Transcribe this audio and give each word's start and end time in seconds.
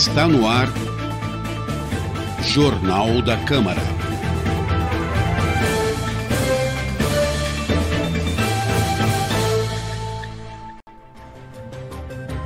Está 0.00 0.28
no 0.28 0.46
ar. 0.46 0.68
Jornal 2.44 3.20
da 3.20 3.36
Câmara. 3.36 3.80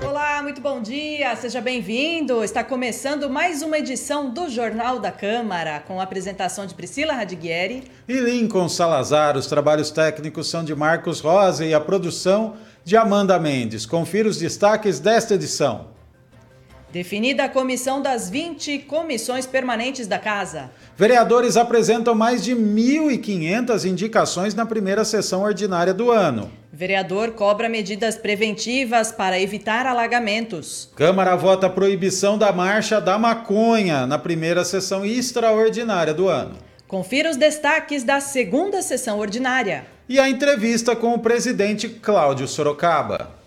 Olá, 0.03 0.43
muito 0.43 0.63
bom 0.63 0.81
dia, 0.81 1.37
seja 1.37 1.61
bem-vindo. 1.61 2.43
Está 2.43 2.65
começando 2.65 3.29
mais 3.29 3.61
uma 3.61 3.77
edição 3.77 4.31
do 4.31 4.49
Jornal 4.49 4.99
da 4.99 5.13
Câmara, 5.13 5.81
com 5.81 6.01
a 6.01 6.05
apresentação 6.05 6.65
de 6.65 6.73
Priscila 6.73 7.13
Radiguieri 7.13 7.85
e 8.09 8.15
Lincoln 8.15 8.71
Salazar. 8.71 9.37
Os 9.37 9.47
trabalhos 9.47 9.91
técnicos 9.91 10.49
são 10.49 10.65
de 10.65 10.75
Marcos 10.75 11.21
Rosa 11.21 11.67
e 11.67 11.75
a 11.75 11.81
produção 11.81 12.57
de 12.83 12.97
Amanda 12.97 13.39
Mendes. 13.39 13.85
Confira 13.85 14.27
os 14.27 14.39
destaques 14.39 14.99
desta 14.99 15.35
edição. 15.35 15.92
Definida 16.93 17.45
a 17.45 17.49
comissão 17.49 18.03
das 18.03 18.29
20 18.29 18.81
comissões 18.81 19.47
permanentes 19.47 20.07
da 20.07 20.19
Casa. 20.19 20.71
Vereadores 20.95 21.57
apresentam 21.57 22.15
mais 22.15 22.45
de 22.45 22.55
1.500 22.55 23.87
indicações 23.87 24.55
na 24.55 24.67
primeira 24.67 25.03
sessão 25.03 25.41
ordinária 25.41 25.95
do 25.95 26.11
ano. 26.11 26.53
Vereador 26.71 27.31
cobra 27.31 27.67
medidas 27.67 28.17
preventivas 28.17 29.11
para 29.11 29.41
evitar 29.41 29.87
alagamentos. 29.87 30.91
Câmara 30.95 31.35
vota 31.35 31.71
proibição 31.71 32.37
da 32.37 32.53
marcha 32.53 33.01
da 33.01 33.19
maconha 33.19 34.07
na 34.07 34.19
primeira 34.19 34.63
sessão 34.63 35.03
extraordinária 35.03 36.13
do 36.13 36.29
ano. 36.29 36.59
Confira 36.87 37.31
os 37.31 37.39
destaques 37.39 38.05
da 38.05 38.21
segunda 38.21 38.83
sessão 38.83 39.19
ordinária. 39.19 39.87
E 40.07 40.19
a 40.19 40.29
entrevista 40.29 40.95
com 40.95 41.15
o 41.15 41.19
presidente 41.19 41.89
Cláudio 41.89 42.47
Sorocaba. 42.47 43.42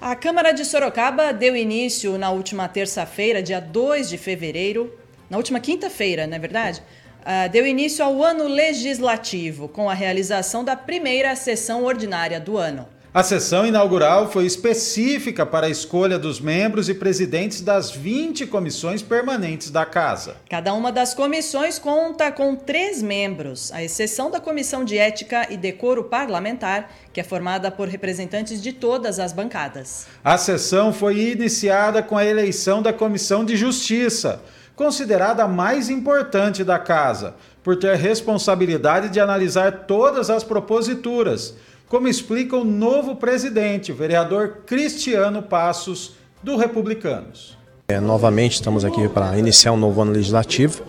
A 0.00 0.16
Câmara 0.16 0.52
de 0.52 0.64
Sorocaba 0.64 1.30
deu 1.30 1.54
início 1.54 2.16
na 2.16 2.30
última 2.30 2.66
terça-feira, 2.66 3.42
dia 3.42 3.60
2 3.60 4.08
de 4.08 4.16
fevereiro, 4.16 4.98
na 5.28 5.36
última 5.36 5.60
quinta-feira, 5.60 6.26
não 6.26 6.36
é 6.36 6.38
verdade? 6.38 6.82
Uh, 7.20 7.50
deu 7.50 7.66
início 7.66 8.02
ao 8.02 8.22
ano 8.24 8.48
legislativo, 8.48 9.68
com 9.68 9.90
a 9.90 9.94
realização 9.94 10.64
da 10.64 10.74
primeira 10.74 11.36
sessão 11.36 11.84
ordinária 11.84 12.40
do 12.40 12.56
ano. 12.56 12.88
A 13.12 13.24
sessão 13.24 13.66
inaugural 13.66 14.30
foi 14.30 14.46
específica 14.46 15.44
para 15.44 15.66
a 15.66 15.68
escolha 15.70 16.16
dos 16.16 16.40
membros 16.40 16.88
e 16.88 16.94
presidentes 16.94 17.60
das 17.60 17.90
20 17.90 18.46
comissões 18.46 19.02
permanentes 19.02 19.68
da 19.68 19.84
Casa. 19.84 20.36
Cada 20.48 20.72
uma 20.72 20.92
das 20.92 21.12
comissões 21.12 21.76
conta 21.76 22.30
com 22.30 22.54
três 22.54 23.02
membros, 23.02 23.72
à 23.72 23.82
exceção 23.82 24.30
da 24.30 24.38
Comissão 24.38 24.84
de 24.84 24.96
Ética 24.96 25.48
e 25.50 25.56
Decoro 25.56 26.04
Parlamentar, 26.04 26.88
que 27.12 27.20
é 27.20 27.24
formada 27.24 27.68
por 27.68 27.88
representantes 27.88 28.62
de 28.62 28.72
todas 28.72 29.18
as 29.18 29.32
bancadas. 29.32 30.06
A 30.22 30.38
sessão 30.38 30.92
foi 30.92 31.18
iniciada 31.18 32.04
com 32.04 32.16
a 32.16 32.24
eleição 32.24 32.80
da 32.80 32.92
Comissão 32.92 33.44
de 33.44 33.56
Justiça, 33.56 34.40
considerada 34.76 35.42
a 35.42 35.48
mais 35.48 35.90
importante 35.90 36.62
da 36.62 36.78
Casa, 36.78 37.34
por 37.60 37.74
ter 37.74 37.96
responsabilidade 37.96 39.08
de 39.08 39.18
analisar 39.18 39.84
todas 39.86 40.30
as 40.30 40.44
proposituras 40.44 41.56
como 41.90 42.06
explica 42.06 42.56
o 42.56 42.64
novo 42.64 43.16
presidente, 43.16 43.90
o 43.90 43.96
vereador 43.96 44.58
Cristiano 44.64 45.42
Passos, 45.42 46.12
do 46.40 46.56
Republicanos. 46.56 47.58
É, 47.88 47.98
novamente 47.98 48.52
estamos 48.52 48.84
aqui 48.84 49.08
para 49.08 49.36
iniciar 49.36 49.72
um 49.72 49.76
novo 49.76 50.00
ano 50.00 50.12
legislativo 50.12 50.84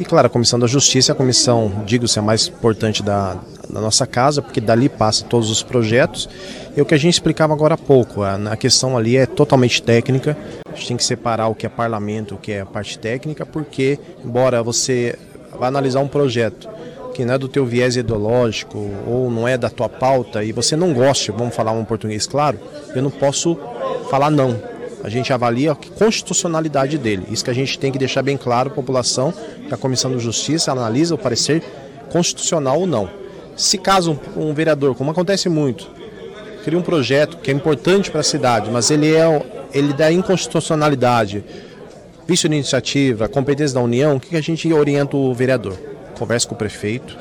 e, 0.00 0.04
claro, 0.04 0.26
a 0.26 0.30
Comissão 0.30 0.58
da 0.58 0.66
Justiça 0.66 1.12
é 1.12 1.14
a 1.14 1.16
comissão, 1.16 1.84
digo-se, 1.86 2.18
a 2.18 2.22
mais 2.22 2.48
importante 2.48 3.00
da, 3.00 3.38
da, 3.68 3.80
nossa 3.80 4.08
casa, 4.08 4.42
porque 4.42 4.60
dali 4.60 4.88
passa 4.88 5.24
todos 5.24 5.50
os 5.50 5.62
projetos. 5.62 6.28
E 6.76 6.82
o 6.82 6.84
que 6.84 6.94
a 6.94 6.98
gente 6.98 7.14
explicava 7.14 7.52
agora 7.52 7.74
há 7.74 7.78
pouco, 7.78 8.22
a, 8.22 8.34
a 8.34 8.56
questão 8.56 8.98
ali 8.98 9.16
é 9.16 9.26
totalmente 9.26 9.80
técnica, 9.80 10.36
a 10.66 10.74
gente 10.74 10.88
tem 10.88 10.96
que 10.96 11.04
separar 11.04 11.46
o 11.46 11.54
que 11.54 11.64
é 11.64 11.68
parlamento, 11.68 12.34
o 12.34 12.38
que 12.38 12.50
é 12.50 12.60
a 12.62 12.66
parte 12.66 12.98
técnica, 12.98 13.46
porque, 13.46 14.00
embora 14.24 14.64
você 14.64 15.16
vá 15.56 15.68
analisar 15.68 16.00
um 16.00 16.08
projeto 16.08 16.68
que 17.14 17.24
não 17.24 17.34
é 17.34 17.38
do 17.38 17.48
teu 17.48 17.66
viés 17.66 17.96
ideológico 17.96 18.78
ou 19.06 19.30
não 19.30 19.46
é 19.46 19.58
da 19.58 19.68
tua 19.68 19.88
pauta 19.88 20.42
e 20.44 20.52
você 20.52 20.76
não 20.76 20.92
gosta, 20.92 21.32
vamos 21.32 21.54
falar 21.54 21.72
um 21.72 21.84
português 21.84 22.26
claro, 22.26 22.58
eu 22.94 23.02
não 23.02 23.10
posso 23.10 23.58
falar 24.10 24.30
não. 24.30 24.60
A 25.02 25.08
gente 25.08 25.32
avalia 25.32 25.72
a 25.72 25.74
constitucionalidade 25.74 26.98
dele. 26.98 27.26
Isso 27.30 27.44
que 27.44 27.50
a 27.50 27.54
gente 27.54 27.78
tem 27.78 27.90
que 27.90 27.98
deixar 27.98 28.22
bem 28.22 28.36
claro 28.36 28.70
à 28.70 28.72
população, 28.72 29.32
que 29.66 29.72
a 29.72 29.76
Comissão 29.76 30.14
de 30.14 30.22
Justiça 30.22 30.72
analisa 30.72 31.14
o 31.14 31.18
parecer 31.18 31.62
constitucional 32.12 32.80
ou 32.80 32.86
não. 32.86 33.08
Se 33.56 33.78
caso 33.78 34.18
um, 34.36 34.50
um 34.50 34.54
vereador, 34.54 34.94
como 34.94 35.10
acontece 35.10 35.48
muito, 35.48 35.88
cria 36.64 36.78
um 36.78 36.82
projeto 36.82 37.38
que 37.38 37.50
é 37.50 37.54
importante 37.54 38.10
para 38.10 38.20
a 38.20 38.24
cidade, 38.24 38.70
mas 38.70 38.90
ele 38.90 39.14
é 39.14 39.26
ele 39.72 39.92
dá 39.92 40.10
inconstitucionalidade, 40.10 41.44
vício 42.26 42.48
de 42.48 42.56
iniciativa, 42.56 43.28
competência 43.28 43.74
da 43.74 43.80
União, 43.80 44.16
o 44.16 44.20
que 44.20 44.36
a 44.36 44.40
gente 44.40 44.70
orienta 44.72 45.16
o 45.16 45.32
vereador? 45.34 45.89
Conversa 46.20 46.46
com 46.46 46.54
o 46.54 46.58
prefeito, 46.58 47.16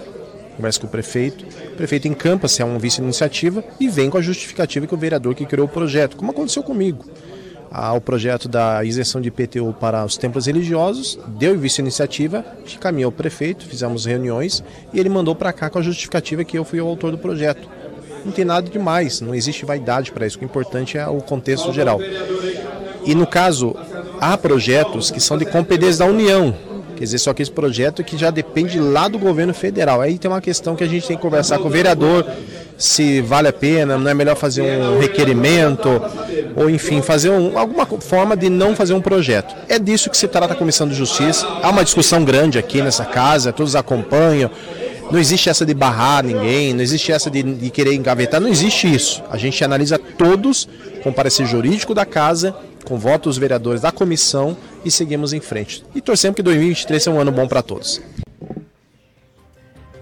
conversa 0.58 0.82
com 0.82 0.88
o 0.88 0.90
prefeito, 0.90 1.46
o 1.72 1.76
prefeito 1.78 2.10
encampa 2.10 2.50
se 2.50 2.62
é 2.62 2.66
um 2.66 2.78
vice-iniciativa 2.78 3.64
e 3.80 3.88
vem 3.88 4.10
com 4.10 4.18
a 4.18 4.22
justificativa 4.22 4.86
que 4.86 4.94
o 4.94 4.98
vereador 4.98 5.34
que 5.34 5.46
criou 5.46 5.68
o 5.68 5.70
projeto, 5.70 6.18
como 6.18 6.32
aconteceu 6.32 6.62
comigo. 6.62 7.06
Ah, 7.72 7.94
o 7.94 8.02
projeto 8.02 8.50
da 8.50 8.84
isenção 8.84 9.22
de 9.22 9.30
IPTU 9.30 9.74
para 9.80 10.04
os 10.04 10.18
templos 10.18 10.48
religiosos, 10.48 11.18
deu 11.28 11.58
vice-iniciativa, 11.58 12.44
caminhou 12.82 13.08
ao 13.08 13.12
prefeito, 13.14 13.66
fizemos 13.66 14.06
reuniões 14.06 14.62
e 14.92 15.00
ele 15.00 15.08
mandou 15.08 15.34
para 15.34 15.54
cá 15.54 15.70
com 15.70 15.80
a 15.80 15.82
justificativa 15.82 16.44
que 16.44 16.58
eu 16.58 16.66
fui 16.66 16.82
o 16.82 16.88
autor 16.88 17.12
do 17.12 17.18
projeto. 17.18 17.70
Não 18.26 18.34
tem 18.34 18.44
nada 18.44 18.70
demais, 18.70 19.22
não 19.22 19.34
existe 19.34 19.64
vaidade 19.64 20.12
para 20.12 20.28
isso, 20.28 20.38
o 20.42 20.44
importante 20.44 20.98
é 20.98 21.08
o 21.08 21.22
contexto 21.22 21.72
geral. 21.72 22.02
E 23.06 23.16
no 23.16 23.26
caso, 23.26 23.74
há 24.20 24.38
projetos 24.38 25.10
que 25.10 25.22
são 25.22 25.38
de 25.38 25.46
competência 25.46 26.00
da 26.00 26.12
União, 26.12 26.54
Quer 27.00 27.06
dizer, 27.06 27.20
só 27.20 27.34
que 27.34 27.42
esse 27.42 27.50
projeto 27.50 28.04
que 28.04 28.18
já 28.18 28.30
depende 28.30 28.78
lá 28.78 29.08
do 29.08 29.18
governo 29.18 29.54
federal. 29.54 30.02
Aí 30.02 30.18
tem 30.18 30.30
uma 30.30 30.42
questão 30.42 30.76
que 30.76 30.84
a 30.84 30.88
gente 30.88 31.08
tem 31.08 31.16
que 31.16 31.22
conversar 31.22 31.58
com 31.58 31.70
o 31.70 31.72
vereador, 31.72 32.26
se 32.78 33.22
vale 33.22 33.48
a 33.48 33.54
pena, 33.54 33.98
não 33.98 34.12
é 34.12 34.14
melhor 34.14 34.36
fazer 34.36 34.64
um 34.78 35.00
requerimento, 35.00 35.88
ou 36.58 36.70
enfim, 36.70 37.02
fazer 37.02 37.30
um, 37.30 37.58
alguma 37.58 37.86
forma 37.86 38.36
de 38.36 38.50
não 38.50 38.76
fazer 38.76 38.94
um 38.94 39.00
projeto. 39.00 39.56
É 39.70 39.80
disso 39.80 40.10
que 40.10 40.18
se 40.18 40.28
trata 40.28 40.52
a 40.52 40.58
Comissão 40.58 40.90
de 40.90 40.94
Justiça. 40.94 41.48
Há 41.64 41.70
uma 41.70 41.86
discussão 41.86 42.26
grande 42.26 42.60
aqui 42.60 42.82
nessa 42.82 43.06
casa, 43.06 43.54
todos 43.54 43.78
acompanham. 43.78 44.52
Não 45.10 45.18
existe 45.18 45.50
essa 45.50 45.66
de 45.66 45.74
barrar 45.74 46.22
ninguém, 46.22 46.74
não 46.74 46.82
existe 46.82 47.14
essa 47.14 47.32
de, 47.32 47.42
de 47.42 47.70
querer 47.70 47.94
engavetar, 47.94 48.42
não 48.42 48.50
existe 48.50 48.94
isso. 48.94 49.24
A 49.32 49.38
gente 49.38 49.64
analisa 49.64 49.98
todos 49.98 50.68
com 51.02 51.14
parecer 51.14 51.46
jurídico 51.46 51.96
da 51.96 52.06
casa 52.06 52.54
com 52.90 52.98
votos 52.98 53.36
dos 53.36 53.38
vereadores 53.38 53.82
da 53.82 53.92
comissão 53.92 54.58
e 54.84 54.90
seguimos 54.90 55.32
em 55.32 55.40
frente. 55.40 55.86
E 55.94 56.02
torcemos 56.02 56.36
que 56.36 56.42
2023 56.42 57.04
seja 57.04 57.16
um 57.16 57.22
ano 57.22 57.32
bom 57.32 57.48
para 57.48 57.62
todos. 57.62 58.02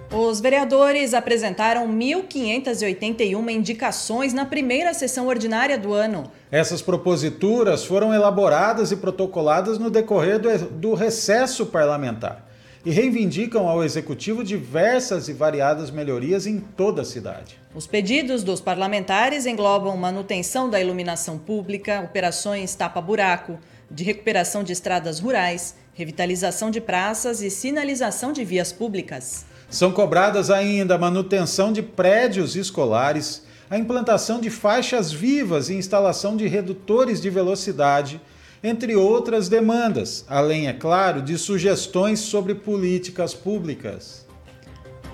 Os 0.09 0.39
vereadores 0.39 1.13
apresentaram 1.13 1.85
1.581 1.89 3.51
indicações 3.51 4.33
na 4.33 4.45
primeira 4.45 4.93
sessão 4.93 5.27
ordinária 5.27 5.77
do 5.77 5.93
ano. 5.93 6.31
Essas 6.49 6.81
proposituras 6.81 7.83
foram 7.83 8.13
elaboradas 8.13 8.91
e 8.93 8.95
protocoladas 8.95 9.77
no 9.77 9.89
decorrer 9.89 10.39
do, 10.39 10.57
do 10.69 10.93
recesso 10.93 11.65
parlamentar 11.65 12.46
e 12.87 12.89
reivindicam 12.89 13.67
ao 13.67 13.83
executivo 13.83 14.45
diversas 14.45 15.27
e 15.27 15.33
variadas 15.33 15.91
melhorias 15.91 16.47
em 16.47 16.57
toda 16.57 17.01
a 17.01 17.05
cidade. 17.05 17.59
Os 17.75 17.85
pedidos 17.85 18.45
dos 18.45 18.61
parlamentares 18.61 19.45
englobam 19.45 19.97
manutenção 19.97 20.69
da 20.69 20.79
iluminação 20.79 21.37
pública, 21.37 21.99
operações 21.99 22.73
tapa-buraco, 22.75 23.59
de 23.91 24.05
recuperação 24.05 24.63
de 24.63 24.71
estradas 24.71 25.19
rurais, 25.19 25.75
revitalização 25.93 26.71
de 26.71 26.79
praças 26.79 27.41
e 27.41 27.49
sinalização 27.49 28.31
de 28.31 28.45
vias 28.45 28.71
públicas. 28.71 29.45
São 29.69 29.91
cobradas 29.91 30.49
ainda 30.49 30.95
a 30.95 30.97
manutenção 30.97 31.73
de 31.73 31.83
prédios 31.83 32.55
escolares, 32.55 33.43
a 33.69 33.77
implantação 33.77 34.39
de 34.39 34.49
faixas 34.49 35.11
vivas 35.11 35.69
e 35.69 35.73
instalação 35.73 36.37
de 36.37 36.47
redutores 36.47 37.19
de 37.19 37.29
velocidade 37.29 38.21
entre 38.63 38.95
outras 38.95 39.49
demandas, 39.49 40.25
além, 40.27 40.67
é 40.67 40.73
claro, 40.73 41.21
de 41.21 41.37
sugestões 41.37 42.19
sobre 42.19 42.55
políticas 42.55 43.33
públicas. 43.33 44.27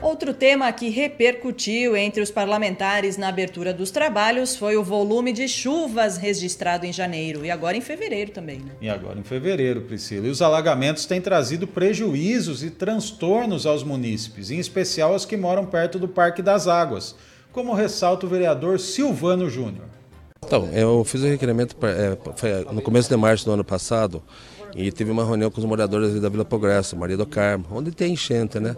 Outro 0.03 0.33
tema 0.33 0.69
que 0.73 0.89
repercutiu 0.89 1.95
entre 1.95 2.21
os 2.21 2.29
parlamentares 2.29 3.15
na 3.15 3.29
abertura 3.29 3.73
dos 3.73 3.89
trabalhos 3.89 4.53
foi 4.53 4.75
o 4.75 4.83
volume 4.83 5.31
de 5.31 5.47
chuvas 5.47 6.17
registrado 6.17 6.85
em 6.85 6.91
janeiro 6.91 7.45
e 7.45 7.49
agora 7.49 7.77
em 7.77 7.81
fevereiro 7.81 8.31
também. 8.31 8.59
Né? 8.59 8.71
E 8.81 8.89
agora 8.89 9.17
em 9.17 9.23
fevereiro, 9.23 9.83
Priscila. 9.83 10.27
E 10.27 10.29
os 10.29 10.41
alagamentos 10.41 11.05
têm 11.05 11.21
trazido 11.21 11.65
prejuízos 11.65 12.65
e 12.65 12.69
transtornos 12.69 13.65
aos 13.65 13.81
munícipes, 13.81 14.51
em 14.51 14.59
especial 14.59 15.13
aos 15.13 15.23
que 15.23 15.37
moram 15.37 15.65
perto 15.65 15.97
do 15.97 16.09
Parque 16.09 16.41
das 16.41 16.67
Águas, 16.67 17.15
como 17.53 17.73
ressalta 17.73 18.25
o 18.25 18.29
vereador 18.29 18.81
Silvano 18.81 19.49
Júnior. 19.49 19.85
Então, 20.53 20.69
eu 20.71 21.03
fiz 21.03 21.23
o 21.23 21.25
requerimento 21.25 21.75
é, 21.81 22.71
no 22.71 22.79
começo 22.79 23.09
de 23.09 23.17
março 23.17 23.43
do 23.43 23.53
ano 23.53 23.63
passado 23.63 24.21
e 24.75 24.91
tive 24.91 25.09
uma 25.09 25.25
reunião 25.25 25.49
com 25.49 25.59
os 25.59 25.65
moradores 25.65 26.21
da 26.21 26.29
Vila 26.29 26.45
Progresso, 26.45 26.95
Maria 26.95 27.17
do 27.17 27.25
Carmo, 27.25 27.65
onde 27.71 27.89
tem 27.89 28.13
enchente, 28.13 28.59
né? 28.59 28.75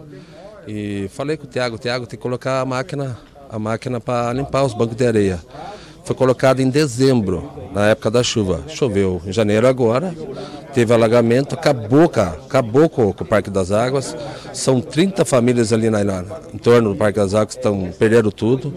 E 0.66 1.06
falei 1.10 1.36
com 1.36 1.44
o 1.44 1.46
Tiago, 1.46 1.76
Tiago 1.76 2.06
tem 2.06 2.16
que 2.16 2.22
colocar 2.22 2.62
a 2.62 2.64
máquina, 2.64 3.18
a 3.50 3.58
máquina 3.58 4.00
para 4.00 4.32
limpar 4.32 4.64
os 4.64 4.72
bancos 4.72 4.96
de 4.96 5.06
areia. 5.06 5.38
foi 6.02 6.16
colocada 6.16 6.62
em 6.62 6.70
dezembro, 6.70 7.52
na 7.74 7.88
época 7.88 8.10
da 8.10 8.22
chuva. 8.22 8.64
Choveu 8.68 9.20
em 9.26 9.32
janeiro 9.32 9.66
agora, 9.66 10.14
teve 10.72 10.94
alagamento, 10.94 11.54
acabou, 11.54 12.10
acabou 12.46 12.88
com, 12.88 13.12
com 13.12 13.22
o 13.22 13.26
Parque 13.26 13.50
das 13.50 13.70
Águas. 13.70 14.16
São 14.54 14.80
30 14.80 15.26
famílias 15.26 15.74
ali 15.74 15.90
na, 15.90 16.02
na, 16.02 16.24
em 16.54 16.56
torno 16.56 16.94
do 16.94 16.96
Parque 16.96 17.18
das 17.18 17.34
Águas 17.34 17.54
que 17.54 17.60
estão, 17.60 17.92
perderam 17.98 18.30
tudo. 18.30 18.72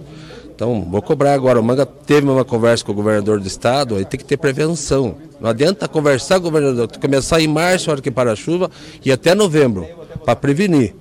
Então, 0.59 0.85
vou 0.91 1.01
cobrar 1.01 1.33
agora. 1.33 1.57
O 1.57 1.63
Manga 1.63 1.85
teve 1.85 2.27
uma 2.27 2.43
conversa 2.43 2.83
com 2.83 2.91
o 2.91 2.95
governador 2.95 3.39
do 3.39 3.47
estado, 3.47 3.95
aí 3.95 4.03
tem 4.03 4.19
que 4.19 4.25
ter 4.25 4.35
prevenção. 4.35 5.15
Não 5.39 5.49
adianta 5.49 5.87
conversar 5.87 6.35
com 6.35 6.47
o 6.47 6.51
governador, 6.51 6.89
começar 6.99 7.39
em 7.39 7.47
março, 7.47 7.89
hora 7.89 8.01
que 8.01 8.11
para 8.11 8.33
a 8.33 8.35
chuva, 8.35 8.69
e 9.05 9.09
até 9.09 9.33
novembro, 9.33 9.87
para 10.25 10.35
prevenir 10.35 10.93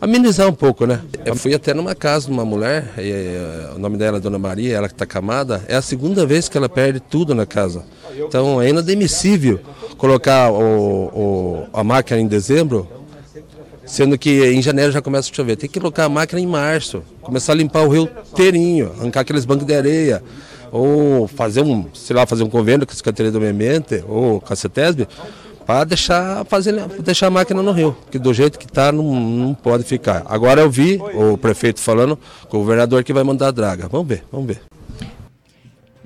amenizar 0.00 0.48
um 0.48 0.52
pouco, 0.52 0.86
né? 0.86 1.00
Eu 1.24 1.36
fui 1.36 1.54
até 1.54 1.72
numa 1.72 1.94
casa 1.94 2.26
de 2.26 2.32
uma 2.32 2.44
mulher, 2.44 2.94
e, 2.98 3.74
o 3.76 3.78
nome 3.78 3.96
dela 3.96 4.18
é 4.18 4.20
Dona 4.20 4.40
Maria, 4.40 4.76
ela 4.76 4.88
que 4.88 4.94
está 4.94 5.06
camada, 5.06 5.64
é 5.68 5.76
a 5.76 5.82
segunda 5.82 6.26
vez 6.26 6.48
que 6.48 6.58
ela 6.58 6.68
perde 6.68 6.98
tudo 6.98 7.32
na 7.32 7.46
casa. 7.46 7.84
Então 8.18 8.60
é 8.60 8.68
inadmissível 8.68 9.60
colocar 9.96 10.50
o, 10.50 11.06
o, 11.06 11.66
a 11.72 11.84
máquina 11.84 12.20
em 12.20 12.26
dezembro, 12.26 12.88
sendo 13.86 14.18
que 14.18 14.44
em 14.44 14.60
janeiro 14.60 14.92
já 14.92 15.00
começa 15.00 15.30
a 15.30 15.34
chover. 15.34 15.56
Tem 15.56 15.70
que 15.70 15.78
colocar 15.78 16.04
a 16.04 16.08
máquina 16.08 16.40
em 16.40 16.46
março, 16.46 17.02
começar 17.22 17.52
a 17.52 17.56
limpar 17.56 17.82
o 17.82 17.88
rio 17.88 18.10
inteirinho, 18.32 18.92
arrancar 18.98 19.20
aqueles 19.20 19.44
bancos 19.44 19.66
de 19.66 19.74
areia, 19.74 20.22
ou 20.72 21.26
fazer 21.28 21.62
um, 21.62 21.86
sei 21.94 22.14
lá, 22.14 22.26
fazer 22.26 22.42
um 22.42 22.50
convênio 22.50 22.86
com 22.86 22.92
a 22.92 22.96
Secretaria 22.96 23.32
do 23.32 23.40
Meio 23.40 23.52
Ambiente, 23.52 24.04
ou 24.06 24.40
com 24.40 24.52
a 24.52 24.56
CETESB, 24.56 25.06
para 25.64 25.84
deixar, 25.84 26.44
fazer, 26.44 26.74
deixar 27.00 27.26
a 27.26 27.30
máquina 27.30 27.62
no 27.62 27.72
rio, 27.72 27.96
que 28.10 28.18
do 28.18 28.32
jeito 28.32 28.58
que 28.58 28.66
está 28.66 28.92
não, 28.92 29.14
não 29.14 29.54
pode 29.54 29.84
ficar. 29.84 30.22
Agora 30.26 30.60
eu 30.60 30.70
vi 30.70 31.00
o 31.14 31.36
prefeito 31.36 31.80
falando 31.80 32.18
com 32.48 32.58
o 32.58 32.60
governador 32.60 33.02
que 33.02 33.12
vai 33.12 33.24
mandar 33.24 33.48
a 33.48 33.50
draga. 33.50 33.88
Vamos 33.88 34.06
ver, 34.06 34.24
vamos 34.30 34.46
ver. 34.46 34.60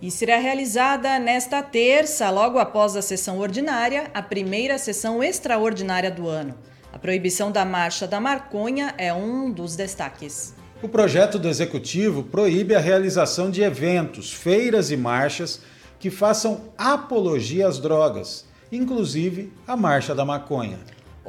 E 0.03 0.11
será 0.11 0.39
realizada 0.39 1.19
nesta 1.19 1.63
terça, 1.63 2.31
logo 2.31 2.59
após 2.59 2.97
a 2.97 3.03
sessão 3.03 3.39
ordinária, 3.39 4.11
a 4.15 4.23
primeira 4.23 4.79
sessão 4.79 5.23
extraordinária 5.23 6.11
do 6.11 6.27
ano. 6.27 6.55
A 6.93 6.99
proibição 6.99 7.51
da 7.51 7.65
marcha 7.65 8.07
da 8.07 8.21
maconha 8.21 8.95
é 8.99 9.13
um 9.13 9.51
dos 9.51 9.77
destaques. 9.77 10.55
O 10.83 10.89
projeto 10.89 11.39
do 11.39 11.49
executivo 11.49 12.23
proíbe 12.23 12.75
a 12.75 12.81
realização 12.81 13.51
de 13.51 13.63
eventos, 13.63 14.33
feiras 14.33 14.91
e 14.91 14.97
marchas 14.97 15.61
que 15.99 16.11
façam 16.11 16.73
apologia 16.79 17.69
às 17.69 17.79
drogas 17.79 18.49
inclusive 18.73 19.53
a 19.67 19.77
Marcha 19.77 20.15
da 20.15 20.25
Maconha. 20.25 20.79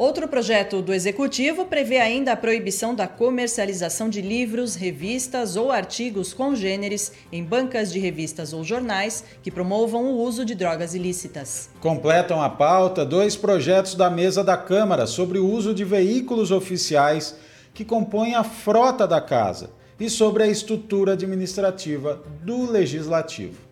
Outro 0.02 0.28
projeto 0.28 0.82
do 0.82 0.96
Executivo 0.96 1.66
prevê 1.66 2.00
ainda 2.00 2.32
a 2.32 2.36
proibição 2.36 2.96
da 2.96 3.08
comercialização 3.08 4.10
de 4.10 4.20
livros, 4.20 4.74
revistas 4.74 5.56
ou 5.56 5.72
artigos 5.72 6.34
congêneres 6.34 7.12
em 7.32 7.44
bancas 7.44 7.94
de 7.94 8.00
revistas 8.00 8.52
ou 8.52 8.64
jornais 8.64 9.24
que 9.44 9.52
promovam 9.52 10.06
o 10.06 10.20
uso 10.24 10.44
de 10.44 10.56
drogas 10.56 10.96
ilícitas. 10.96 11.70
Completam 11.80 12.42
a 12.42 12.50
pauta 12.50 13.06
dois 13.06 13.36
projetos 13.36 13.94
da 13.94 14.10
mesa 14.10 14.44
da 14.44 14.58
Câmara 14.58 15.06
sobre 15.06 15.38
o 15.38 15.48
uso 15.48 15.72
de 15.72 15.84
veículos 15.84 16.50
oficiais 16.50 17.36
que 17.72 17.86
compõem 17.86 18.34
a 18.34 18.44
frota 18.44 19.08
da 19.08 19.22
casa 19.22 19.70
e 20.00 20.10
sobre 20.10 20.42
a 20.42 20.48
estrutura 20.48 21.14
administrativa 21.14 22.24
do 22.44 22.72
Legislativo. 22.72 23.71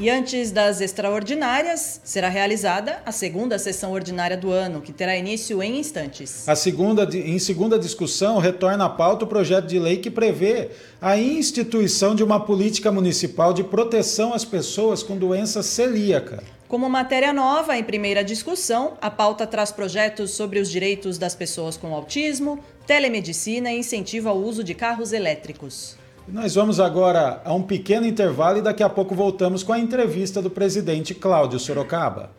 E 0.00 0.08
antes 0.08 0.50
das 0.50 0.80
extraordinárias, 0.80 2.00
será 2.02 2.30
realizada 2.30 3.02
a 3.04 3.12
segunda 3.12 3.58
sessão 3.58 3.92
ordinária 3.92 4.34
do 4.34 4.50
ano, 4.50 4.80
que 4.80 4.94
terá 4.94 5.14
início 5.14 5.62
em 5.62 5.78
instantes. 5.78 6.48
A 6.48 6.56
segunda, 6.56 7.06
em 7.14 7.38
segunda 7.38 7.78
discussão, 7.78 8.38
retorna 8.38 8.86
à 8.86 8.88
pauta 8.88 9.26
o 9.26 9.28
projeto 9.28 9.66
de 9.66 9.78
lei 9.78 9.98
que 9.98 10.10
prevê 10.10 10.70
a 11.02 11.18
instituição 11.18 12.14
de 12.14 12.24
uma 12.24 12.40
política 12.40 12.90
municipal 12.90 13.52
de 13.52 13.62
proteção 13.62 14.32
às 14.32 14.42
pessoas 14.42 15.02
com 15.02 15.18
doença 15.18 15.62
celíaca. 15.62 16.42
Como 16.66 16.88
matéria 16.88 17.34
nova, 17.34 17.76
em 17.76 17.84
primeira 17.84 18.24
discussão, 18.24 18.96
a 19.02 19.10
pauta 19.10 19.46
traz 19.46 19.70
projetos 19.70 20.30
sobre 20.30 20.60
os 20.60 20.70
direitos 20.70 21.18
das 21.18 21.34
pessoas 21.34 21.76
com 21.76 21.94
autismo, 21.94 22.58
telemedicina 22.86 23.70
e 23.70 23.80
incentivo 23.80 24.30
ao 24.30 24.38
uso 24.38 24.64
de 24.64 24.74
carros 24.74 25.12
elétricos. 25.12 25.99
Nós 26.32 26.54
vamos 26.54 26.78
agora 26.78 27.42
a 27.44 27.52
um 27.52 27.62
pequeno 27.62 28.06
intervalo 28.06 28.58
e 28.58 28.62
daqui 28.62 28.84
a 28.84 28.88
pouco 28.88 29.16
voltamos 29.16 29.64
com 29.64 29.72
a 29.72 29.78
entrevista 29.78 30.40
do 30.40 30.48
presidente 30.48 31.12
Cláudio 31.12 31.58
Sorocaba. 31.58 32.30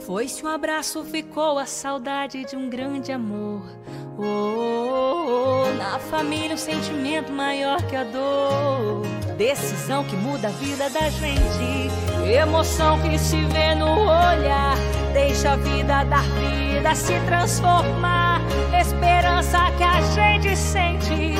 Foi-se 0.00 0.44
um 0.44 0.48
abraço, 0.48 1.04
ficou 1.04 1.56
a 1.56 1.66
saudade 1.66 2.44
de 2.44 2.56
um 2.56 2.68
grande 2.68 3.12
amor. 3.12 3.62
Oh, 4.18 4.24
oh, 4.24 5.66
oh, 5.68 5.74
na 5.74 6.00
família 6.00 6.54
um 6.54 6.58
sentimento 6.58 7.30
maior 7.30 7.80
que 7.86 7.94
a 7.94 8.02
dor. 8.02 9.02
Decisão 9.36 10.02
que 10.02 10.16
muda 10.16 10.48
a 10.48 10.50
vida 10.50 10.90
da 10.90 11.08
gente. 11.10 11.90
Emoção 12.28 13.00
que 13.02 13.16
se 13.18 13.36
vê 13.44 13.74
no 13.76 13.86
olhar. 13.86 14.76
Deixa 15.12 15.52
a 15.52 15.56
vida 15.56 16.02
dar 16.04 16.24
vida, 16.24 16.92
se 16.94 17.14
transformar. 17.26 18.40
Esperança 18.80 19.58
que 19.76 19.84
a 19.84 20.00
gente 20.00 20.56
sente. 20.56 21.34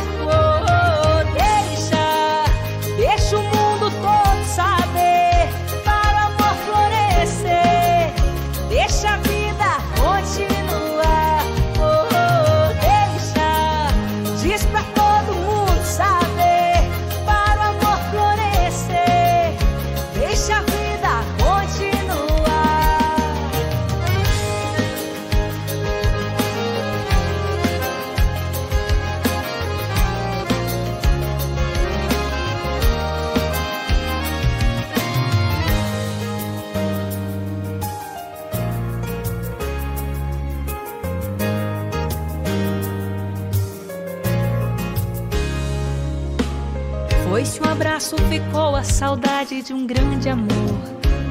De 49.63 49.75
um 49.75 49.87
grande 49.87 50.29
amor. 50.29 50.49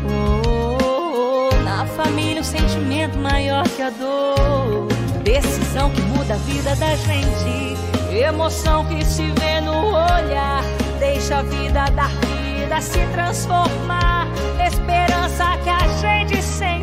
Oh, 0.05 0.48
oh, 0.48 1.50
oh, 1.51 1.63
na 1.63 1.86
família 1.86 2.41
um 2.41 2.43
sentimento 2.43 3.17
maior 3.17 3.67
que 3.69 3.81
a 3.81 3.89
dor. 3.89 4.88
Decisão 5.24 5.89
que 5.89 6.01
muda 6.01 6.36
a 6.36 6.38
vida 6.38 6.75
da 6.75 6.95
gente. 6.95 7.75
Emoção 8.13 8.86
que 8.86 9.03
se 9.03 9.24
vê 9.31 9.62
no 9.62 9.88
olhar. 9.88 10.63
Deixa 11.00 11.39
a 11.39 11.41
vida 11.41 11.86
dar 11.95 12.09
vida, 12.09 12.79
se 12.81 13.00
transformar. 13.13 14.27
Esperança 14.63 15.57
que 15.63 15.69
a 15.69 15.88
gente 16.00 16.41
sente. 16.43 16.78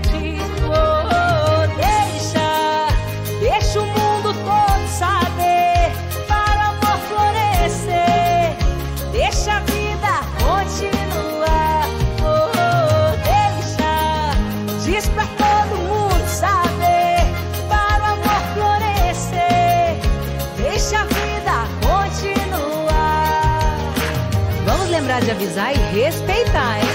Lembrar 25.16 25.20
de 25.20 25.30
avisar 25.30 25.72
e 25.74 25.78
respeitar, 25.94 26.78
hein? 26.78 26.86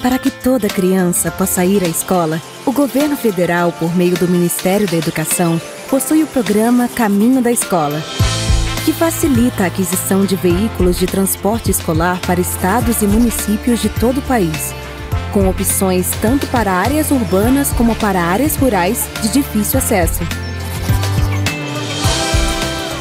Para 0.00 0.18
que 0.18 0.30
toda 0.30 0.68
criança 0.68 1.30
possa 1.30 1.64
ir 1.64 1.84
à 1.84 1.86
escola, 1.86 2.40
o 2.66 2.72
governo 2.72 3.16
federal, 3.16 3.72
por 3.72 3.94
meio 3.94 4.16
do 4.16 4.26
Ministério 4.26 4.86
da 4.86 4.96
Educação, 4.96 5.60
possui 5.88 6.22
o 6.22 6.26
programa 6.26 6.88
Caminho 6.88 7.40
da 7.40 7.52
Escola, 7.52 8.02
que 8.84 8.92
facilita 8.92 9.62
a 9.62 9.66
aquisição 9.66 10.24
de 10.24 10.34
veículos 10.34 10.98
de 10.98 11.06
transporte 11.06 11.70
escolar 11.70 12.18
para 12.26 12.40
estados 12.40 13.00
e 13.00 13.06
municípios 13.06 13.80
de 13.80 13.88
todo 13.88 14.18
o 14.18 14.22
país, 14.22 14.74
com 15.32 15.48
opções 15.48 16.10
tanto 16.20 16.46
para 16.48 16.72
áreas 16.72 17.10
urbanas 17.10 17.70
como 17.70 17.94
para 17.94 18.20
áreas 18.20 18.56
rurais 18.56 19.08
de 19.22 19.28
difícil 19.28 19.78
acesso. 19.78 20.20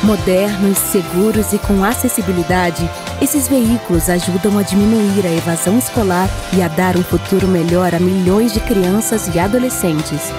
Modernos, 0.04 0.78
seguros 0.78 1.54
e 1.54 1.58
com 1.60 1.84
acessibilidade, 1.84 2.88
Esses 3.22 3.48
veículos 3.48 4.10
ajudam 4.10 4.58
a 4.58 4.64
diminuir 4.64 5.28
a 5.28 5.32
evasão 5.32 5.78
escolar 5.78 6.28
e 6.54 6.64
a 6.64 6.68
dar 6.68 6.98
um 6.98 7.04
futuro 7.04 7.48
melhor 7.48 7.94
a 7.94 8.00
milhões 8.00 8.52
de 8.52 8.60
crianças 8.62 9.30
e 9.34 9.38
adolescentes. 9.38 10.32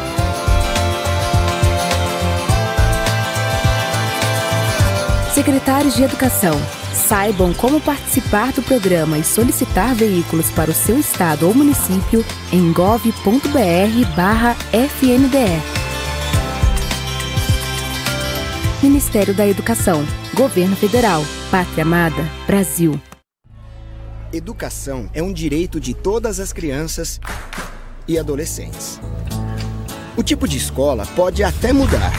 Secretários 5.43 5.97
de 5.97 6.05
Educação, 6.05 6.55
saibam 6.95 7.53
como 7.53 7.81
participar 7.81 8.53
do 8.53 8.63
programa 8.63 9.19
e 9.19 9.25
solicitar 9.25 9.93
veículos 9.93 10.49
para 10.53 10.71
o 10.71 10.73
seu 10.73 10.97
estado 11.01 11.49
ou 11.49 11.53
município 11.53 12.25
em 12.53 12.73
gov.br/fnde. 12.73 13.13
Ministério 18.81 19.35
da 19.35 19.45
Educação, 19.45 20.07
Governo 20.33 20.77
Federal, 20.77 21.25
Pátria 21.51 21.83
Amada, 21.83 22.25
Brasil. 22.47 23.01
Educação 24.33 25.11
é 25.13 25.21
um 25.21 25.33
direito 25.33 25.81
de 25.81 25.93
todas 25.93 26.39
as 26.39 26.53
crianças 26.53 27.21
e 28.07 28.17
adolescentes. 28.17 29.01
O 30.17 30.23
tipo 30.23 30.47
de 30.47 30.57
escola 30.57 31.05
pode 31.17 31.43
até 31.43 31.73
mudar. 31.73 32.13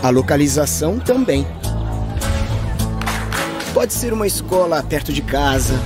A 0.00 0.10
localização 0.10 1.00
também. 1.00 1.44
Pode 3.78 3.94
ser 3.94 4.12
uma 4.12 4.26
escola 4.26 4.82
perto 4.82 5.12
de 5.12 5.22
casa. 5.22 5.80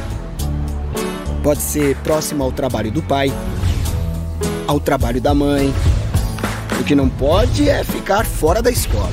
Pode 1.43 1.61
ser 1.61 1.95
próxima 1.97 2.43
ao 2.43 2.51
trabalho 2.51 2.91
do 2.91 3.03
pai, 3.03 3.31
ao 4.67 4.81
trabalho 4.81 5.21
da 5.21 5.35
mãe. 5.35 5.71
O 6.81 6.85
que 6.85 6.95
não 6.95 7.07
pode 7.07 7.69
é 7.69 7.85
ficar 7.85 8.25
fora 8.25 8.63
da 8.63 8.71
escola. 8.71 9.13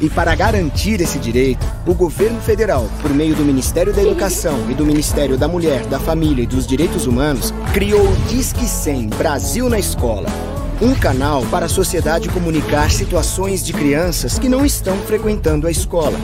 E 0.00 0.08
para 0.08 0.32
garantir 0.36 1.00
esse 1.00 1.18
direito, 1.18 1.66
o 1.84 1.92
governo 1.92 2.40
federal, 2.40 2.88
por 3.02 3.10
meio 3.12 3.34
do 3.34 3.44
Ministério 3.44 3.92
da 3.92 4.00
Educação 4.00 4.70
e 4.70 4.74
do 4.74 4.86
Ministério 4.86 5.36
da 5.36 5.48
Mulher, 5.48 5.84
da 5.86 5.98
Família 5.98 6.44
e 6.44 6.46
dos 6.46 6.64
Direitos 6.64 7.04
Humanos, 7.04 7.52
criou 7.72 8.08
o 8.08 8.16
Disque 8.28 8.64
100 8.64 9.08
Brasil 9.08 9.68
na 9.68 9.80
Escola. 9.80 10.53
Um 10.80 10.94
canal 10.94 11.42
para 11.46 11.66
a 11.66 11.68
sociedade 11.68 12.28
comunicar 12.28 12.90
situações 12.90 13.64
de 13.64 13.72
crianças 13.72 14.38
que 14.38 14.48
não 14.48 14.66
estão 14.66 14.96
frequentando 14.98 15.66
a 15.66 15.70
escola. 15.70 16.18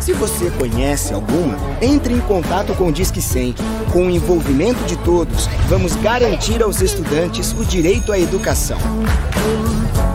Se 0.00 0.12
você 0.14 0.50
conhece 0.50 1.12
alguma, 1.12 1.56
entre 1.82 2.14
em 2.14 2.20
contato 2.20 2.74
com 2.74 2.88
o 2.88 2.92
Disque 2.92 3.20
100. 3.20 3.54
Com 3.92 4.06
o 4.06 4.10
envolvimento 4.10 4.82
de 4.84 4.96
todos, 4.96 5.46
vamos 5.68 5.96
garantir 5.96 6.62
aos 6.62 6.80
estudantes 6.80 7.52
o 7.52 7.64
direito 7.64 8.10
à 8.10 8.18
educação. 8.18 8.78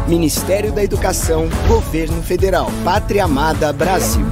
Ministério 0.07 0.71
da 0.71 0.83
Educação, 0.83 1.47
Governo 1.67 2.21
Federal, 2.21 2.71
Pátria 2.83 3.23
Amada 3.23 3.71
Brasil. 3.71 4.25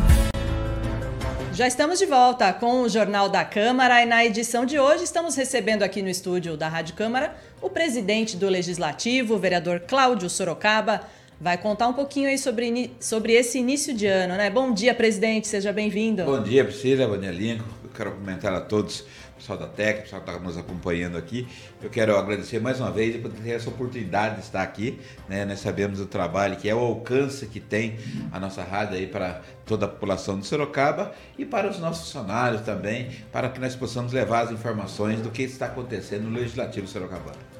Já 1.53 1.67
estamos 1.67 1.99
de 1.99 2.05
volta 2.05 2.53
com 2.53 2.81
o 2.81 2.89
Jornal 2.89 3.27
da 3.27 3.43
Câmara 3.43 4.01
e 4.01 4.05
na 4.05 4.23
edição 4.25 4.65
de 4.65 4.79
hoje 4.79 5.03
estamos 5.03 5.35
recebendo 5.35 5.83
aqui 5.83 6.01
no 6.01 6.07
estúdio 6.07 6.55
da 6.55 6.69
Rádio 6.69 6.95
Câmara 6.95 7.35
o 7.61 7.69
presidente 7.69 8.37
do 8.37 8.47
Legislativo, 8.47 9.35
o 9.35 9.37
vereador 9.37 9.81
Cláudio 9.81 10.29
Sorocaba. 10.29 11.01
Vai 11.41 11.57
contar 11.57 11.89
um 11.89 11.93
pouquinho 11.93 12.29
aí 12.29 12.37
sobre, 12.37 12.95
sobre 13.01 13.33
esse 13.33 13.59
início 13.59 13.93
de 13.93 14.07
ano, 14.07 14.35
né? 14.35 14.49
Bom 14.49 14.73
dia, 14.73 14.95
presidente, 14.95 15.47
seja 15.47 15.73
bem-vindo. 15.73 16.23
Bom 16.23 16.41
dia, 16.41 16.63
Priscila, 16.63 17.05
bom 17.05 17.17
dia, 17.17 17.31
Lincoln. 17.31 17.65
Eu 17.83 17.89
quero 17.89 18.11
cumprimentar 18.11 18.53
a 18.53 18.61
todos 18.61 19.03
pessoal 19.41 19.57
da 19.57 19.67
técnica, 19.67 20.03
pessoal 20.03 20.21
que 20.21 20.29
está 20.29 20.39
nos 20.39 20.57
acompanhando 20.57 21.17
aqui. 21.17 21.47
Eu 21.81 21.89
quero 21.89 22.15
agradecer 22.15 22.59
mais 22.59 22.79
uma 22.79 22.91
vez 22.91 23.19
por 23.19 23.31
ter 23.31 23.49
essa 23.49 23.69
oportunidade 23.69 24.35
de 24.35 24.41
estar 24.41 24.61
aqui. 24.61 24.99
Né? 25.27 25.43
Nós 25.45 25.59
sabemos 25.59 25.97
do 25.97 26.05
trabalho 26.05 26.55
que 26.55 26.69
é 26.69 26.75
o 26.75 26.79
alcance 26.79 27.47
que 27.47 27.59
tem 27.59 27.97
a 28.31 28.39
nossa 28.39 28.63
rádio 28.63 28.95
aí 28.97 29.07
para 29.07 29.41
toda 29.65 29.85
a 29.85 29.89
população 29.89 30.39
de 30.39 30.45
Sorocaba 30.45 31.11
e 31.37 31.45
para 31.45 31.69
os 31.69 31.79
nossos 31.79 32.05
funcionários 32.05 32.61
também, 32.61 33.09
para 33.31 33.49
que 33.49 33.59
nós 33.59 33.75
possamos 33.75 34.13
levar 34.13 34.41
as 34.41 34.51
informações 34.51 35.19
do 35.21 35.31
que 35.31 35.41
está 35.41 35.65
acontecendo 35.65 36.23
no 36.23 36.37
Legislativo 36.37 36.87
Sorocabano. 36.87 37.51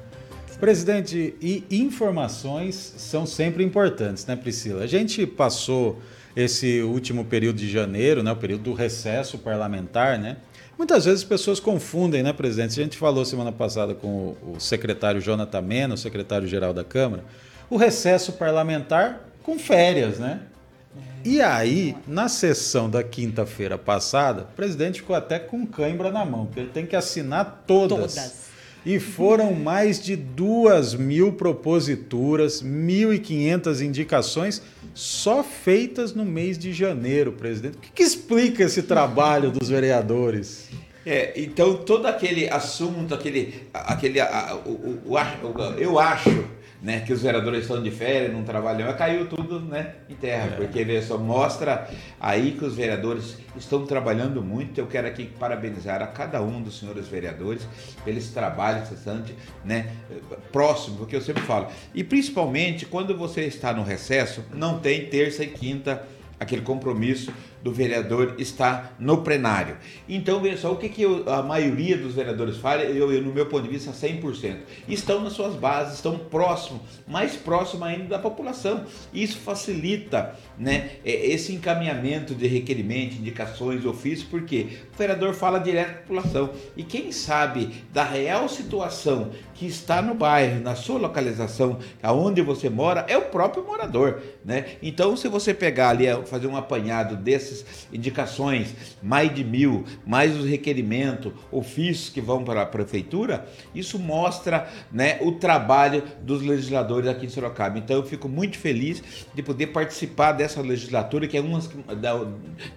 Presidente, 0.60 1.34
e 1.40 1.64
informações 1.72 2.76
são 2.96 3.26
sempre 3.26 3.64
importantes, 3.64 4.24
né, 4.26 4.36
Priscila? 4.36 4.84
A 4.84 4.86
gente 4.86 5.26
passou 5.26 6.00
esse 6.36 6.80
último 6.82 7.24
período 7.24 7.56
de 7.56 7.68
janeiro, 7.68 8.22
né, 8.22 8.30
o 8.30 8.36
período 8.36 8.62
do 8.62 8.72
recesso 8.72 9.38
parlamentar, 9.38 10.18
né? 10.20 10.36
Muitas 10.82 11.04
vezes 11.04 11.20
as 11.20 11.28
pessoas 11.28 11.60
confundem, 11.60 12.24
né, 12.24 12.32
presidente? 12.32 12.80
A 12.80 12.82
gente 12.82 12.98
falou 12.98 13.24
semana 13.24 13.52
passada 13.52 13.94
com 13.94 14.34
o 14.42 14.56
secretário 14.58 15.20
Jonathan 15.20 15.62
Mena, 15.62 15.94
o 15.94 15.96
secretário-geral 15.96 16.74
da 16.74 16.82
Câmara, 16.82 17.22
o 17.70 17.76
recesso 17.76 18.32
parlamentar 18.32 19.20
com 19.44 19.56
férias, 19.60 20.18
né? 20.18 20.40
E 21.24 21.40
aí, 21.40 21.94
na 22.04 22.28
sessão 22.28 22.90
da 22.90 23.00
quinta-feira 23.04 23.78
passada, 23.78 24.42
o 24.42 24.56
presidente 24.56 25.02
ficou 25.02 25.14
até 25.14 25.38
com 25.38 25.64
cãibra 25.64 26.10
na 26.10 26.24
mão, 26.24 26.46
porque 26.46 26.58
ele 26.58 26.70
tem 26.70 26.84
que 26.84 26.96
assinar 26.96 27.62
todas. 27.64 28.16
todas. 28.16 28.51
E 28.84 28.98
foram 28.98 29.54
mais 29.54 30.02
de 30.02 30.16
duas 30.16 30.94
mil 30.94 31.32
proposituras, 31.32 32.62
1.500 32.62 33.80
indicações 33.80 34.62
só 34.92 35.42
feitas 35.42 36.14
no 36.14 36.24
mês 36.24 36.58
de 36.58 36.72
janeiro, 36.72 37.32
presidente. 37.32 37.76
O 37.76 37.80
que, 37.80 37.92
que 37.92 38.02
explica 38.02 38.64
esse 38.64 38.82
trabalho 38.82 39.50
dos 39.50 39.68
vereadores? 39.68 40.68
É, 41.06 41.32
então 41.40 41.76
todo 41.76 42.06
aquele 42.06 42.48
assunto, 42.48 43.14
aquele, 43.14 43.62
aquele, 43.72 44.20
a, 44.20 44.60
o, 44.64 45.00
o, 45.06 45.14
o, 45.14 45.78
eu 45.78 45.98
acho 45.98 46.44
né, 46.82 47.00
que 47.00 47.12
os 47.12 47.22
vereadores 47.22 47.62
estão 47.62 47.80
de 47.80 47.92
férias, 47.92 48.32
não 48.32 48.42
trabalham, 48.42 48.92
caiu 48.94 49.28
tudo 49.28 49.60
né, 49.60 49.94
em 50.10 50.14
terra, 50.16 50.46
é. 50.46 50.56
porque 50.56 50.80
ele 50.80 51.00
só 51.00 51.16
mostra 51.16 51.88
aí 52.20 52.52
que 52.58 52.64
os 52.64 52.74
vereadores 52.74 53.38
estão 53.56 53.86
trabalhando 53.86 54.42
muito. 54.42 54.78
Eu 54.78 54.88
quero 54.88 55.06
aqui 55.06 55.26
parabenizar 55.38 56.02
a 56.02 56.08
cada 56.08 56.42
um 56.42 56.60
dos 56.60 56.80
senhores 56.80 57.06
vereadores 57.06 57.66
pelo 58.04 58.20
trabalho 58.32 58.82
incessante, 58.82 59.32
né, 59.64 59.92
próximo, 60.50 60.96
porque 60.96 61.14
eu 61.14 61.20
sempre 61.20 61.42
falo, 61.42 61.68
e 61.94 62.02
principalmente 62.02 62.84
quando 62.84 63.16
você 63.16 63.42
está 63.42 63.72
no 63.72 63.84
recesso, 63.84 64.44
não 64.52 64.80
tem 64.80 65.06
terça 65.06 65.44
e 65.44 65.48
quinta 65.48 66.02
aquele 66.40 66.62
compromisso 66.62 67.32
do 67.62 67.72
vereador 67.72 68.34
está 68.38 68.92
no 68.98 69.22
plenário. 69.22 69.76
Então, 70.08 70.40
veja 70.40 70.56
só, 70.56 70.72
o 70.72 70.76
que, 70.76 70.88
que 70.88 71.02
eu, 71.02 71.30
a 71.30 71.42
maioria 71.42 71.96
dos 71.96 72.14
vereadores 72.14 72.56
fala, 72.56 72.82
eu, 72.82 73.12
eu, 73.12 73.22
no 73.22 73.32
meu 73.32 73.46
ponto 73.46 73.62
de 73.62 73.68
vista, 73.68 73.92
100%. 73.92 74.56
Estão 74.88 75.22
nas 75.22 75.32
suas 75.34 75.54
bases, 75.54 75.94
estão 75.94 76.18
próximos, 76.18 76.82
mais 77.06 77.36
próximo 77.36 77.84
ainda 77.84 78.04
da 78.04 78.18
população. 78.18 78.84
Isso 79.12 79.38
facilita 79.38 80.34
né, 80.58 80.92
é, 81.04 81.26
esse 81.26 81.52
encaminhamento 81.52 82.34
de 82.34 82.46
requerimento, 82.46 83.16
indicações, 83.16 83.84
ofícios, 83.84 84.28
porque 84.28 84.78
o 84.92 84.98
vereador 84.98 85.34
fala 85.34 85.58
direto 85.58 86.06
com 86.06 86.18
a 86.18 86.22
população. 86.22 86.50
E 86.76 86.82
quem 86.82 87.12
sabe 87.12 87.70
da 87.92 88.02
real 88.02 88.48
situação 88.48 89.30
que 89.54 89.66
está 89.66 90.02
no 90.02 90.14
bairro, 90.14 90.60
na 90.60 90.74
sua 90.74 90.98
localização, 90.98 91.78
aonde 92.02 92.42
você 92.42 92.68
mora, 92.68 93.04
é 93.08 93.16
o 93.16 93.22
próprio 93.22 93.64
morador. 93.64 94.20
Né? 94.44 94.76
Então, 94.82 95.16
se 95.16 95.28
você 95.28 95.54
pegar 95.54 95.90
ali, 95.90 96.06
fazer 96.26 96.48
um 96.48 96.56
apanhado 96.56 97.16
desses 97.16 97.51
essas 97.52 97.86
indicações, 97.92 98.74
mais 99.02 99.34
de 99.34 99.44
mil, 99.44 99.84
mais 100.06 100.36
os 100.36 100.44
requerimentos, 100.44 101.32
ofícios 101.50 102.08
que 102.08 102.20
vão 102.20 102.44
para 102.44 102.62
a 102.62 102.66
prefeitura, 102.66 103.46
isso 103.74 103.98
mostra 103.98 104.68
né, 104.90 105.18
o 105.20 105.32
trabalho 105.32 106.02
dos 106.22 106.42
legisladores 106.42 107.08
aqui 107.08 107.26
em 107.26 107.28
Sorocaba. 107.28 107.78
Então 107.78 107.96
eu 107.96 108.04
fico 108.04 108.28
muito 108.28 108.58
feliz 108.58 109.02
de 109.34 109.42
poder 109.42 109.68
participar 109.68 110.32
dessa 110.32 110.60
legislatura, 110.60 111.26
que 111.26 111.36
é 111.36 111.40
umas, 111.40 111.70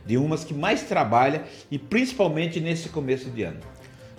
de 0.05 0.17
umas 0.17 0.44
que 0.44 0.53
mais 0.53 0.84
trabalha 0.84 1.44
e 1.72 1.77
principalmente 1.77 2.60
nesse 2.60 2.89
começo 2.89 3.29
de 3.29 3.44
ano. 3.44 3.60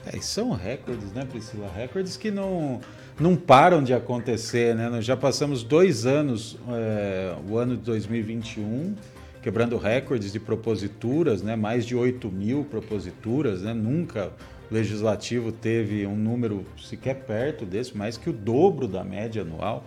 É, 0.06 0.20
são 0.20 0.52
recordes, 0.52 1.12
né, 1.12 1.24
Priscila? 1.24 1.68
Recordes 1.74 2.16
que 2.16 2.30
não, 2.30 2.80
não 3.18 3.34
param 3.34 3.82
de 3.82 3.92
acontecer, 3.92 4.72
né? 4.72 4.88
Nós 4.88 5.04
já 5.04 5.16
passamos 5.16 5.64
dois 5.64 6.06
anos, 6.06 6.56
é, 6.68 7.34
o 7.48 7.58
ano 7.58 7.76
de 7.76 7.82
2021 7.82 8.94
quebrando 9.46 9.76
recordes 9.76 10.32
de 10.32 10.40
proposituras, 10.40 11.40
né? 11.40 11.54
mais 11.54 11.86
de 11.86 11.94
8 11.94 12.28
mil 12.32 12.64
proposituras, 12.64 13.62
né? 13.62 13.72
nunca 13.72 14.32
o 14.68 14.74
legislativo 14.74 15.52
teve 15.52 16.04
um 16.04 16.16
número 16.16 16.66
sequer 16.76 17.14
perto 17.14 17.64
desse, 17.64 17.96
mais 17.96 18.16
que 18.16 18.28
o 18.28 18.32
dobro 18.32 18.88
da 18.88 19.04
média 19.04 19.42
anual 19.42 19.84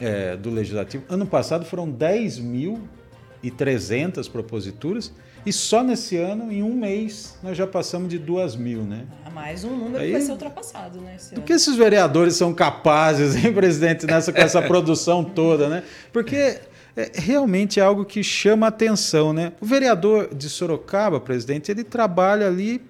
é, 0.00 0.36
do 0.36 0.50
legislativo. 0.50 1.04
Ano 1.08 1.24
passado 1.24 1.64
foram 1.64 1.92
10.300 1.92 4.28
proposituras 4.28 5.12
e 5.46 5.52
só 5.52 5.84
nesse 5.84 6.16
ano, 6.16 6.50
em 6.50 6.64
um 6.64 6.74
mês, 6.74 7.38
nós 7.40 7.56
já 7.56 7.68
passamos 7.68 8.08
de 8.08 8.18
2 8.18 8.56
mil, 8.56 8.82
né? 8.82 9.06
Ah, 9.24 9.30
mais 9.30 9.62
um 9.62 9.76
número 9.76 9.98
Aí, 9.98 10.08
que 10.08 10.14
vai 10.14 10.22
ser 10.22 10.32
ultrapassado, 10.32 11.00
né? 11.00 11.18
do 11.32 11.42
que 11.42 11.52
esses 11.52 11.76
vereadores 11.76 12.34
são 12.34 12.52
capazes, 12.52 13.36
hein, 13.36 13.52
presidente, 13.54 14.06
nessa, 14.06 14.32
com 14.32 14.40
essa 14.40 14.60
produção 14.60 15.22
toda, 15.22 15.68
né? 15.68 15.84
Porque 16.12 16.58
é, 16.96 17.10
realmente 17.14 17.80
é 17.80 17.82
algo 17.82 18.04
que 18.04 18.22
chama 18.22 18.66
atenção, 18.66 19.32
né? 19.32 19.52
O 19.60 19.66
vereador 19.66 20.34
de 20.34 20.48
Sorocaba, 20.48 21.20
presidente, 21.20 21.70
ele 21.70 21.84
trabalha 21.84 22.46
ali, 22.46 22.82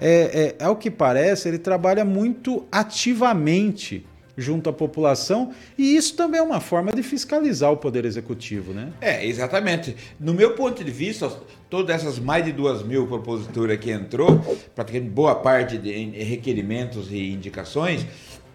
é, 0.00 0.54
é, 0.58 0.64
ao 0.64 0.76
que 0.76 0.90
parece, 0.90 1.48
ele 1.48 1.58
trabalha 1.58 2.04
muito 2.04 2.66
ativamente 2.70 4.06
junto 4.36 4.70
à 4.70 4.72
população, 4.72 5.52
e 5.76 5.96
isso 5.96 6.16
também 6.16 6.40
é 6.40 6.42
uma 6.42 6.60
forma 6.60 6.92
de 6.92 7.02
fiscalizar 7.02 7.70
o 7.70 7.76
Poder 7.76 8.06
Executivo, 8.06 8.72
né? 8.72 8.90
É, 9.00 9.26
exatamente. 9.26 9.94
No 10.18 10.32
meu 10.32 10.54
ponto 10.54 10.82
de 10.82 10.90
vista, 10.90 11.30
todas 11.68 11.94
essas 11.94 12.18
mais 12.18 12.44
de 12.44 12.52
duas 12.52 12.82
mil 12.82 13.06
proposituras 13.06 13.78
que 13.78 13.90
entrou, 13.90 14.38
praticamente 14.74 15.10
boa 15.10 15.34
parte 15.34 15.76
de 15.76 15.92
requerimentos 16.22 17.10
e 17.10 17.32
indicações, 17.32 18.06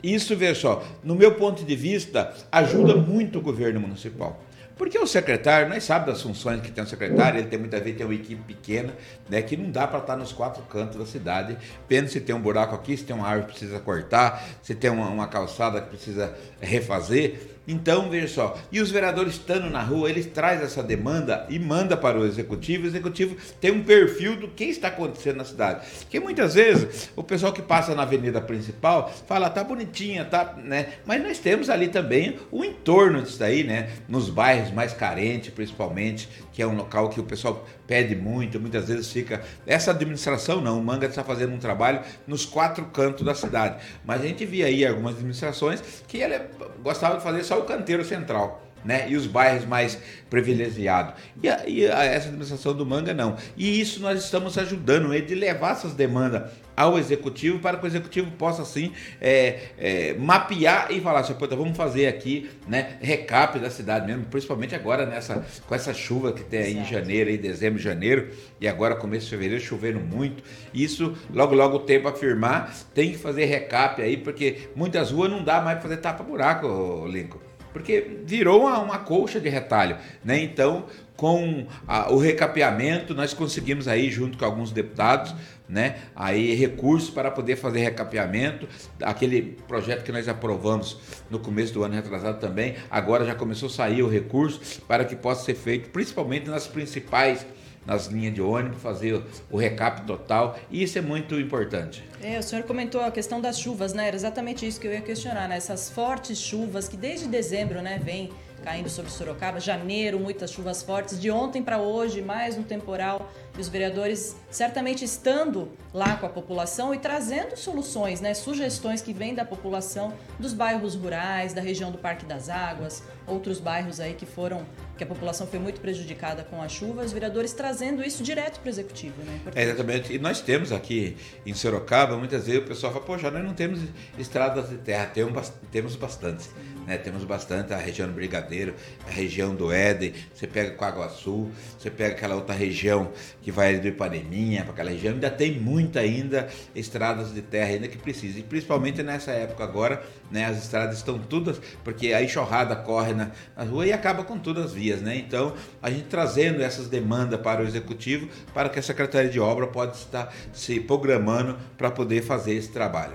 isso, 0.01 0.35
veja 0.35 0.59
só, 0.59 0.83
no 1.03 1.15
meu 1.15 1.33
ponto 1.33 1.63
de 1.63 1.75
vista, 1.75 2.33
ajuda 2.51 2.95
muito 2.95 3.39
o 3.39 3.41
governo 3.41 3.79
municipal. 3.79 4.39
Porque 4.77 4.99
o 4.99 5.07
secretário, 5.07 5.69
nós 5.69 5.83
sabemos 5.83 6.15
das 6.15 6.21
funções 6.21 6.61
que 6.61 6.69
tem 6.69 6.83
o 6.83 6.87
secretário, 6.87 7.39
ele 7.39 7.47
tem 7.47 7.57
muitas 7.57 7.81
vezes 7.81 7.97
tem 7.97 8.05
uma 8.05 8.13
equipe 8.13 8.41
pequena, 8.53 8.93
né, 9.29 9.41
que 9.41 9.55
não 9.55 9.71
dá 9.71 9.87
para 9.87 9.99
estar 9.99 10.17
nos 10.17 10.33
quatro 10.33 10.61
cantos 10.63 10.97
da 10.97 11.05
cidade. 11.05 11.57
Pena 11.87 12.07
se 12.07 12.19
tem 12.19 12.35
um 12.35 12.41
buraco 12.41 12.75
aqui, 12.75 12.97
se 12.97 13.05
tem 13.05 13.15
uma 13.15 13.25
árvore 13.25 13.53
que 13.53 13.59
precisa 13.59 13.79
cortar, 13.79 14.43
se 14.61 14.75
tem 14.75 14.91
uma, 14.91 15.07
uma 15.07 15.27
calçada 15.27 15.79
que 15.81 15.89
precisa 15.89 16.35
refazer. 16.59 17.54
Então, 17.67 18.09
veja 18.09 18.27
só, 18.27 18.57
e 18.71 18.79
os 18.79 18.91
vereadores 18.91 19.33
estando 19.33 19.69
na 19.69 19.81
rua, 19.81 20.09
eles 20.09 20.27
trazem 20.27 20.65
essa 20.65 20.83
demanda 20.83 21.45
e 21.49 21.57
manda 21.57 21.97
para 21.97 22.19
o 22.19 22.25
executivo. 22.25 22.83
O 22.83 22.87
executivo 22.87 23.35
tem 23.59 23.71
um 23.71 23.83
perfil 23.83 24.35
do 24.35 24.47
que 24.47 24.65
está 24.65 24.89
acontecendo 24.89 25.37
na 25.37 25.45
cidade. 25.45 25.85
Porque 25.99 26.19
muitas 26.19 26.53
vezes 26.53 27.09
o 27.15 27.23
pessoal 27.23 27.51
que 27.51 27.61
passa 27.61 27.95
na 27.95 28.03
avenida 28.03 28.39
principal 28.39 29.11
fala, 29.27 29.49
tá 29.49 29.63
bonitinha, 29.63 30.25
tá, 30.25 30.55
né? 30.63 30.93
Mas 31.05 31.21
nós 31.23 31.39
temos 31.39 31.69
ali 31.69 31.87
também 31.87 32.37
o 32.51 32.63
entorno 32.63 33.21
disso 33.21 33.39
daí, 33.39 33.63
né? 33.63 33.89
Nos 34.07 34.29
bairros 34.29 34.71
mais 34.71 34.93
carentes, 34.93 35.53
principalmente, 35.53 36.29
que 36.53 36.61
é 36.61 36.67
um 36.67 36.75
local 36.75 37.09
que 37.09 37.19
o 37.19 37.23
pessoal 37.23 37.65
pede 37.87 38.15
muito, 38.15 38.59
muitas 38.59 38.87
vezes 38.87 39.11
fica. 39.11 39.43
Essa 39.65 39.91
administração 39.91 40.61
não, 40.61 40.79
o 40.79 40.83
Manga 40.83 41.05
está 41.05 41.23
fazendo 41.23 41.53
um 41.53 41.59
trabalho 41.59 42.01
nos 42.27 42.45
quatro 42.45 42.85
cantos 42.85 43.25
da 43.25 43.35
cidade. 43.35 43.83
Mas 44.05 44.21
a 44.21 44.27
gente 44.27 44.45
via 44.45 44.67
aí 44.67 44.85
algumas 44.85 45.15
administrações 45.15 45.81
que 46.07 46.17
ele 46.17 46.39
gostava 46.81 47.17
de 47.17 47.23
fazer 47.23 47.43
só 47.43 47.54
o 47.55 47.63
canteiro 47.63 48.03
central. 48.03 48.61
Né? 48.83 49.09
E 49.09 49.15
os 49.15 49.25
bairros 49.25 49.65
mais 49.65 49.97
privilegiados. 50.29 51.15
E, 51.41 51.49
a, 51.49 51.67
e 51.67 51.87
a, 51.87 52.03
essa 52.03 52.27
administração 52.27 52.71
do 52.71 52.85
Manga 52.85 53.15
não. 53.15 53.35
E 53.57 53.81
isso 53.81 53.99
nós 53.99 54.23
estamos 54.23 54.55
ajudando 54.59 55.11
ele 55.11 55.25
de 55.25 55.33
levar 55.33 55.71
essas 55.71 55.95
demandas 55.95 56.51
ao 56.75 56.97
executivo 56.99 57.59
para 57.59 57.77
que 57.77 57.85
o 57.85 57.87
executivo 57.87 58.31
possa 58.31 58.61
assim 58.61 58.91
é, 59.21 59.59
é, 59.77 60.13
mapear 60.15 60.91
e 60.91 60.99
falar 60.99 61.21
assim, 61.21 61.33
vamos 61.33 61.77
fazer 61.77 62.07
aqui 62.07 62.49
né, 62.67 62.97
recap 63.01 63.57
da 63.59 63.69
cidade 63.69 64.05
mesmo, 64.05 64.25
principalmente 64.25 64.75
agora 64.75 65.05
nessa 65.05 65.45
com 65.65 65.73
essa 65.73 65.93
chuva 65.93 66.33
que 66.33 66.43
tem 66.43 66.59
aí 66.59 66.77
em 66.77 66.85
janeiro, 66.85 67.29
aí, 67.29 67.37
dezembro, 67.37 67.79
janeiro 67.79 68.29
e 68.59 68.67
agora 68.67 68.95
começo 68.95 69.25
de 69.25 69.31
fevereiro 69.31 69.63
chovendo 69.63 69.99
muito. 69.99 70.43
Isso 70.73 71.15
logo 71.33 71.55
logo 71.55 71.77
o 71.77 71.79
tempo 71.79 72.07
afirmar 72.07 72.73
tem 72.93 73.11
que 73.11 73.17
fazer 73.17 73.45
recap 73.45 74.01
aí 74.01 74.17
porque 74.17 74.69
muitas 74.75 75.11
ruas 75.11 75.31
não 75.31 75.43
dá 75.43 75.61
mais 75.61 75.79
para 75.79 75.89
fazer 75.89 75.97
tapa 75.97 76.23
buraco, 76.23 77.07
Lincoln 77.07 77.44
porque 77.75 78.19
virou 78.23 78.61
uma, 78.61 78.79
uma 78.79 78.99
colcha 78.99 79.37
de 79.37 79.49
retalho, 79.49 79.97
né? 80.23 80.39
Então, 80.39 80.85
com 81.17 81.67
a, 81.85 82.09
o 82.09 82.17
recapeamento, 82.17 83.13
nós 83.13 83.33
conseguimos 83.33 83.85
aí, 83.85 84.09
junto 84.09 84.37
com 84.37 84.45
alguns 84.45 84.71
deputados, 84.71 85.35
né? 85.67 85.97
Aí 86.15 86.55
recursos 86.55 87.09
para 87.09 87.29
poder 87.29 87.57
fazer 87.57 87.79
recapeamento, 87.79 88.65
aquele 89.01 89.57
projeto 89.67 90.05
que 90.05 90.11
nós 90.13 90.29
aprovamos 90.29 90.97
no 91.29 91.37
começo 91.37 91.73
do 91.73 91.83
ano 91.83 91.95
retrasado 91.95 92.39
também, 92.39 92.75
agora 92.89 93.25
já 93.25 93.35
começou 93.35 93.67
a 93.67 93.71
sair 93.71 94.01
o 94.01 94.07
recurso 94.07 94.81
para 94.87 95.03
que 95.03 95.13
possa 95.13 95.43
ser 95.43 95.55
feito, 95.55 95.89
principalmente 95.89 96.49
nas 96.49 96.67
principais 96.67 97.45
nas 97.85 98.07
linhas 98.07 98.33
de 98.33 98.41
ônibus, 98.41 98.81
fazer 98.81 99.23
o 99.49 99.57
recap 99.57 100.01
total, 100.05 100.57
e 100.71 100.83
isso 100.83 100.97
é 100.97 101.01
muito 101.01 101.39
importante. 101.39 102.03
É, 102.21 102.39
o 102.39 102.43
senhor 102.43 102.63
comentou 102.63 103.01
a 103.01 103.11
questão 103.11 103.39
das 103.39 103.59
chuvas, 103.59 103.93
né? 103.93 104.07
Era 104.07 104.15
exatamente 104.15 104.65
isso 104.67 104.79
que 104.79 104.87
eu 104.87 104.93
ia 104.93 105.01
questionar, 105.01 105.47
né? 105.47 105.57
Essas 105.57 105.89
fortes 105.89 106.39
chuvas 106.39 106.87
que 106.87 106.97
desde 106.97 107.27
dezembro, 107.27 107.81
né, 107.81 107.99
vem 108.03 108.31
caindo 108.63 108.89
sobre 108.89 109.11
Sorocaba, 109.11 109.59
janeiro, 109.59 110.19
muitas 110.19 110.51
chuvas 110.51 110.81
fortes, 110.81 111.21
de 111.21 111.29
ontem 111.29 111.61
para 111.61 111.77
hoje, 111.77 112.21
mais 112.21 112.57
um 112.57 112.63
temporal, 112.63 113.31
e 113.57 113.61
os 113.61 113.67
vereadores 113.67 114.35
certamente 114.49 115.03
estando 115.03 115.69
lá 115.93 116.15
com 116.17 116.25
a 116.25 116.29
população 116.29 116.93
e 116.93 116.97
trazendo 116.97 117.55
soluções, 117.55 118.21
né, 118.21 118.33
sugestões 118.33 119.01
que 119.01 119.13
vêm 119.13 119.33
da 119.33 119.45
população 119.45 120.13
dos 120.39 120.53
bairros 120.53 120.95
rurais, 120.95 121.53
da 121.53 121.61
região 121.61 121.91
do 121.91 121.97
Parque 121.97 122.25
das 122.25 122.49
Águas, 122.49 123.03
outros 123.27 123.59
bairros 123.59 123.99
aí 123.99 124.13
que 124.13 124.25
foram 124.25 124.65
que 124.97 125.03
a 125.03 125.07
população 125.07 125.45
foi 125.45 125.59
muito 125.59 125.81
prejudicada 125.81 126.43
com 126.43 126.61
a 126.61 126.69
chuva, 126.69 127.03
os 127.03 127.11
vereadores 127.11 127.53
trazendo 127.53 128.03
isso 128.03 128.23
direto 128.23 128.59
para 128.59 128.67
o 128.67 128.69
executivo, 128.69 129.21
né? 129.23 129.41
É, 129.53 129.63
exatamente. 129.63 130.13
E 130.13 130.19
nós 130.19 130.39
temos 130.39 130.71
aqui 130.71 131.17
em 131.45 131.53
Sorocaba, 131.53 132.17
muitas 132.17 132.45
vezes 132.45 132.61
o 132.61 132.65
pessoal 132.65 132.93
fala, 132.93 133.05
poxa, 133.05 133.29
nós 133.29 133.43
não 133.43 133.53
temos 133.53 133.81
estradas 134.17 134.69
de 134.69 134.77
terra, 134.77 135.07
temos, 135.07 135.51
temos 135.71 135.95
bastante. 135.95 136.47
Né? 136.85 136.97
Temos 136.97 137.23
bastante 137.23 137.73
a 137.73 137.77
região 137.77 138.07
do 138.07 138.13
Brigadeiro, 138.13 138.75
a 139.07 139.11
região 139.11 139.55
do 139.55 139.71
Éden, 139.71 140.13
você 140.33 140.47
pega 140.47 140.71
Coaguaçu, 140.71 141.49
você 141.77 141.89
pega 141.89 142.15
aquela 142.15 142.35
outra 142.35 142.53
região 142.53 143.11
que 143.45 143.51
vai 143.51 143.77
do 143.77 143.87
Ipaneminha 143.87 144.63
para 144.63 144.73
aquela 144.73 144.89
região, 144.89 145.13
ainda 145.13 145.29
tem 145.29 145.59
muita 145.59 145.99
ainda 145.99 146.49
estradas 146.73 147.31
de 147.31 147.43
terra 147.43 147.73
ainda 147.73 147.87
que 147.87 147.95
precisa. 147.95 148.39
E 148.39 148.41
principalmente 148.41 149.03
nessa 149.03 149.29
época 149.33 149.63
agora, 149.63 150.03
né, 150.31 150.45
as 150.45 150.63
estradas 150.63 150.97
estão 150.97 151.19
todas, 151.19 151.61
porque 151.83 152.11
a 152.11 152.23
enxurrada 152.23 152.75
corre 152.75 153.13
na, 153.13 153.29
na 153.55 153.63
rua 153.63 153.85
e 153.85 153.93
acaba 153.93 154.23
com 154.23 154.39
todas 154.39 154.65
as 154.65 154.73
vias, 154.73 154.99
né? 154.99 155.15
Então, 155.15 155.53
a 155.79 155.91
gente 155.91 156.05
trazendo 156.05 156.59
essas 156.63 156.87
demandas 156.87 157.39
para 157.39 157.61
o 157.61 157.67
executivo, 157.67 158.27
para 158.51 158.67
que 158.67 158.79
a 158.79 158.81
Secretaria 158.81 159.29
de 159.29 159.39
Obra 159.39 159.67
pode 159.67 159.95
estar 159.95 160.33
se 160.51 160.79
programando 160.79 161.55
para 161.77 161.91
poder 161.91 162.23
fazer 162.23 162.55
esse 162.55 162.69
trabalho. 162.69 163.13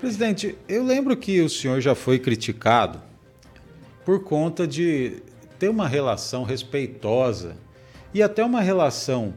Presidente, 0.00 0.56
eu 0.66 0.82
lembro 0.82 1.14
que 1.18 1.42
o 1.42 1.50
senhor 1.50 1.82
já 1.82 1.94
foi 1.94 2.18
criticado 2.18 2.98
por 4.06 4.24
conta 4.24 4.66
de 4.66 5.22
ter 5.58 5.68
uma 5.68 5.86
relação 5.86 6.44
respeitosa 6.44 7.62
e 8.14 8.22
até 8.22 8.44
uma 8.44 8.60
relação 8.60 9.34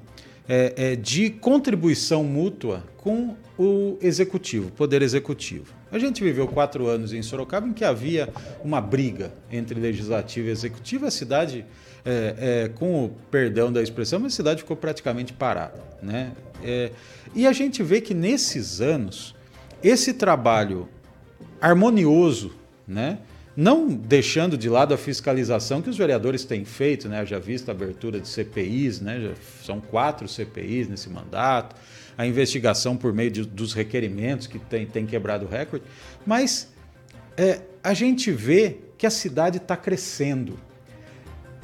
é, 0.48 0.74
é, 0.78 0.96
de 0.96 1.30
contribuição 1.30 2.24
mútua 2.24 2.84
com 2.98 3.36
o 3.58 3.98
executivo, 4.02 4.72
poder 4.72 5.02
executivo. 5.02 5.74
A 5.92 5.98
gente 5.98 6.24
viveu 6.24 6.48
quatro 6.48 6.88
anos 6.88 7.12
em 7.12 7.22
Sorocaba 7.22 7.68
em 7.68 7.74
que 7.74 7.84
havia 7.84 8.30
uma 8.64 8.80
briga 8.80 9.34
entre 9.52 9.80
legislativo 9.80 10.48
e 10.48 10.52
executivo. 10.52 11.06
A 11.06 11.12
cidade, 11.12 11.66
é, 12.06 12.36
é 12.66 12.70
com 12.70 13.06
o 13.06 13.10
perdão 13.32 13.72
da 13.72 13.82
expressão, 13.82 14.24
a 14.26 14.30
cidade 14.30 14.62
ficou 14.62 14.78
praticamente 14.78 15.34
parada. 15.34 15.82
Né? 16.02 16.34
É, 16.64 16.92
e 17.34 17.48
a 17.48 17.54
gente 17.54 17.82
vê 17.82 18.00
que 18.00 18.14
nesses 18.14 18.80
anos 18.80 19.34
esse 19.82 20.14
trabalho 20.14 20.88
harmonioso, 21.62 22.54
né? 22.88 23.20
Não 23.58 23.88
deixando 23.88 24.56
de 24.56 24.70
lado 24.70 24.94
a 24.94 24.98
fiscalização 24.98 25.82
que 25.82 25.90
os 25.90 25.98
vereadores 25.98 26.46
têm 26.46 26.64
feito, 26.64 27.10
né? 27.10 27.26
já 27.26 27.40
visto 27.40 27.70
a 27.70 27.72
abertura 27.72 28.20
de 28.20 28.28
CPIs, 28.28 29.02
né? 29.02 29.20
já 29.20 29.32
são 29.66 29.82
quatro 29.82 30.28
CPIs 30.28 30.88
nesse 30.88 31.10
mandato, 31.10 31.76
a 32.16 32.28
investigação 32.28 32.96
por 32.96 33.12
meio 33.12 33.32
de, 33.32 33.44
dos 33.44 33.74
requerimentos 33.74 34.46
que 34.46 34.60
tem, 34.60 34.86
tem 34.86 35.08
quebrado 35.08 35.48
o 35.48 35.50
recorde, 35.50 35.84
mas 36.24 36.72
é, 37.36 37.62
a 37.84 37.96
gente 37.96 38.32
vê 38.32 38.78
que 38.96 39.08
a 39.08 39.10
cidade 39.10 39.58
está 39.58 39.76
crescendo. 39.76 40.60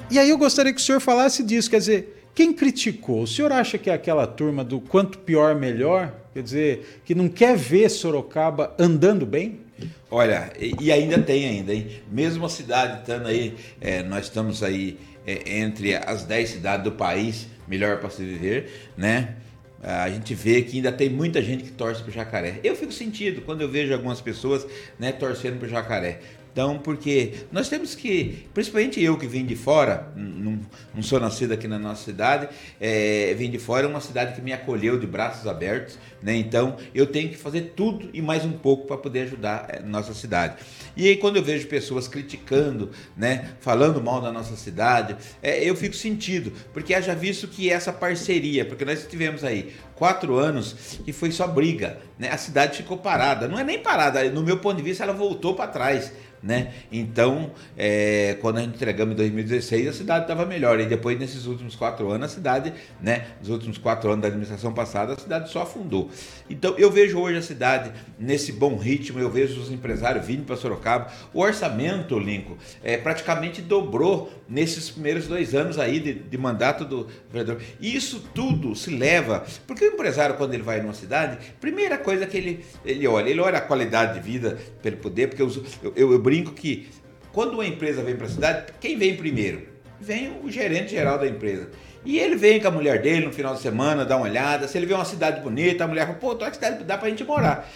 E 0.10 0.18
aí 0.18 0.32
eu 0.32 0.38
gostaria 0.38 0.74
que 0.74 0.82
o 0.82 0.84
senhor 0.84 1.00
falasse 1.00 1.44
disso, 1.44 1.70
quer 1.70 1.78
dizer, 1.78 2.26
quem 2.34 2.54
criticou? 2.54 3.22
O 3.22 3.28
senhor 3.28 3.52
acha 3.52 3.78
que 3.78 3.92
é 3.92 3.94
aquela 3.94 4.26
turma 4.26 4.64
do 4.64 4.82
quanto 4.82 5.20
pior, 5.20 5.54
melhor? 5.54 6.12
Quer 6.34 6.42
dizer, 6.42 7.02
que 7.06 7.14
não 7.14 7.30
quer 7.30 7.56
ver 7.56 7.88
Sorocaba 7.90 8.76
andando 8.80 9.28
bem? 9.28 9.63
Olha, 10.10 10.52
e, 10.60 10.76
e 10.80 10.92
ainda 10.92 11.20
tem 11.20 11.46
ainda, 11.46 11.74
hein? 11.74 12.02
Mesmo 12.12 12.46
a 12.46 12.50
cidade 12.50 13.02
estando 13.02 13.28
aí, 13.28 13.56
é, 13.82 14.04
nós 14.04 14.26
estamos 14.26 14.64
aí 14.64 14.98
é, 15.26 15.60
entre 15.60 15.96
as 15.96 16.24
10 16.24 16.50
cidades 16.50 16.84
do 16.84 16.92
país 16.92 17.48
melhor 17.68 18.00
para 18.00 18.10
se 18.10 18.24
viver, 18.24 18.92
né? 18.98 19.36
A 19.82 20.10
gente 20.10 20.34
vê 20.34 20.62
que 20.62 20.78
ainda 20.78 20.94
tem 20.94 21.10
muita 21.10 21.42
gente 21.42 21.66
que 21.66 21.72
torce 21.72 22.02
para 22.02 22.10
o 22.10 22.14
jacaré. 22.14 22.62
Eu 22.64 22.74
fico 22.74 22.94
sentido 22.94 23.42
quando 23.42 23.62
eu 23.62 23.68
vejo 23.68 23.94
algumas 23.94 24.22
pessoas 24.22 24.66
né, 24.98 25.12
torcendo 25.12 25.60
para 25.60 25.68
o 25.68 25.70
jacaré. 25.70 26.22
Então, 26.54 26.78
porque 26.78 27.34
nós 27.52 27.68
temos 27.68 27.96
que, 27.96 28.46
principalmente 28.54 29.02
eu 29.02 29.18
que 29.18 29.26
vim 29.26 29.44
de 29.44 29.56
fora, 29.56 30.14
não, 30.16 30.60
não 30.94 31.02
sou 31.02 31.20
nascido 31.20 31.52
aqui 31.52 31.68
na 31.68 31.80
nossa 31.80 32.04
cidade, 32.04 32.48
é, 32.80 33.34
vim 33.36 33.50
de 33.50 33.58
fora, 33.58 33.88
é 33.88 33.90
uma 33.90 34.00
cidade 34.00 34.36
que 34.36 34.42
me 34.42 34.54
acolheu 34.54 35.00
de 35.00 35.08
braços 35.08 35.48
abertos, 35.48 35.98
né? 36.22 36.36
Então, 36.36 36.78
eu 36.94 37.08
tenho 37.08 37.30
que 37.30 37.38
fazer 37.38 37.74
tudo 37.76 38.08
e 38.14 38.22
mais 38.22 38.46
um 38.46 38.52
pouco 38.52 38.86
para 38.86 38.98
poder 38.98 39.22
ajudar 39.22 39.66
a 39.68 39.78
é, 39.78 39.80
nossa 39.82 40.14
cidade. 40.14 40.58
E 40.96 41.08
aí, 41.08 41.18
quando 41.18 41.38
eu 41.38 41.44
vejo 41.44 41.68
pessoas 41.68 42.08
criticando, 42.08 42.92
né, 43.18 43.56
falando 43.60 44.00
mal 44.00 44.22
da 44.22 44.32
nossa 44.32 44.56
cidade, 44.56 45.18
é, 45.42 45.68
eu 45.68 45.76
fico 45.76 45.96
sentido, 45.96 46.54
porque 46.72 46.94
haja 46.94 47.16
visto 47.16 47.48
que 47.48 47.72
essa 47.72 47.92
parceria, 47.92 48.64
porque 48.64 48.86
nós 48.86 49.08
tivemos 49.08 49.44
aí 49.44 49.74
quatro 50.04 50.38
anos 50.38 51.00
que 51.06 51.14
foi 51.14 51.32
só 51.32 51.48
briga. 51.48 51.98
Né? 52.20 52.30
A 52.30 52.36
cidade 52.36 52.76
ficou 52.76 52.98
parada. 52.98 53.48
Não 53.48 53.58
é 53.58 53.64
nem 53.64 53.80
parada, 53.80 54.22
no 54.30 54.44
meu 54.44 54.58
ponto 54.58 54.76
de 54.76 54.84
vista, 54.84 55.02
ela 55.02 55.14
voltou 55.14 55.56
para 55.56 55.68
trás. 55.68 56.12
Né? 56.44 56.74
Então, 56.92 57.52
é, 57.78 58.38
quando 58.42 58.58
a 58.58 58.62
gente 58.62 58.76
entregamos 58.76 59.14
em 59.14 59.16
2016, 59.16 59.88
a 59.88 59.94
cidade 59.94 60.26
estava 60.26 60.46
melhor. 60.46 60.78
E 60.78 60.86
depois, 60.86 61.18
nesses 61.18 61.46
últimos 61.46 61.74
quatro 61.74 62.12
anos, 62.12 62.30
a 62.30 62.36
cidade, 62.36 62.74
né, 63.02 63.28
nos 63.40 63.48
últimos 63.48 63.78
quatro 63.78 64.10
anos 64.10 64.24
da 64.24 64.28
administração 64.28 64.74
passada, 64.74 65.14
a 65.14 65.18
cidade 65.18 65.50
só 65.50 65.62
afundou. 65.62 66.12
Então, 66.50 66.76
eu 66.78 66.92
vejo 66.92 67.18
hoje 67.18 67.38
a 67.38 67.42
cidade 67.42 67.94
nesse 68.20 68.52
bom 68.52 68.76
ritmo, 68.76 69.22
eu 69.22 69.30
vejo 69.30 69.58
os 69.62 69.72
empresários 69.72 70.26
vindo 70.26 70.44
para 70.44 70.58
Sorocaba. 70.58 71.10
O 71.34 71.40
orçamento, 71.40 72.20
Lincoln, 72.20 72.58
é, 72.84 72.98
praticamente 72.98 73.62
dobrou 73.62 74.30
nesses 74.50 74.90
primeiros 74.90 75.28
dois 75.28 75.56
anos 75.56 75.80
aí 75.80 75.98
de, 76.02 76.14
de 76.14 76.38
mandato 76.38 76.84
do 76.84 77.08
vereador. 77.32 77.62
E 77.80 77.96
isso 77.96 78.22
tudo 78.36 78.76
se 78.76 78.94
leva, 78.94 79.46
porque 79.66 79.92
empresário, 79.94 80.36
quando 80.36 80.54
ele 80.54 80.64
vai 80.64 80.82
numa 80.82 80.94
cidade, 80.94 81.38
primeira 81.60 81.98
coisa 81.98 82.26
que 82.26 82.38
ele, 82.38 82.66
ele 82.86 83.08
olha, 83.08 83.30
ele 83.30 83.40
olha 83.40 83.58
a 83.58 83.62
qualidade 83.62 84.16
de 84.16 84.20
vida 84.20 84.58
pelo 84.82 84.98
poder, 84.98 85.28
porque 85.28 85.42
eu, 85.42 85.52
eu, 85.96 86.12
eu 86.12 86.20
brinco 86.20 86.52
que 86.52 86.90
quando 87.32 87.54
uma 87.54 87.66
empresa 87.66 88.04
vem 88.04 88.16
para 88.16 88.28
a 88.28 88.30
cidade, 88.30 88.74
quem 88.80 88.98
vem 88.98 89.16
primeiro? 89.16 89.64
Vem 90.00 90.38
o 90.44 90.52
gerente 90.52 90.92
geral 90.92 91.18
da 91.18 91.28
empresa. 91.28 91.70
E 92.06 92.20
ele 92.20 92.36
vem 92.36 92.60
com 92.60 92.68
a 92.68 92.72
mulher 92.72 93.02
dele 93.02 93.26
no 93.26 93.32
final 93.32 93.54
de 93.54 93.62
semana, 93.62 94.04
dá 94.04 94.18
uma 94.18 94.26
olhada. 94.26 94.68
Se 94.68 94.78
ele 94.78 94.86
vê 94.86 94.94
uma 94.94 95.06
cidade 95.06 95.42
bonita, 95.42 95.86
a 95.86 95.88
mulher 95.88 96.06
fala, 96.06 96.20
pô, 96.20 96.36
tua 96.36 96.52
cidade 96.54 96.84
dá 96.84 96.98
pra 96.98 97.10
gente 97.10 97.24
morar. 97.24 97.70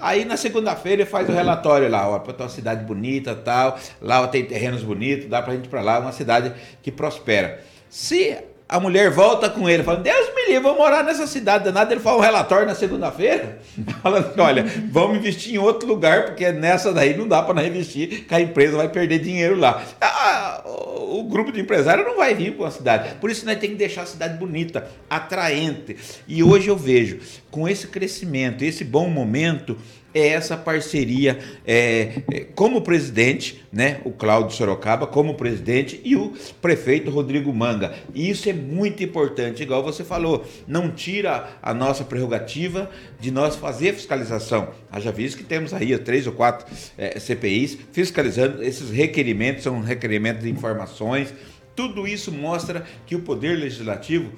Aí 0.00 0.24
na 0.24 0.36
segunda-feira 0.36 1.02
ele 1.02 1.10
faz 1.10 1.28
o 1.28 1.32
relatório 1.32 1.88
lá, 1.88 2.08
ó, 2.08 2.18
pra 2.18 2.32
tua 2.32 2.48
cidade 2.48 2.84
bonita 2.84 3.34
tal, 3.34 3.78
lá 4.00 4.26
tem 4.26 4.44
terrenos 4.44 4.82
bonitos, 4.82 5.28
dá 5.28 5.40
pra 5.40 5.54
gente 5.54 5.66
ir 5.66 5.68
pra 5.68 5.82
lá, 5.82 6.00
uma 6.00 6.12
cidade 6.12 6.52
que 6.82 6.90
prospera. 6.90 7.62
Se 7.88 8.36
a 8.70 8.78
mulher 8.78 9.10
volta 9.10 9.50
com 9.50 9.68
ele, 9.68 9.82
falando: 9.82 10.04
Deus 10.04 10.32
me 10.32 10.46
livre, 10.46 10.60
vou 10.60 10.76
morar 10.76 11.02
nessa 11.02 11.26
cidade 11.26 11.64
danada. 11.64 11.92
Ele 11.92 12.00
fala 12.00 12.18
um 12.18 12.20
relatório 12.20 12.68
na 12.68 12.74
segunda-feira, 12.76 13.58
falando: 14.00 14.32
Olha, 14.38 14.64
vamos 14.92 15.18
investir 15.18 15.56
em 15.56 15.58
outro 15.58 15.88
lugar, 15.88 16.26
porque 16.26 16.52
nessa 16.52 16.92
daí 16.92 17.16
não 17.16 17.26
dá 17.26 17.42
para 17.42 17.54
não 17.54 17.66
investir, 17.66 18.26
que 18.26 18.32
a 18.32 18.40
empresa 18.40 18.76
vai 18.76 18.88
perder 18.88 19.18
dinheiro 19.18 19.56
lá. 19.56 19.82
Ah, 20.00 20.62
o 20.64 21.24
grupo 21.24 21.50
de 21.50 21.60
empresários 21.60 22.06
não 22.06 22.16
vai 22.16 22.32
vir 22.32 22.52
para 22.52 22.66
uma 22.66 22.70
cidade. 22.70 23.14
Por 23.16 23.28
isso 23.28 23.44
nós 23.44 23.58
temos 23.58 23.72
que 23.72 23.78
deixar 23.78 24.02
a 24.02 24.06
cidade 24.06 24.38
bonita, 24.38 24.88
atraente. 25.08 25.96
E 26.28 26.40
hoje 26.40 26.68
eu 26.68 26.76
vejo, 26.76 27.18
com 27.50 27.68
esse 27.68 27.88
crescimento, 27.88 28.62
esse 28.62 28.84
bom 28.84 29.08
momento, 29.08 29.76
é 30.14 30.28
essa 30.28 30.56
parceria 30.56 31.38
é, 31.66 32.22
é, 32.32 32.40
como 32.54 32.82
presidente, 32.82 33.64
né, 33.72 34.00
o 34.04 34.10
Cláudio 34.10 34.56
Sorocaba 34.56 35.06
como 35.06 35.34
presidente 35.34 36.00
e 36.04 36.16
o 36.16 36.32
prefeito 36.60 37.10
Rodrigo 37.10 37.52
Manga. 37.52 37.94
E 38.14 38.28
isso 38.28 38.48
é 38.48 38.52
muito 38.52 39.02
importante, 39.02 39.62
igual 39.62 39.82
você 39.82 40.04
falou, 40.04 40.44
não 40.66 40.90
tira 40.90 41.48
a 41.62 41.72
nossa 41.72 42.04
prerrogativa 42.04 42.90
de 43.18 43.30
nós 43.30 43.56
fazer 43.56 43.94
fiscalização. 43.94 44.70
Haja 44.90 45.12
visto 45.12 45.38
que 45.38 45.44
temos 45.44 45.72
aí 45.72 45.96
três 45.98 46.26
ou 46.26 46.32
quatro 46.32 46.66
é, 46.96 47.18
CPIs 47.18 47.78
fiscalizando 47.92 48.62
esses 48.62 48.90
requerimentos, 48.90 49.62
são 49.62 49.80
requerimentos 49.80 50.42
de 50.42 50.50
informações, 50.50 51.32
tudo 51.74 52.06
isso 52.06 52.30
mostra 52.30 52.84
que 53.06 53.16
o 53.16 53.22
poder 53.22 53.58
legislativo 53.58 54.32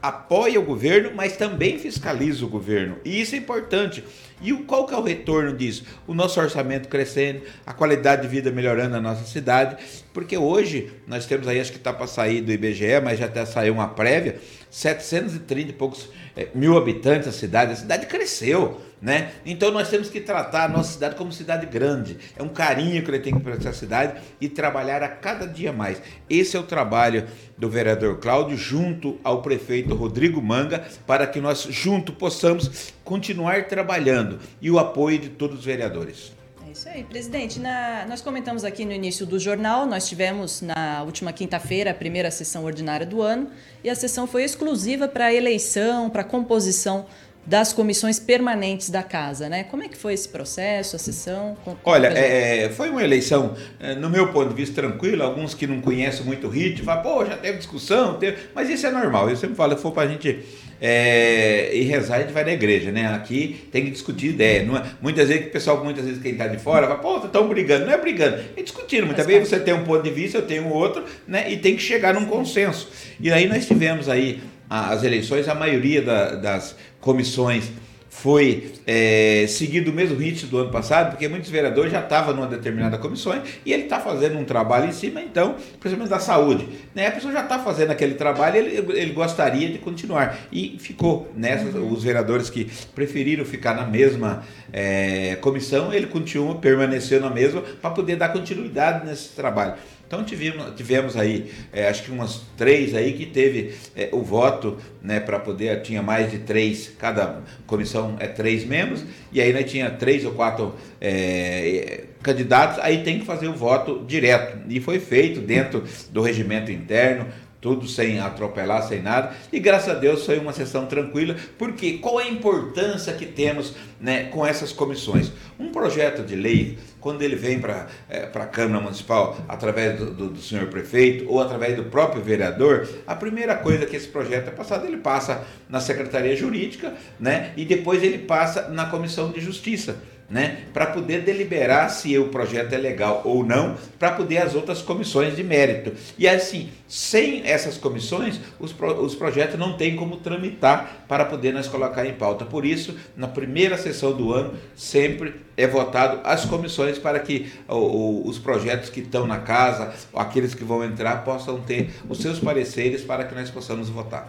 apoia 0.00 0.58
o 0.58 0.64
governo, 0.64 1.12
mas 1.14 1.36
também 1.36 1.78
fiscaliza 1.78 2.44
o 2.44 2.48
governo. 2.48 2.96
E 3.04 3.20
isso 3.20 3.34
é 3.34 3.38
importante. 3.38 4.02
E 4.40 4.52
qual 4.52 4.86
que 4.86 4.94
é 4.94 4.96
o 4.96 5.02
retorno 5.02 5.56
disso? 5.56 5.84
O 6.06 6.14
nosso 6.14 6.40
orçamento 6.40 6.88
crescendo, 6.88 7.42
a 7.66 7.72
qualidade 7.72 8.22
de 8.22 8.28
vida 8.28 8.50
melhorando 8.50 8.90
na 8.90 9.00
nossa 9.00 9.24
cidade, 9.24 9.76
porque 10.14 10.36
hoje 10.36 10.92
nós 11.06 11.26
temos 11.26 11.48
aí, 11.48 11.60
acho 11.60 11.72
que 11.72 11.78
está 11.78 11.92
para 11.92 12.06
sair 12.06 12.40
do 12.40 12.52
IBGE, 12.52 13.00
mas 13.02 13.18
já 13.18 13.26
até 13.26 13.44
saiu 13.44 13.74
uma 13.74 13.88
prévia, 13.88 14.40
730 14.70 15.70
e 15.70 15.72
poucos 15.72 16.08
é, 16.36 16.48
mil 16.54 16.76
habitantes 16.76 17.28
a 17.28 17.32
cidade, 17.32 17.72
a 17.72 17.76
cidade 17.76 18.06
cresceu. 18.06 18.80
Né? 19.00 19.30
Então 19.46 19.70
nós 19.70 19.88
temos 19.88 20.10
que 20.10 20.20
tratar 20.20 20.64
a 20.64 20.68
nossa 20.68 20.92
cidade 20.92 21.14
como 21.14 21.32
cidade 21.32 21.66
grande. 21.66 22.18
É 22.36 22.42
um 22.42 22.48
carinho 22.48 23.02
que 23.04 23.10
ele 23.10 23.20
tem 23.20 23.38
para 23.38 23.54
essa 23.54 23.72
cidade 23.72 24.20
e 24.40 24.48
trabalhar 24.48 25.02
a 25.04 25.08
cada 25.08 25.46
dia 25.46 25.72
mais. 25.72 26.02
Esse 26.28 26.56
é 26.56 26.60
o 26.60 26.64
trabalho 26.64 27.26
do 27.56 27.70
vereador 27.70 28.18
Cláudio 28.18 28.56
junto 28.56 29.18
ao 29.22 29.40
prefeito 29.40 29.94
Rodrigo 29.94 30.42
Manga 30.42 30.84
para 31.06 31.26
que 31.26 31.40
nós 31.40 31.62
junto 31.70 32.12
possamos 32.12 32.92
continuar 33.04 33.68
trabalhando 33.68 34.40
e 34.60 34.70
o 34.70 34.78
apoio 34.78 35.18
de 35.18 35.28
todos 35.28 35.60
os 35.60 35.64
vereadores. 35.64 36.38
É 36.68 36.72
isso 36.72 36.88
aí, 36.88 37.02
presidente. 37.02 37.58
Na, 37.58 38.04
nós 38.06 38.20
comentamos 38.20 38.62
aqui 38.62 38.84
no 38.84 38.92
início 38.92 39.24
do 39.24 39.38
jornal, 39.38 39.86
nós 39.86 40.06
tivemos 40.06 40.60
na 40.60 41.02
última 41.02 41.32
quinta-feira 41.32 41.92
a 41.92 41.94
primeira 41.94 42.30
sessão 42.30 42.62
ordinária 42.64 43.06
do 43.06 43.22
ano 43.22 43.48
e 43.82 43.88
a 43.88 43.94
sessão 43.94 44.26
foi 44.26 44.44
exclusiva 44.44 45.08
para 45.08 45.26
a 45.26 45.34
eleição, 45.34 46.10
para 46.10 46.20
a 46.20 46.24
composição 46.24 47.06
das 47.48 47.72
comissões 47.72 48.20
permanentes 48.20 48.90
da 48.90 49.02
casa, 49.02 49.48
né? 49.48 49.64
Como 49.64 49.82
é 49.82 49.88
que 49.88 49.96
foi 49.96 50.12
esse 50.12 50.28
processo, 50.28 50.96
a 50.96 50.98
sessão? 50.98 51.56
Olha, 51.82 52.08
é, 52.08 52.68
foi 52.68 52.90
uma 52.90 53.02
eleição, 53.02 53.56
é, 53.80 53.94
no 53.94 54.10
meu 54.10 54.30
ponto 54.34 54.50
de 54.50 54.54
vista, 54.54 54.74
tranquila. 54.82 55.24
Alguns 55.24 55.54
que 55.54 55.66
não 55.66 55.80
conhecem 55.80 56.26
muito 56.26 56.46
o 56.46 56.50
ritmo 56.50 56.84
falam, 56.84 57.02
pô, 57.02 57.24
já 57.24 57.38
teve 57.38 57.56
discussão, 57.56 58.18
teve... 58.18 58.36
mas 58.54 58.68
isso 58.68 58.86
é 58.86 58.90
normal. 58.90 59.30
Eu 59.30 59.36
sempre 59.36 59.56
falo, 59.56 59.74
se 59.74 59.80
for 59.80 59.92
para 59.92 60.02
a 60.02 60.12
gente 60.12 60.44
é, 60.78 61.74
e 61.74 61.84
rezar, 61.84 62.16
a 62.16 62.20
gente 62.20 62.34
vai 62.34 62.44
na 62.44 62.52
igreja, 62.52 62.92
né? 62.92 63.06
Aqui 63.14 63.66
tem 63.72 63.82
que 63.82 63.92
discutir 63.92 64.26
ideia. 64.26 64.60
É, 64.60 64.82
muitas 65.00 65.28
vezes 65.28 65.46
o 65.46 65.50
pessoal, 65.50 65.82
muitas 65.82 66.04
vezes 66.04 66.20
quem 66.20 66.32
está 66.32 66.48
de 66.48 66.58
fora, 66.58 66.86
fala, 66.86 66.98
pô, 66.98 67.16
estão 67.24 67.48
brigando. 67.48 67.86
Não 67.86 67.94
é 67.94 67.96
brigando, 67.96 68.42
é 68.58 68.62
discutindo. 68.62 69.06
Muitas 69.06 69.24
vezes 69.24 69.48
você 69.48 69.58
tem 69.58 69.72
um 69.72 69.84
ponto 69.84 70.02
de 70.02 70.10
vista, 70.10 70.36
eu 70.36 70.42
tenho 70.42 70.68
outro, 70.68 71.02
né? 71.26 71.50
E 71.50 71.56
tem 71.56 71.74
que 71.74 71.82
chegar 71.82 72.12
num 72.12 72.26
consenso. 72.26 72.90
E 73.18 73.32
aí 73.32 73.48
nós 73.48 73.66
tivemos 73.66 74.06
aí 74.06 74.42
as 74.70 75.02
eleições, 75.02 75.48
a 75.48 75.54
maioria 75.54 76.02
da, 76.02 76.34
das 76.34 76.76
comissões 77.00 77.70
foi 78.18 78.72
é, 78.84 79.46
seguindo 79.48 79.88
o 79.88 79.92
mesmo 79.92 80.16
ritmo 80.16 80.50
do 80.50 80.58
ano 80.58 80.70
passado, 80.72 81.10
porque 81.10 81.28
muitos 81.28 81.50
vereadores 81.50 81.92
já 81.92 82.00
estavam 82.00 82.34
numa 82.34 82.48
determinada 82.48 82.98
comissão 82.98 83.40
e 83.64 83.72
ele 83.72 83.84
está 83.84 84.00
fazendo 84.00 84.36
um 84.36 84.44
trabalho 84.44 84.86
em 84.86 84.92
cima, 84.92 85.20
então, 85.20 85.54
principalmente 85.78 86.10
da 86.10 86.18
saúde. 86.18 86.68
Né? 86.94 87.06
A 87.06 87.12
pessoa 87.12 87.32
já 87.32 87.42
está 87.42 87.60
fazendo 87.60 87.92
aquele 87.92 88.14
trabalho 88.14 88.56
ele, 88.56 88.92
ele 88.98 89.12
gostaria 89.12 89.68
de 89.68 89.78
continuar. 89.78 90.36
E 90.50 90.76
ficou 90.80 91.30
nessa, 91.36 91.78
uhum. 91.78 91.92
os 91.92 92.02
vereadores 92.02 92.50
que 92.50 92.68
preferiram 92.92 93.44
ficar 93.44 93.74
na 93.74 93.86
mesma 93.86 94.42
é, 94.72 95.36
comissão, 95.36 95.92
ele 95.92 96.08
continua, 96.08 96.56
permaneceu 96.56 97.20
na 97.20 97.30
mesma, 97.30 97.60
para 97.60 97.90
poder 97.90 98.16
dar 98.16 98.30
continuidade 98.30 99.06
nesse 99.06 99.28
trabalho. 99.28 99.74
Então 100.08 100.24
tivemos, 100.24 100.74
tivemos 100.74 101.16
aí, 101.18 101.52
é, 101.70 101.86
acho 101.86 102.02
que 102.02 102.10
umas 102.10 102.40
três 102.56 102.94
aí 102.94 103.12
que 103.12 103.26
teve 103.26 103.74
é, 103.94 104.08
o 104.10 104.22
voto, 104.22 104.78
né, 105.02 105.20
para 105.20 105.38
poder, 105.38 105.82
tinha 105.82 106.02
mais 106.02 106.30
de 106.30 106.38
três, 106.38 106.90
cada 106.98 107.42
comissão 107.66 108.16
é 108.18 108.26
três 108.26 108.64
membros, 108.64 109.04
e 109.30 109.38
aí 109.38 109.52
nós 109.52 109.70
tinha 109.70 109.90
três 109.90 110.24
ou 110.24 110.32
quatro 110.32 110.74
é, 110.98 112.04
candidatos, 112.22 112.78
aí 112.80 113.04
tem 113.04 113.20
que 113.20 113.26
fazer 113.26 113.48
o 113.48 113.52
voto 113.52 114.02
direto. 114.08 114.58
E 114.70 114.80
foi 114.80 114.98
feito 114.98 115.40
dentro 115.40 115.84
do 116.10 116.22
regimento 116.22 116.72
interno, 116.72 117.26
tudo 117.60 117.86
sem 117.88 118.20
atropelar, 118.20 118.86
sem 118.86 119.02
nada. 119.02 119.34
E 119.52 119.58
graças 119.58 119.88
a 119.88 119.94
Deus 119.94 120.24
foi 120.24 120.38
uma 120.38 120.52
sessão 120.52 120.86
tranquila, 120.86 121.36
porque 121.58 121.98
qual 121.98 122.18
a 122.18 122.28
importância 122.28 123.12
que 123.12 123.26
temos 123.26 123.74
né, 124.00 124.24
com 124.24 124.46
essas 124.46 124.72
comissões? 124.72 125.32
Um 125.58 125.70
projeto 125.70 126.22
de 126.22 126.36
lei, 126.36 126.78
quando 127.00 127.22
ele 127.22 127.34
vem 127.34 127.60
para 127.60 127.88
é, 128.08 128.30
a 128.32 128.46
Câmara 128.46 128.82
Municipal 128.82 129.36
através 129.48 129.98
do, 129.98 130.12
do, 130.12 130.28
do, 130.30 130.40
senhor 130.40 130.66
prefeito 130.68 131.28
ou 131.28 131.40
através 131.40 131.76
do 131.76 131.84
próprio 131.84 132.22
vereador, 132.22 132.88
a 133.06 133.14
primeira 133.14 133.56
coisa 133.56 133.86
que 133.86 133.96
esse 133.96 134.08
projeto 134.08 134.48
é 134.48 134.52
passado, 134.52 134.86
ele 134.86 134.98
passa 134.98 135.44
na 135.68 135.80
Secretaria 135.80 136.36
Jurídica 136.36 136.94
né, 137.18 137.52
e 137.56 137.64
depois 137.64 138.02
ele 138.02 138.18
passa 138.18 138.68
na 138.68 138.86
Comissão 138.86 139.30
de 139.32 139.40
Justiça 139.40 139.96
né, 140.28 140.64
para 140.74 140.86
poder 140.86 141.22
deliberar 141.22 141.88
se 141.90 142.18
o 142.18 142.28
projeto 142.28 142.72
é 142.74 142.76
legal 142.76 143.22
ou 143.24 143.42
não, 143.42 143.76
para 143.98 144.12
poder 144.12 144.38
as 144.38 144.54
outras 144.54 144.82
comissões 144.82 145.34
de 145.34 145.42
mérito. 145.42 145.92
E 146.18 146.28
assim, 146.28 146.68
sem 146.86 147.46
essas 147.46 147.78
comissões, 147.78 148.38
os, 148.58 148.72
pro, 148.72 149.02
os 149.02 149.14
projetos 149.14 149.58
não 149.58 149.76
têm 149.76 149.96
como 149.96 150.18
tramitar 150.18 151.04
para 151.08 151.24
poder 151.24 151.52
nós 151.52 151.66
colocar 151.66 152.04
em 152.04 152.12
pauta. 152.12 152.44
Por 152.44 152.66
isso, 152.66 152.94
na 153.16 153.26
primeira 153.26 153.78
sessão 153.78 154.12
do 154.12 154.32
ano, 154.32 154.54
sempre 154.76 155.34
é 155.56 155.66
votado 155.66 156.20
as 156.24 156.44
comissões 156.44 156.98
para 156.98 157.18
que 157.20 157.50
o, 157.66 157.76
o, 157.76 158.28
os 158.28 158.38
projetos 158.38 158.90
que 158.90 159.00
estão 159.00 159.26
na 159.26 159.38
casa, 159.38 159.94
aqueles 160.14 160.54
que 160.54 160.62
vão 160.62 160.84
entrar, 160.84 161.24
possam 161.24 161.60
ter 161.60 161.90
os 162.08 162.18
seus 162.18 162.38
pareceres 162.38 163.02
para 163.02 163.24
que 163.24 163.34
nós 163.34 163.50
possamos 163.50 163.88
votar. 163.88 164.28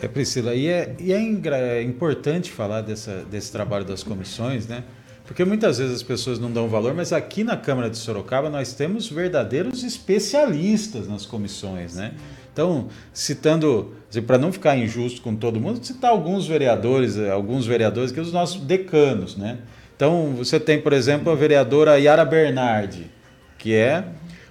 É, 0.00 0.08
Priscila, 0.08 0.54
e 0.54 0.68
é, 0.68 0.94
e 0.98 1.12
é, 1.12 1.16
é 1.18 1.82
importante 1.82 2.50
falar 2.50 2.82
dessa, 2.82 3.24
desse 3.30 3.50
trabalho 3.50 3.84
das 3.84 4.02
comissões, 4.02 4.66
né? 4.66 4.84
Porque 5.26 5.44
muitas 5.44 5.78
vezes 5.78 5.96
as 5.96 6.02
pessoas 6.02 6.38
não 6.38 6.52
dão 6.52 6.68
valor, 6.68 6.94
mas 6.94 7.12
aqui 7.12 7.42
na 7.42 7.56
Câmara 7.56 7.90
de 7.90 7.96
Sorocaba 7.96 8.48
nós 8.48 8.74
temos 8.74 9.08
verdadeiros 9.08 9.82
especialistas 9.82 11.08
nas 11.08 11.26
comissões, 11.26 11.96
né? 11.96 12.12
Então, 12.52 12.88
citando, 13.12 13.94
para 14.26 14.38
não 14.38 14.52
ficar 14.52 14.76
injusto 14.76 15.20
com 15.20 15.34
todo 15.34 15.60
mundo, 15.60 15.84
citar 15.84 16.10
alguns 16.10 16.46
vereadores, 16.46 17.18
alguns 17.18 17.66
vereadores 17.66 18.10
que 18.10 18.16
são 18.16 18.24
os 18.24 18.32
nossos 18.32 18.60
decanos, 18.62 19.36
né? 19.36 19.58
Então, 19.96 20.34
você 20.36 20.60
tem, 20.60 20.80
por 20.80 20.92
exemplo, 20.92 21.32
a 21.32 21.34
vereadora 21.34 21.98
Yara 21.98 22.24
Bernardi, 22.24 23.10
que 23.58 23.74
é 23.74 24.04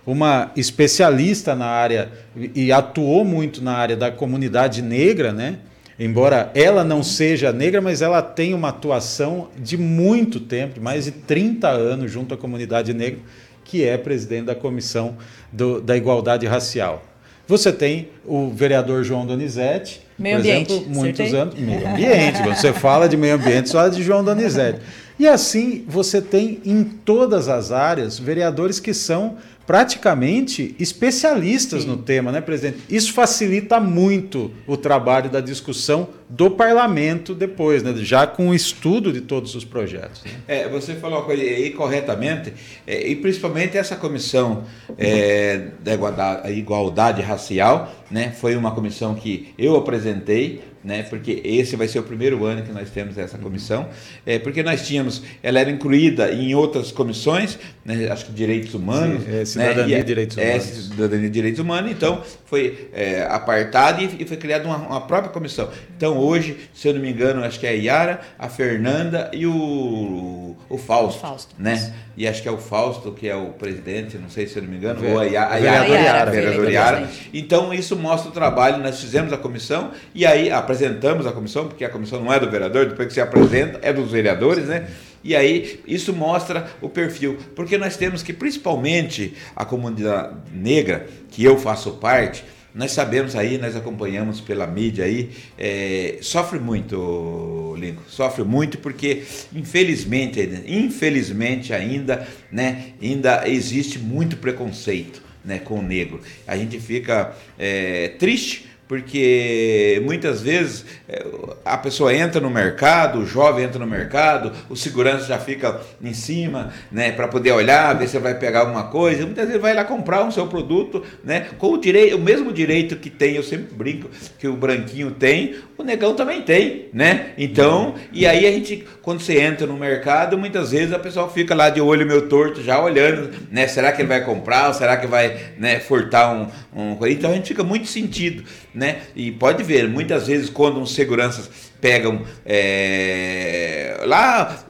uma 0.06 0.52
especialista 0.56 1.56
na 1.56 1.66
área 1.66 2.12
e 2.54 2.72
atuou 2.72 3.26
muito 3.26 3.64
na 3.64 3.74
área 3.74 3.96
da 3.96 4.12
comunidade 4.12 4.82
negra, 4.82 5.32
né? 5.32 5.58
embora 6.00 6.52
ela 6.54 6.84
não 6.84 7.02
seja 7.02 7.52
negra, 7.52 7.82
mas 7.82 8.02
ela 8.02 8.22
tem 8.22 8.54
uma 8.54 8.70
atuação 8.70 9.50
de 9.58 9.78
muito 9.78 10.40
tempo, 10.40 10.82
mais 10.82 11.06
de 11.06 11.12
30 11.12 11.70
anos 11.70 12.12
junto 12.12 12.34
à 12.34 12.38
comunidade 12.38 12.94
negra, 12.94 13.20
que 13.64 13.84
é 13.84 13.98
presidente 13.98 14.46
da 14.46 14.56
Comissão 14.56 15.18
do, 15.52 15.82
da 15.82 15.96
Igualdade 15.96 16.46
Racial. 16.46 17.04
Você 17.48 17.72
tem 17.72 18.10
o 18.26 18.50
vereador 18.50 19.04
João 19.04 19.26
Donizete, 19.26 20.02
meio 20.18 20.38
por 20.38 20.42
ambiente, 20.42 20.74
exemplo, 20.74 20.90
muitos 20.90 21.34
anos. 21.34 21.56
Meio 21.56 21.88
ambiente, 21.88 22.42
quando 22.42 22.56
você 22.56 22.74
fala 22.74 23.08
de 23.08 23.16
meio 23.16 23.36
ambiente, 23.36 23.70
só 23.70 23.88
de 23.88 24.02
João 24.02 24.24
Donizete. 24.24 24.80
E 25.18 25.28
assim 25.28 25.86
você 25.88 26.22
tem 26.22 26.62
em 26.66 26.84
todas 26.84 27.48
as 27.48 27.72
áreas 27.72 28.20
vereadores 28.20 28.80
que 28.80 28.94
são 28.94 29.38
praticamente 29.66 30.76
especialistas 30.80 31.84
Sim. 31.84 31.90
no 31.90 31.98
tema, 31.98 32.32
né, 32.32 32.40
presidente? 32.40 32.80
Isso 32.90 33.12
facilita 33.14 33.80
muito 33.80 34.52
o 34.68 34.78
trabalho 34.78 35.30
da 35.30 35.42
discussão 35.42 36.10
do 36.30 36.52
parlamento 36.52 37.34
depois, 37.34 37.82
né? 37.82 37.94
Já 37.98 38.28
com 38.28 38.50
o 38.50 38.56
estudo 38.56 39.12
de 39.12 39.22
todos 39.22 39.56
os 39.56 39.66
projetos. 39.66 40.24
né? 40.24 40.32
É, 40.48 40.70
você 40.70 40.94
falou 40.96 41.20
uma 41.20 41.26
coisa 41.26 41.42
aí 41.42 41.72
corretamente, 41.72 42.54
é, 42.86 43.08
e 43.08 43.16
principalmente 43.16 43.78
essa 43.78 43.96
comissão 43.96 44.64
é, 44.98 45.70
da 45.84 45.94
igualdade, 45.94 46.52
igualdade 46.52 47.22
racial, 47.22 47.92
né, 48.12 48.32
foi 48.32 48.56
uma 48.56 48.72
comissão 48.72 49.16
que 49.16 49.54
eu 49.58 49.76
apresentei, 49.76 50.62
né, 50.84 51.02
porque 51.02 51.42
esse 51.44 51.76
vai 51.76 51.88
ser 51.88 51.98
o 51.98 52.04
primeiro 52.04 52.46
ano 52.46 52.62
que 52.62 52.72
nós 52.72 52.92
temos 52.92 53.18
essa 53.18 53.40
comissão, 53.40 53.88
é, 54.24 54.38
porque 54.38 54.62
nós 54.62 54.86
tínhamos, 54.88 55.24
ela 55.42 55.60
era 55.60 55.72
incluída 55.72 56.32
em 56.32 56.54
outras 56.54 56.92
comissões, 56.92 57.58
né, 57.84 58.08
acho 58.12 58.28
que 58.28 58.32
direitos 58.32 58.76
humanos, 58.76 59.24
Sim, 59.24 59.30
é, 59.30 59.32
né, 59.40 59.46
cidadania 59.46 59.98
e- 59.98 60.02
e 60.02 60.04
direitos 60.04 60.38
é, 60.38 60.46
humanos. 60.50 60.66
cidadania 60.66 61.26
e 61.26 61.30
direitos 61.32 61.60
humanos, 61.60 61.92
então 61.92 62.22
foi 62.46 62.90
é, 62.94 63.24
apartado 63.24 64.04
e, 64.04 64.22
e 64.22 64.26
foi 64.28 64.38
criada 64.38 64.68
uma, 64.68 64.78
uma 64.78 65.02
própria 65.02 65.32
comissão. 65.32 65.70
Então 65.98 66.18
hoje, 66.20 66.56
se 66.74 66.88
eu 66.88 66.94
não 66.94 67.02
me 67.02 67.10
engano, 67.10 67.44
acho 67.44 67.60
que 67.60 67.66
é 67.66 67.70
a 67.72 67.74
Yara, 67.74 68.22
a 68.38 68.48
Fernanda 68.48 69.32
e 69.34 69.48
o, 69.48 70.56
o 70.70 70.78
Fausto, 70.78 71.18
O 71.18 71.22
Fausto, 71.22 71.56
né? 71.58 71.94
E 72.18 72.28
acho 72.28 72.42
que 72.42 72.48
é 72.48 72.52
o 72.52 72.58
Fausto 72.58 73.12
que 73.12 73.28
é 73.28 73.36
o 73.36 73.48
presidente, 73.48 74.18
não 74.18 74.30
sei 74.30 74.48
se 74.48 74.56
eu 74.58 74.64
não 74.64 74.70
me 74.70 74.78
engano, 74.78 75.00
Ve- 75.02 75.08
ou 75.12 75.20
a, 75.20 75.24
Ya- 75.26 75.46
a 75.48 75.56
vereador 75.60 75.90
Yara, 75.90 76.02
Yara, 76.04 76.22
a 76.22 76.26
vereadora 76.26 76.32
vereador 76.32 76.72
Yara. 76.72 76.98
presidente. 77.08 77.30
Então 77.34 77.74
isso 77.74 77.96
mostra 77.96 78.30
o 78.30 78.32
trabalho, 78.34 78.78
nós 78.82 79.00
fizemos 79.02 79.34
a 79.34 79.38
comissão 79.38 79.92
e 80.14 80.26
aí 80.26 80.50
apresentamos 80.50 81.28
a 81.28 81.32
comissão, 81.34 81.68
porque 81.68 81.84
a 81.84 81.90
comissão 81.90 82.24
não 82.24 82.32
é 82.32 82.40
do 82.40 82.50
vereador, 82.50 82.86
depois 82.86 83.08
que 83.10 83.14
se 83.14 83.20
apresenta 83.22 83.80
é 83.82 83.92
dos 83.92 84.12
vereadores, 84.12 84.66
né? 84.66 84.88
E 85.24 85.36
aí 85.36 85.82
isso 85.88 86.14
mostra 86.14 86.68
o 86.82 86.88
perfil, 86.88 87.38
porque 87.56 87.78
nós 87.78 87.98
temos 87.98 88.22
que 88.24 88.32
principalmente 88.32 89.34
a 89.56 89.66
comunidade 89.66 90.36
negra, 90.54 91.08
que 91.32 91.44
eu 91.44 91.58
faço 91.58 91.92
parte, 91.94 92.46
nós 92.76 92.92
sabemos 92.92 93.38
aí, 93.38 93.58
nós 93.58 93.74
acompanhamos 93.74 94.42
pela 94.42 94.68
mídia 94.68 95.06
aí, 95.06 95.30
é, 95.58 96.18
sofre 96.20 96.60
muito, 96.60 97.74
Lincoln, 97.80 98.04
sofre 98.10 98.44
muito 98.44 98.78
porque 98.80 99.24
infelizmente, 99.56 100.42
infelizmente 100.68 101.74
ainda, 101.74 102.28
né, 102.52 102.92
ainda 103.02 103.48
existe 103.48 103.98
muito 103.98 104.36
preconceito, 104.36 105.24
né, 105.44 105.58
com 105.58 105.80
o 105.80 105.82
negro. 105.82 106.20
A 106.46 106.58
gente 106.58 106.78
fica 106.78 107.34
é, 107.58 108.10
triste 108.20 108.68
porque 108.88 110.02
muitas 110.06 110.42
vezes 110.42 110.86
é, 111.08 111.26
a 111.64 111.78
pessoa 111.78 112.14
entra 112.14 112.40
no 112.40 112.50
mercado, 112.50 113.20
o 113.20 113.26
jovem 113.26 113.66
entra 113.66 113.80
no 113.80 113.88
mercado, 113.88 114.52
o 114.70 114.76
segurança 114.76 115.26
já 115.26 115.40
fica 115.40 115.82
em 116.02 116.14
cima, 116.14 116.72
né, 116.92 117.12
para 117.12 117.28
poder 117.28 117.52
olhar, 117.52 117.98
ver 117.98 118.08
se 118.08 118.18
vai 118.20 118.36
pegar 118.38 118.62
alguma 118.62 118.84
coisa. 118.84 119.26
Muitas 119.26 119.48
vezes 119.48 119.62
vai 119.62 119.74
lá 119.74 119.84
comprar 119.84 120.24
um 120.24 120.32
seu 120.32 120.48
produto, 120.48 121.04
né, 121.24 121.48
com 121.58 121.74
o 121.74 121.78
direito, 121.78 122.16
o 122.16 122.20
mesmo 122.20 122.54
direito 122.54 122.96
que 122.96 123.10
tem, 123.10 123.36
eu 123.36 123.44
sempre 123.44 123.74
brinco 123.74 124.10
que 124.38 124.48
o 124.48 124.56
branquinho 124.56 125.12
tem, 125.12 125.56
o 125.78 125.84
negão 125.84 126.16
também 126.16 126.42
tem, 126.42 126.90
né? 126.94 127.32
Então, 127.38 127.96
e 128.12 128.26
aí 128.26 128.48
a 128.48 128.52
gente 128.52 128.86
quando 129.02 129.20
você 129.20 129.40
entra 129.40 129.68
no 129.68 129.78
mercado, 129.78 130.36
muitas 130.38 130.72
vezes 130.72 130.92
a 130.92 130.98
pessoa 130.98 131.30
fica 131.30 131.54
lá 131.54 131.70
de 131.70 131.80
olho 131.80 132.08
meio 132.08 132.24
torto 132.24 132.64
já 132.64 132.82
olhando, 132.82 133.30
né, 133.52 133.68
será 133.68 133.92
que 133.92 134.02
ele 134.02 134.10
vai 134.10 134.24
comprar 134.24 134.74
será 134.74 134.98
que 134.98 135.06
vai, 135.06 135.38
né, 135.58 135.80
furtar 135.80 136.34
um, 136.34 136.48
um 136.76 136.98
então 137.06 137.30
a 137.30 137.34
gente 137.36 137.50
fica 137.50 137.64
muito 137.64 137.88
sentido, 137.88 138.44
né? 138.76 139.02
E 139.16 139.32
pode 139.32 139.64
ver, 139.64 139.88
muitas 139.88 140.28
vezes 140.28 140.50
quando 140.50 140.80
uns 140.80 140.94
seguranças 140.94 141.50
pegam 141.80 142.22
é, 142.46 144.02
lá 144.06 144.64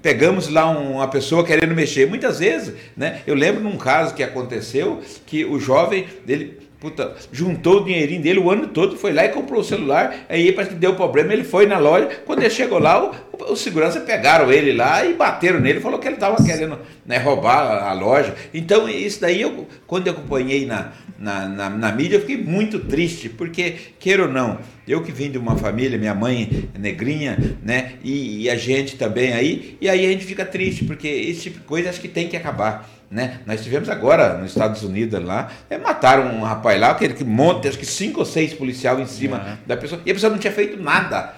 pegamos 0.00 0.48
lá 0.48 0.68
um- 0.68 0.94
uma 0.94 1.06
pessoa 1.08 1.44
querendo 1.44 1.74
mexer, 1.76 2.08
muitas 2.08 2.40
vezes, 2.40 2.74
né? 2.96 3.20
Eu 3.26 3.34
lembro 3.36 3.62
num 3.62 3.76
caso 3.76 4.14
que 4.14 4.22
aconteceu 4.22 5.00
que 5.24 5.44
o 5.44 5.60
jovem 5.60 6.06
dele 6.26 6.58
Puta, 6.82 7.14
juntou 7.30 7.80
o 7.80 7.84
dinheirinho 7.84 8.20
dele 8.20 8.40
o 8.40 8.50
ano 8.50 8.66
todo, 8.66 8.96
foi 8.96 9.12
lá 9.12 9.24
e 9.24 9.28
comprou 9.28 9.60
o 9.60 9.64
celular, 9.64 10.26
aí 10.28 10.50
parece 10.50 10.74
que 10.74 10.80
deu 10.80 10.96
problema, 10.96 11.32
ele 11.32 11.44
foi 11.44 11.64
na 11.64 11.78
loja, 11.78 12.08
quando 12.26 12.40
ele 12.40 12.50
chegou 12.50 12.80
lá, 12.80 13.08
o, 13.32 13.52
o 13.52 13.54
segurança 13.54 14.00
pegaram 14.00 14.50
ele 14.52 14.72
lá 14.72 15.04
e 15.04 15.14
bateram 15.14 15.60
nele, 15.60 15.78
falou 15.78 16.00
que 16.00 16.08
ele 16.08 16.16
estava 16.16 16.42
querendo 16.44 16.80
né, 17.06 17.18
roubar 17.18 17.58
a, 17.58 17.90
a 17.90 17.92
loja. 17.92 18.34
Então, 18.52 18.88
isso 18.88 19.20
daí, 19.20 19.42
eu, 19.42 19.64
quando 19.86 20.08
eu 20.08 20.12
acompanhei 20.12 20.66
na, 20.66 20.90
na, 21.16 21.46
na, 21.46 21.70
na 21.70 21.92
mídia, 21.92 22.16
eu 22.16 22.20
fiquei 22.22 22.38
muito 22.38 22.80
triste, 22.80 23.28
porque, 23.28 23.76
queira 24.00 24.24
ou 24.24 24.28
não, 24.28 24.58
eu 24.88 25.04
que 25.04 25.12
vim 25.12 25.30
de 25.30 25.38
uma 25.38 25.54
família, 25.56 25.96
minha 25.96 26.16
mãe 26.16 26.68
é 26.74 26.78
negrinha, 26.80 27.38
né, 27.62 27.92
e, 28.02 28.42
e 28.42 28.50
a 28.50 28.56
gente 28.56 28.96
também 28.96 29.32
aí, 29.32 29.78
e 29.80 29.88
aí 29.88 30.04
a 30.04 30.10
gente 30.10 30.24
fica 30.24 30.44
triste, 30.44 30.84
porque 30.84 31.06
esse 31.06 31.42
tipo 31.42 31.60
de 31.60 31.64
coisa 31.64 31.90
acho 31.90 32.00
que 32.00 32.08
tem 32.08 32.26
que 32.26 32.36
acabar. 32.36 32.90
Né? 33.12 33.40
Nós 33.44 33.62
tivemos 33.62 33.90
agora 33.90 34.38
nos 34.38 34.52
Estados 34.52 34.82
Unidos 34.82 35.22
lá, 35.22 35.52
é, 35.68 35.76
mataram 35.76 36.34
um 36.34 36.40
rapaz 36.40 36.80
lá, 36.80 36.92
aquele 36.92 37.12
que 37.12 37.22
monta, 37.22 37.68
acho 37.68 37.78
que 37.78 37.84
cinco 37.84 38.20
ou 38.20 38.24
seis 38.24 38.54
policiais 38.54 38.98
em 38.98 39.04
cima 39.04 39.58
da 39.66 39.76
pessoa, 39.76 40.00
e 40.06 40.10
a 40.10 40.14
pessoa 40.14 40.30
não 40.30 40.38
tinha 40.38 40.52
feito 40.52 40.82
nada. 40.82 41.34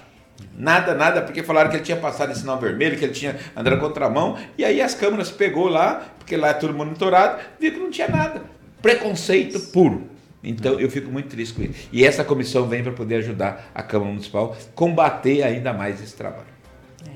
Nada, 0.57 0.93
nada, 0.93 1.21
porque 1.21 1.43
falaram 1.43 1.69
que 1.69 1.75
ele 1.75 1.83
tinha 1.83 1.97
passado 1.97 2.31
em 2.31 2.35
sinal 2.35 2.57
vermelho, 2.57 2.97
que 2.97 3.03
ele 3.03 3.13
tinha 3.13 3.35
andado 3.53 3.77
contramão, 3.77 4.37
e 4.57 4.63
aí 4.63 4.81
as 4.81 4.93
câmeras 4.93 5.29
pegou 5.29 5.67
lá, 5.67 6.01
porque 6.17 6.37
lá 6.37 6.49
é 6.49 6.53
tudo 6.53 6.73
monitorado, 6.73 7.41
viu 7.59 7.73
que 7.73 7.79
não 7.79 7.91
tinha 7.91 8.07
nada. 8.07 8.43
Preconceito 8.81 9.59
puro. 9.73 10.09
Então 10.41 10.79
eu 10.79 10.89
fico 10.89 11.11
muito 11.11 11.27
triste 11.27 11.53
com 11.55 11.61
isso. 11.61 11.89
E 11.91 12.05
essa 12.05 12.23
comissão 12.23 12.69
vem 12.69 12.83
para 12.83 12.93
poder 12.93 13.15
ajudar 13.15 13.69
a 13.75 13.83
Câmara 13.83 14.11
Municipal 14.11 14.55
combater 14.73 15.43
ainda 15.43 15.73
mais 15.73 16.01
esse 16.01 16.15
trabalho. 16.15 16.54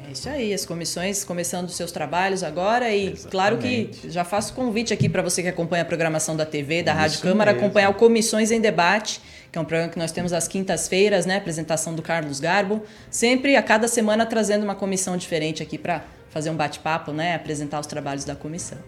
É 0.09 0.11
isso 0.11 0.27
aí, 0.27 0.51
as 0.55 0.65
comissões 0.65 1.23
começando 1.23 1.67
os 1.67 1.75
seus 1.75 1.91
trabalhos 1.91 2.43
agora 2.43 2.89
e 2.89 3.13
claro 3.29 3.59
que 3.59 3.91
já 4.05 4.23
faço 4.23 4.55
convite 4.55 4.91
aqui 4.91 5.07
para 5.07 5.21
você 5.21 5.43
que 5.43 5.47
acompanha 5.47 5.83
a 5.83 5.85
programação 5.85 6.35
da 6.35 6.47
TV, 6.47 6.81
da 6.81 6.93
Rádio 6.93 7.13
Isso 7.13 7.21
Câmara, 7.21 7.51
mesmo. 7.51 7.67
acompanhar 7.67 7.89
o 7.91 7.93
Comissões 7.93 8.49
em 8.49 8.59
Debate, 8.59 9.21
que 9.51 9.59
é 9.59 9.61
um 9.61 9.65
programa 9.65 9.91
que 9.91 9.99
nós 9.99 10.11
temos 10.11 10.33
às 10.33 10.47
quintas-feiras, 10.47 11.27
né? 11.27 11.37
Apresentação 11.37 11.93
do 11.93 12.01
Carlos 12.01 12.39
Garbo, 12.39 12.81
sempre 13.11 13.55
a 13.55 13.61
cada 13.61 13.87
semana 13.87 14.25
trazendo 14.25 14.63
uma 14.63 14.73
comissão 14.73 15.15
diferente 15.15 15.61
aqui 15.61 15.77
para 15.77 16.03
fazer 16.31 16.49
um 16.49 16.55
bate-papo, 16.55 17.11
né? 17.11 17.35
Apresentar 17.35 17.79
os 17.79 17.85
trabalhos 17.85 18.25
da 18.25 18.35
comissão. 18.35 18.79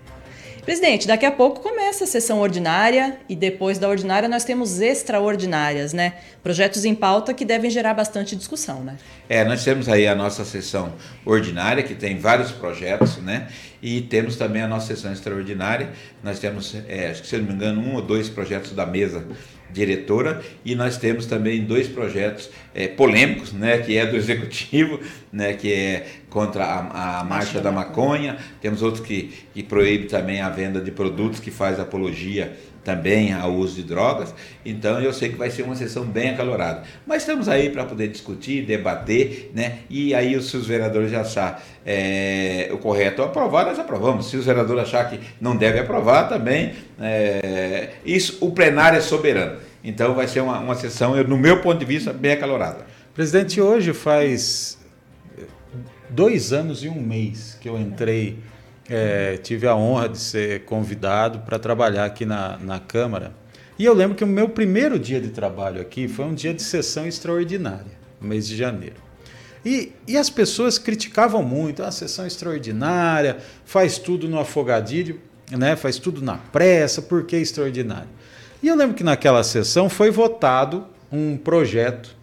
Presidente, 0.63 1.08
daqui 1.08 1.26
a 1.26 1.32
pouco 1.32 1.60
começa 1.60 2.04
a 2.04 2.08
sessão 2.08 2.39
ordinária 2.39 3.17
e 3.28 3.36
depois 3.36 3.80
da 3.80 3.89
ordinária 3.89 4.30
nós 4.30 4.43
temos 4.43 4.80
extraordinárias, 4.80 5.91
né? 5.91 6.13
Projetos 6.43 6.86
em 6.86 6.93
pauta 6.93 7.34
que 7.34 7.43
devem 7.43 7.71
gerar 7.71 7.95
bastante 7.95 8.36
discussão, 8.36 8.84
né? 8.84 8.97
É, 9.28 9.43
nós 9.43 9.63
temos 9.63 9.89
aí 9.89 10.08
a 10.08 10.13
nossa 10.13 10.45
sessão 10.45 10.93
ordinária, 11.26 11.82
que 11.82 11.95
tem 11.95 12.19
vários 12.19 12.52
projetos, 12.52 13.17
né? 13.17 13.47
E 13.82 14.02
temos 14.02 14.36
também 14.36 14.62
a 14.62 14.67
nossa 14.67 14.88
sessão 14.88 15.12
extraordinária. 15.12 15.89
Nós 16.24 16.38
temos, 16.38 16.76
é, 16.88 17.10
acho 17.10 17.24
que 17.24 17.28
se 17.28 17.36
eu 17.36 17.39
não 17.39 17.47
me 17.47 17.54
engano, 17.56 17.82
um 17.82 17.95
ou 17.95 18.02
dois 18.02 18.30
projetos 18.30 18.74
da 18.74 18.86
mesa 18.86 19.26
diretora 19.73 20.41
e 20.63 20.75
nós 20.75 20.97
temos 20.97 21.25
também 21.25 21.63
dois 21.63 21.88
projetos 21.88 22.49
é, 22.73 22.88
polêmicos, 22.88 23.53
né, 23.53 23.79
que 23.79 23.97
é 23.97 24.05
do 24.05 24.15
executivo, 24.17 24.99
né, 25.31 25.53
que 25.53 25.71
é 25.73 26.07
contra 26.29 26.63
a, 26.63 27.19
a 27.19 27.23
marcha 27.23 27.60
da 27.60 27.71
maconha. 27.71 28.38
Temos 28.62 28.81
outros 28.81 29.05
que, 29.05 29.34
que 29.53 29.63
proíbe 29.63 30.05
também 30.07 30.41
a 30.41 30.49
venda 30.49 30.79
de 30.79 30.91
produtos 30.91 31.39
que 31.39 31.51
faz 31.51 31.79
apologia 31.79 32.57
também 32.84 33.34
ao 33.34 33.52
uso 33.54 33.76
de 33.76 33.84
drogas. 33.84 34.34
Então 34.65 35.00
eu 35.00 35.13
sei 35.13 35.30
que 35.30 35.36
vai 35.36 35.50
ser 35.50 35.63
uma 35.63 35.76
sessão 35.76 36.04
bem 36.04 36.32
acalorada. 36.32 36.84
Mas 37.06 37.24
estamos 37.24 37.48
aí 37.48 37.70
para 37.70 37.86
poder 37.86 38.08
discutir, 38.08 38.65
debater, 38.65 39.52
né? 39.54 39.80
E 39.89 40.13
aí 40.13 40.41
se 40.41 40.58
os 40.58 40.65
vereadores 40.65 41.12
já 41.12 41.22
achar 41.22 41.63
é, 41.86 42.70
o 42.72 42.78
correto 42.78 43.22
aprovar, 43.22 43.65
nós 43.65 43.80
aprovamos. 43.80 44.30
Se 44.30 44.38
os 44.38 44.46
vereadores 44.46 44.84
achar 44.84 45.10
que 45.10 45.20
não 45.39 45.56
deve 45.56 45.80
aprovar, 45.80 46.28
também 46.30 46.74
é, 47.00 47.89
isso 48.06 48.38
o 48.41 48.52
plenário 48.52 48.98
é 48.98 49.02
soberano. 49.02 49.60
Então 49.84 50.13
vai 50.13 50.28
ser 50.28 50.41
uma, 50.41 50.60
uma 50.60 50.76
sessão, 50.76 51.15
eu, 51.17 51.28
no 51.28 51.38
meu 51.38 51.62
ponto 51.62 51.80
de 51.80 51.86
vista, 51.86 52.13
bem 52.13 52.34
acalorada. 52.34 52.86
Presidente, 53.13 53.60
hoje 53.60 53.94
faz 53.94 54.80
dois 56.12 56.52
anos 56.52 56.84
e 56.84 56.89
um 56.89 57.00
mês 57.02 57.58
que 57.60 57.70
eu 57.70 57.80
entrei, 57.80 58.38
é, 58.89 59.38
tive 59.38 59.67
a 59.67 59.76
honra 59.76 60.10
de 60.10 60.17
ser 60.17 60.65
convidado 60.65 61.39
para 61.39 61.60
trabalhar 61.60 62.06
aqui 62.06 62.26
na, 62.26 62.58
na 62.58 62.80
Câmara. 62.80 63.34
E 63.78 63.86
eu 63.86 63.94
lembro 63.94 64.15
que 64.15 64.24
o 64.24 64.28
meu 64.28 64.50
primeiro 64.50 65.00
dia 65.00 65.20
de 65.20 65.30
trabalho 65.30 65.82
aqui 65.82 66.08
foi 66.08 66.26
um 66.26 66.34
dia 66.34 66.54
de 66.54 66.62
sessão 66.62 67.08
extraordinária, 67.08 68.00
no 68.20 68.28
mês 68.28 68.48
de 68.48 68.56
janeiro. 68.56 68.98
E, 69.65 69.94
e 70.08 70.17
as 70.17 70.30
pessoas 70.30 70.78
criticavam 70.78 71.44
muito, 71.44 71.84
a 71.84 71.91
sessão 71.91 72.26
extraordinária, 72.26 73.38
faz 73.63 73.98
tudo 73.98 74.28
no 74.28 74.39
afogadilho, 74.39 75.20
né? 75.52 75.76
faz 75.76 75.98
tudo 75.98 76.22
na 76.22 76.38
pressa, 76.38 77.02
por 77.02 77.26
que 77.26 77.36
extraordinário? 77.36 78.10
E 78.62 78.67
eu 78.67 78.76
lembro 78.76 78.96
que 78.96 79.04
naquela 79.04 79.44
sessão 79.44 79.89
foi 79.89 80.12
votado 80.12 80.86
um 81.12 81.38
projeto 81.38 82.15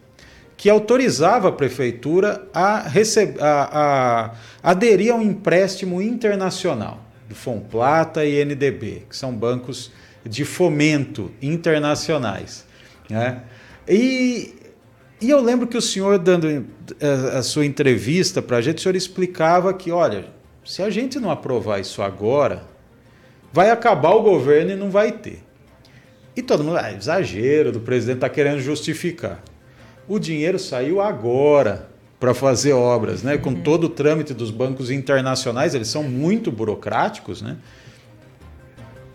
que 0.59 0.69
autorizava 0.69 1.51
a 1.51 1.53
prefeitura 1.53 2.45
a, 2.53 2.81
receber, 2.81 3.41
a, 3.41 4.35
a 4.63 4.71
aderir 4.71 5.13
a 5.13 5.15
um 5.15 5.23
empréstimo 5.23 6.03
internacional 6.03 7.01
do 7.29 7.35
Fomplata 7.37 8.25
e 8.25 8.45
NDB, 8.45 9.05
que 9.09 9.17
são 9.17 9.33
bancos 9.33 9.93
de 10.27 10.45
fomento 10.45 11.31
internacionais. 11.41 12.67
Né? 13.09 13.43
E, 13.89 14.57
e 15.21 15.31
eu 15.31 15.41
lembro 15.41 15.69
que 15.69 15.77
o 15.77 15.81
senhor, 15.81 16.19
dando 16.19 16.67
a, 17.01 17.39
a 17.39 17.43
sua 17.45 17.65
entrevista 17.65 18.43
para 18.43 18.57
a 18.57 18.61
gente, 18.61 18.79
o 18.79 18.81
senhor 18.81 18.97
explicava 18.97 19.73
que, 19.73 19.93
olha, 19.93 20.25
se 20.65 20.83
a 20.83 20.91
gente 20.91 21.21
não 21.21 21.31
aprovar 21.31 21.79
isso 21.79 22.03
agora, 22.03 22.65
vai 23.53 23.71
acabar 23.71 24.11
o 24.11 24.23
governo 24.23 24.73
e 24.73 24.77
não 24.77 24.91
vai 24.91 25.13
ter. 25.13 25.41
E 26.35 26.43
todo 26.43 26.65
mundo, 26.65 26.79
ah, 26.79 26.93
exagero 26.93 27.71
do 27.71 27.79
presidente, 27.79 28.17
está 28.17 28.29
querendo 28.29 28.61
justificar. 28.61 29.41
O 30.09 30.19
dinheiro 30.19 30.59
saiu 30.59 31.01
agora 31.01 31.89
para 32.19 32.35
fazer 32.35 32.73
obras, 32.73 33.23
né? 33.23 33.39
Com 33.39 33.55
todo 33.55 33.85
o 33.85 33.89
trâmite 33.89 34.35
dos 34.35 34.51
bancos 34.51 34.91
internacionais, 34.91 35.75
eles 35.75 35.89
são 35.89 36.03
muito 36.03 36.51
burocráticos, 36.51 37.43
né? 37.43 37.57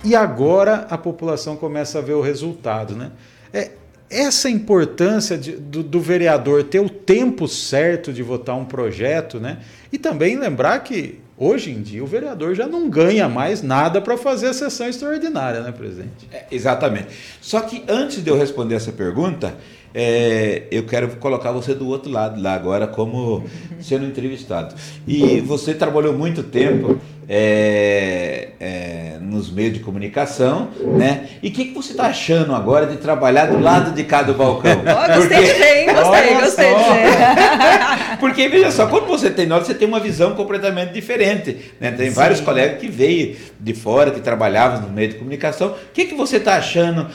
E 0.04 0.16
agora 0.16 0.86
a 0.90 0.98
população 0.98 1.56
começa 1.56 2.00
a 2.00 2.02
ver 2.02 2.14
o 2.14 2.22
resultado, 2.22 2.96
né? 2.96 3.12
É, 3.52 3.72
essa 4.10 4.50
importância 4.50 5.38
de, 5.38 5.54
do, 5.54 5.82
do, 5.82 6.00
vereador 6.00 6.64
ter 6.64 6.80
o 6.80 6.90
tempo 6.90 7.48
certo 7.48 8.14
de 8.14 8.22
votar 8.22 8.56
um 8.56 8.66
projeto, 8.66 9.40
né? 9.40 9.60
E 9.92 9.98
também 9.98 10.38
lembrar 10.38 10.80
que 10.80 11.20
hoje 11.38 11.72
em 11.72 11.82
dia 11.82 12.04
o 12.04 12.08
vereador 12.08 12.54
já 12.54 12.68
não 12.68 12.90
ganha 12.90 13.28
mais 13.28 13.62
nada 13.64 14.00
para 14.00 14.18
fazer 14.18 14.48
a 14.48 14.54
sessão 14.54 14.88
extraordinária, 14.88 15.62
né, 15.62 15.72
presidente? 15.72 16.30
É, 16.32 16.46
exatamente. 16.52 17.08
Só 17.42 17.62
que 17.62 17.84
antes 17.88 18.24
de 18.24 18.30
eu 18.30 18.38
responder 18.38 18.76
essa 18.76 18.92
pergunta, 18.92 19.56
é, 19.94 20.64
eu 20.72 20.86
quero 20.86 21.08
colocar 21.18 21.52
você 21.52 21.74
do 21.76 21.88
outro 21.88 22.12
lado 22.12 22.42
lá 22.42 22.54
agora 22.54 22.88
como 22.88 23.44
sendo 23.80 24.06
entrevistado. 24.06 24.74
E 25.08 25.40
você 25.42 25.74
trabalhou 25.74 26.14
muito 26.14 26.42
tempo 26.44 27.00
é, 27.28 28.50
é, 28.60 29.18
nos 29.22 29.52
meios 29.52 29.74
de 29.74 29.80
comunicação, 29.80 30.70
né? 30.98 31.28
E 31.42 31.50
o 31.50 31.52
que, 31.52 31.66
que 31.66 31.74
você 31.74 31.92
está 31.92 32.08
achando 32.08 32.54
agora 32.54 32.86
de 32.86 32.98
trabalhar 32.98 33.46
do 33.48 33.60
lado 33.60 33.92
de 33.92 34.04
cá 34.04 34.24
do 34.24 34.34
balcão? 34.34 34.82
Oh, 34.82 35.16
gostei 35.16 35.38
Porque... 35.38 35.54
de 35.54 35.60
ver, 35.60 35.78
hein? 35.80 35.96
Gostei, 35.96 36.34
gostei 36.36 36.76
de 36.76 36.84
ver. 36.84 38.13
Porque, 38.24 38.48
veja 38.48 38.72
só, 38.72 38.88
quando 38.88 39.06
você 39.06 39.30
tem 39.30 39.46
nota, 39.46 39.66
você 39.66 39.74
tem 39.74 39.86
uma 39.86 40.00
visão 40.00 40.34
completamente 40.34 40.94
diferente. 40.94 41.74
Né? 41.78 41.92
Tem 41.92 42.08
Sim. 42.08 42.16
vários 42.16 42.40
colegas 42.40 42.80
que 42.80 42.88
veio 42.88 43.36
de 43.60 43.74
fora, 43.74 44.12
que 44.12 44.22
trabalhavam 44.22 44.88
no 44.88 44.94
meio 44.94 45.10
de 45.10 45.16
comunicação. 45.16 45.72
O 45.72 45.76
que, 45.94 46.06
que 46.06 46.16
você 46.16 46.38
está 46.38 46.56
achando 46.56 47.06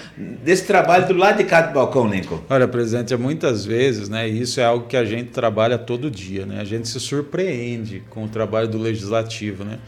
desse 0.44 0.66
trabalho 0.66 1.06
do 1.06 1.14
lado 1.14 1.38
de 1.38 1.44
cá 1.44 1.62
do 1.62 1.72
balcão, 1.72 2.06
Lincoln? 2.06 2.40
Olha, 2.50 2.68
presidente, 2.68 3.16
muitas 3.16 3.64
vezes, 3.64 4.10
né? 4.10 4.28
Isso 4.28 4.60
é 4.60 4.64
algo 4.66 4.86
que 4.86 4.98
a 4.98 5.04
gente 5.06 5.30
trabalha 5.30 5.78
todo 5.78 6.10
dia, 6.10 6.44
né? 6.44 6.60
A 6.60 6.64
gente 6.64 6.86
se 6.86 7.00
surpreende 7.00 8.02
com 8.10 8.24
o 8.24 8.28
trabalho 8.28 8.68
do 8.68 8.76
legislativo, 8.76 9.64
né? 9.64 9.78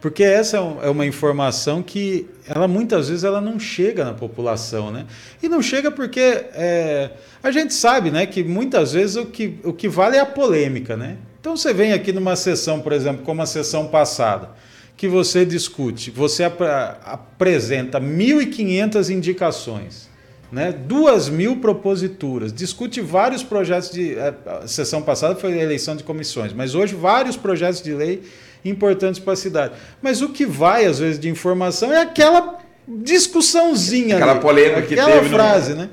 Porque 0.00 0.22
essa 0.22 0.56
é, 0.56 0.86
é 0.86 0.90
uma 0.90 1.06
informação 1.06 1.82
que 1.82 2.28
ela 2.48 2.68
muitas 2.68 3.08
vezes 3.08 3.24
ela 3.24 3.40
não 3.40 3.58
chega 3.58 4.04
na 4.04 4.14
população, 4.14 4.90
né? 4.90 5.06
E 5.42 5.48
não 5.48 5.60
chega 5.60 5.90
porque 5.90 6.20
é, 6.20 7.10
a 7.42 7.50
gente 7.50 7.74
sabe, 7.74 8.10
né, 8.10 8.24
que 8.26 8.44
muitas 8.44 8.92
vezes 8.92 9.16
o 9.16 9.26
que, 9.26 9.58
o 9.64 9.72
que 9.72 9.88
vale 9.88 10.16
é 10.16 10.20
a 10.20 10.26
polêmica, 10.26 10.96
né? 10.96 11.16
Então 11.40 11.56
você 11.56 11.72
vem 11.72 11.92
aqui 11.92 12.12
numa 12.12 12.36
sessão, 12.36 12.80
por 12.80 12.92
exemplo, 12.92 13.24
como 13.24 13.42
a 13.42 13.46
sessão 13.46 13.88
passada, 13.88 14.50
que 14.96 15.08
você 15.08 15.44
discute, 15.44 16.10
você 16.10 16.44
ap 16.44 16.60
apresenta 17.04 18.00
1.500 18.00 19.10
indicações, 19.10 20.08
né? 20.50 20.72
duas 20.72 21.28
mil 21.28 21.56
proposituras, 21.56 22.52
discute 22.52 23.00
vários 23.00 23.42
projetos 23.42 23.90
de. 23.90 24.14
É, 24.14 24.34
a 24.62 24.66
sessão 24.66 25.02
passada 25.02 25.36
foi 25.36 25.52
a 25.52 25.62
eleição 25.62 25.96
de 25.96 26.02
comissões, 26.02 26.52
mas 26.52 26.74
hoje 26.74 26.94
vários 26.94 27.36
projetos 27.36 27.80
de 27.82 27.94
lei 27.94 28.22
importantes 28.64 29.20
para 29.20 29.32
a 29.32 29.36
cidade. 29.36 29.74
Mas 30.02 30.22
o 30.22 30.30
que 30.30 30.44
vai, 30.46 30.84
às 30.84 30.98
vezes, 30.98 31.18
de 31.18 31.28
informação 31.28 31.92
é 31.92 32.00
aquela 32.00 32.58
discussãozinha. 32.86 34.16
Aquela 34.16 34.32
ali, 34.32 34.40
polêmica 34.40 34.82
que 34.82 34.94
aquela 34.94 35.20
teve. 35.20 35.28
frase, 35.28 35.74
no... 35.74 35.82
né? 35.82 35.90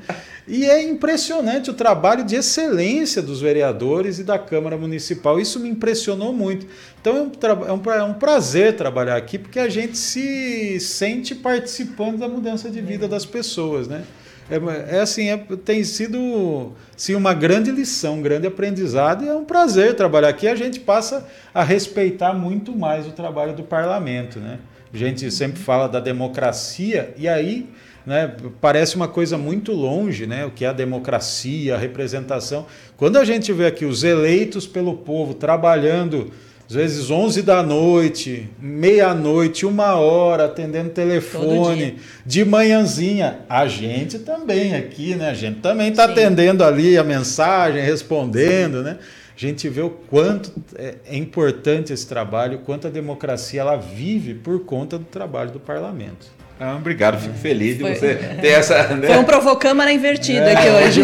E 0.48 0.64
é 0.66 0.84
impressionante 0.84 1.72
o 1.72 1.74
trabalho 1.74 2.24
de 2.24 2.36
excelência 2.36 3.20
dos 3.20 3.42
vereadores 3.42 4.20
e 4.20 4.24
da 4.24 4.38
Câmara 4.38 4.78
Municipal. 4.78 5.40
Isso 5.40 5.60
me 5.60 5.68
impressionou 5.68 6.32
muito. 6.32 6.68
Então 7.02 7.18
é 7.18 7.22
um, 7.22 7.66
é 7.66 7.74
um, 7.74 7.92
é 7.94 8.04
um 8.04 8.14
prazer 8.14 8.76
trabalhar 8.76 9.16
aqui, 9.16 9.40
porque 9.40 9.58
a 9.60 9.68
gente 9.68 9.98
se 9.98 10.80
sente 10.80 11.34
participando 11.34 12.20
da 12.20 12.28
mudança 12.28 12.70
de 12.70 12.80
vida 12.80 13.08
das 13.08 13.26
pessoas, 13.26 13.88
né? 13.88 14.04
É, 14.50 14.98
é 14.98 15.00
assim, 15.00 15.30
é, 15.30 15.38
tem 15.38 15.84
sido 15.84 16.74
sim, 16.96 17.16
uma 17.16 17.34
grande 17.34 17.72
lição, 17.72 18.16
um 18.16 18.22
grande 18.22 18.46
aprendizado 18.46 19.24
e 19.24 19.28
é 19.28 19.34
um 19.34 19.44
prazer 19.44 19.96
trabalhar 19.96 20.30
aqui. 20.30 20.48
A 20.48 20.56
gente 20.56 20.80
passa 20.80 21.26
a 21.54 21.64
respeitar 21.64 22.34
muito 22.34 22.76
mais 22.76 23.08
o 23.08 23.12
trabalho 23.12 23.54
do 23.54 23.64
parlamento. 23.64 24.40
Né? 24.40 24.60
A 24.94 24.98
gente 24.98 25.30
sempre 25.32 25.60
fala 25.60 25.88
da 25.88 26.00
democracia 26.00 27.14
e 27.18 27.28
aí 27.28 27.68
né, 28.06 28.36
parece 28.62 28.96
uma 28.96 29.08
coisa 29.08 29.38
muito 29.38 29.72
longe, 29.72 30.28
né, 30.28 30.46
o 30.46 30.52
que 30.52 30.64
é 30.64 30.68
a 30.68 30.74
democracia, 30.74 31.74
a 31.74 31.78
representação. 31.78 32.68
Quando 32.96 33.18
a 33.18 33.26
gente 33.26 33.52
vê 33.52 33.66
aqui 33.66 33.84
os 33.84 34.04
eleitos 34.04 34.68
pelo 34.68 34.98
povo 34.98 35.34
trabalhando 35.34 36.32
às 36.68 36.76
vezes 36.76 37.12
11 37.12 37.44
da 37.44 37.62
noite, 37.62 38.50
meia-noite, 38.60 39.68
uma 39.68 39.96
hora, 39.96 40.46
atendendo 40.46 40.90
telefone, 40.90 41.98
de 42.26 42.44
manhãzinha. 42.44 43.42
A 43.48 43.68
gente 43.68 44.18
também 44.20 44.76
aqui, 44.76 45.14
né? 45.14 45.30
A 45.30 45.34
gente 45.36 45.60
também 45.60 45.90
está 45.90 46.06
atendendo 46.06 46.64
ali 46.64 46.98
a 46.98 47.04
mensagem, 47.04 47.84
respondendo, 47.84 48.82
né? 48.82 48.98
A 49.36 49.40
gente 49.40 49.70
vê 49.70 49.82
o 49.82 49.90
quanto 49.90 50.52
é, 50.76 50.96
é 51.06 51.16
importante 51.18 51.94
esse 51.94 52.08
trabalho, 52.08 52.60
quanto 52.60 52.88
a 52.88 52.90
democracia 52.90 53.62
ela 53.62 53.76
vive 53.76 54.34
por 54.34 54.62
conta 54.62 54.98
do 54.98 55.06
trabalho 55.06 55.52
do 55.52 55.60
parlamento. 55.60 56.35
Ah, 56.58 56.76
obrigado, 56.78 57.20
fico 57.20 57.36
feliz 57.36 57.78
de 57.78 57.82
foi, 57.82 57.96
você 57.96 58.16
ter 58.40 58.48
essa. 58.48 58.96
Né? 58.96 59.08
Foi 59.08 59.18
um 59.18 59.26
provocâmara 59.26 59.92
invertido 59.92 60.40
é, 60.40 60.54
aqui 60.54 60.70
hoje. 60.70 61.04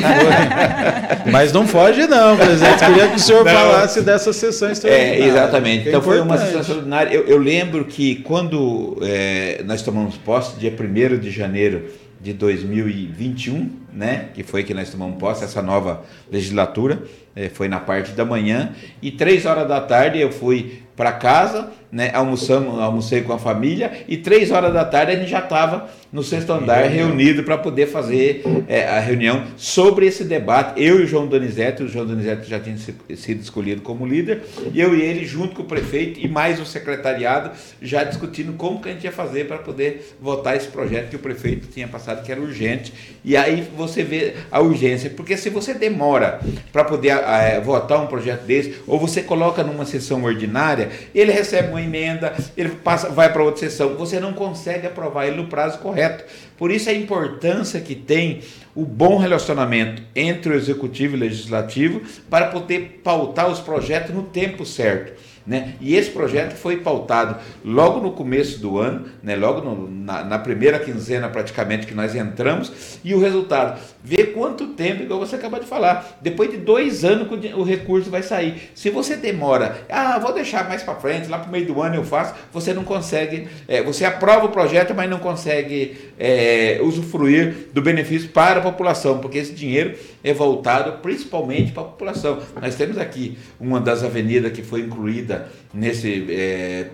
Mas 1.30 1.52
não 1.52 1.68
foge, 1.68 2.08
não, 2.08 2.38
presidente. 2.38 2.86
Queria 2.86 3.08
que 3.10 3.16
o 3.18 3.20
senhor 3.20 3.44
não. 3.44 3.52
falasse 3.52 4.02
dessa 4.02 4.32
sessão 4.32 4.70
é, 4.70 4.72
extraordinária. 4.72 5.24
É, 5.24 5.28
exatamente. 5.28 5.90
então 5.90 6.02
foi 6.02 6.22
uma 6.22 6.38
sessão 6.38 6.62
extraordinária. 6.62 7.14
Eu, 7.14 7.28
eu 7.28 7.38
lembro 7.38 7.84
que 7.84 8.16
quando 8.16 8.98
é, 9.02 9.62
nós 9.66 9.82
tomamos 9.82 10.16
posse, 10.16 10.58
dia 10.58 10.72
1 10.72 11.20
de 11.20 11.30
janeiro 11.30 11.86
de 12.22 12.32
2021, 12.34 13.70
né, 13.92 14.30
que 14.34 14.44
foi 14.44 14.64
que 14.64 14.74
nós 14.74 14.90
tomamos 14.90 15.18
posse, 15.18 15.44
essa 15.44 15.62
nova 15.62 16.04
legislatura, 16.32 17.04
é, 17.31 17.31
foi 17.54 17.68
na 17.68 17.80
parte 17.80 18.12
da 18.12 18.26
manhã, 18.26 18.72
e 19.02 19.12
três 19.12 19.46
horas 19.46 19.68
da 19.68 19.82
tarde 19.82 20.20
eu 20.20 20.32
fui 20.32 20.82
para 20.96 21.14
casa, 21.14 21.72
né, 21.92 22.12
almoçamos, 22.14 22.80
almocei 22.80 23.22
com 23.22 23.34
a 23.34 23.40
família, 23.40 23.92
e 24.08 24.18
três 24.18 24.52
horas 24.52 24.74
da 24.74 24.86
tarde 24.86 25.12
a 25.12 25.16
gente 25.16 25.30
já 25.30 25.40
estava 25.40 25.90
no 26.12 26.22
sexto 26.22 26.52
andar 26.52 26.84
reunido 26.88 27.44
para 27.44 27.58
poder 27.58 27.88
fazer 27.88 28.44
é, 28.68 28.86
a 28.86 29.00
reunião 29.00 29.46
sobre 29.56 30.06
esse 30.06 30.26
debate. 30.26 30.82
Eu 30.82 31.00
e 31.00 31.04
o 31.04 31.08
João 31.08 31.26
Donizete, 31.26 31.84
o 31.84 31.88
João 31.88 32.06
Donizete 32.06 32.50
já 32.50 32.60
tinha 32.60 32.78
sido 32.78 33.42
escolhido 33.42 33.82
como 33.82 34.06
líder, 34.06 34.44
e 34.74 34.80
eu 34.80 34.94
e 34.96 35.02
ele, 35.02 35.26
junto 35.26 35.56
com 35.56 35.64
o 35.64 35.66
prefeito 35.66 36.20
e 36.20 36.28
mais 36.28 36.60
o 36.60 36.66
secretariado, 36.66 37.52
já 37.82 38.04
discutindo 38.04 38.54
como 38.54 38.82
que 38.82 38.90
a 38.90 38.92
gente 38.92 39.06
ia 39.06 39.12
fazer 39.12 39.48
para 39.48 39.58
poder 39.58 40.16
votar 40.22 40.56
esse 40.56 40.68
projeto 40.68 41.10
que 41.10 41.16
o 41.16 41.20
prefeito 41.20 41.68
tinha 41.68 41.88
passado, 41.88 42.24
que 42.24 42.32
era 42.32 42.42
urgente. 42.42 42.94
E 43.24 43.36
aí 43.36 43.68
você 43.76 44.04
vê 44.04 44.36
a 44.52 44.60
urgência, 44.60 45.10
porque 45.10 45.36
se 45.38 45.50
você 45.50 45.74
demora 45.74 46.42
para 46.72 46.84
poder 46.84 47.12
é, 47.22 47.60
votar 47.60 48.02
um 48.02 48.08
projeto 48.08 48.44
desse, 48.44 48.82
ou 48.88 49.00
você 49.00 49.22
coloca 49.22 49.64
numa 49.64 49.86
sessão 49.86 50.24
ordinária, 50.24 50.90
ele 51.14 51.32
recebe 51.32 51.70
uma 51.70 51.82
emenda, 51.82 52.34
ele 52.58 52.70
passa, 52.70 53.10
vai 53.10 53.32
para 53.32 53.44
outra 53.44 53.60
sessão, 53.60 53.96
você 53.96 54.20
não 54.20 54.34
consegue 54.34 54.88
aprovar 54.88 55.28
ele 55.28 55.38
no 55.38 55.48
prazo 55.48 55.80
correto. 55.80 56.24
Por 56.58 56.72
isso 56.72 56.90
a 56.90 56.94
importância 56.94 57.80
que 57.82 57.96
tem 57.96 58.42
o 58.76 58.86
bom 58.86 59.18
relacionamento 59.18 60.02
entre 60.16 60.54
o 60.54 60.56
executivo 60.56 61.16
e 61.16 61.18
o 61.18 61.22
legislativo 61.22 62.02
para 62.30 62.48
poder 62.48 63.02
pautar 63.04 63.50
os 63.50 63.60
projetos 63.60 64.14
no 64.14 64.24
tempo 64.24 64.66
certo. 64.66 65.32
Né? 65.46 65.74
E 65.82 65.96
esse 65.96 66.12
projeto 66.12 66.56
foi 66.56 66.78
pautado 66.78 67.38
logo 67.66 68.00
no 68.00 68.12
começo 68.12 68.60
do 68.60 68.78
ano, 68.78 69.08
né? 69.24 69.36
logo 69.36 69.62
no, 69.62 69.90
na, 69.90 70.24
na, 70.24 70.40
primeira 70.40 70.78
quinzena 70.78 71.28
praticamente 71.30 71.88
que 71.88 71.96
nós 71.96 72.14
entramos, 72.14 73.00
e 73.04 73.16
o 73.16 73.20
resultado, 73.20 73.80
vê 74.04 74.26
quanto 74.26 74.68
tempo, 74.68 75.04
igual 75.04 75.20
você 75.20 75.36
acabou 75.36 75.60
de 75.60 75.66
falar, 75.66 76.20
depois 76.22 76.50
de 76.50 76.58
dois 76.58 77.04
anos 77.04 77.28
o 77.56 77.64
recurso 77.64 78.10
vai 78.10 78.24
sair. 78.24 78.72
Se 78.74 78.90
você 78.90 79.16
demora, 79.16 79.86
ah, 79.90 80.18
vou 80.20 80.34
deixar 80.34 80.68
mais 80.68 80.84
para 80.84 80.96
frente, 80.96 81.30
lá 81.30 81.40
para 81.40 81.48
o 81.48 81.52
meio 81.52 81.66
do 81.66 81.82
ano 81.82 81.96
eu 81.96 82.04
faço, 82.04 82.34
você 82.52 82.74
não 82.74 82.84
consegue, 82.84 83.48
é, 83.68 83.82
você 83.82 84.06
aprova 84.06 84.46
o 84.46 84.50
projeto, 84.50 84.94
mas 84.96 85.10
não 85.10 85.20
consegue 85.20 85.98
é, 86.20 86.80
usufruir 86.82 87.70
do 87.74 87.82
benefício 87.82 88.30
para 88.30 88.60
a 88.60 88.64
população, 88.64 89.20
porque 89.20 89.38
esse 89.38 89.54
dinheiro 89.54 89.98
é 90.24 90.34
voltado 90.34 91.00
principalmente 91.02 91.72
para 91.72 91.84
a 91.84 91.86
população. 91.86 92.40
Nós 92.60 92.76
temos 92.76 92.98
aqui 92.98 93.38
uma 93.60 93.80
das 93.80 94.04
avenidas 94.04 94.52
que 94.52 94.62
foi 94.62 94.82
incluída 94.82 95.48
nesse, 95.74 96.28
é, 96.30 96.88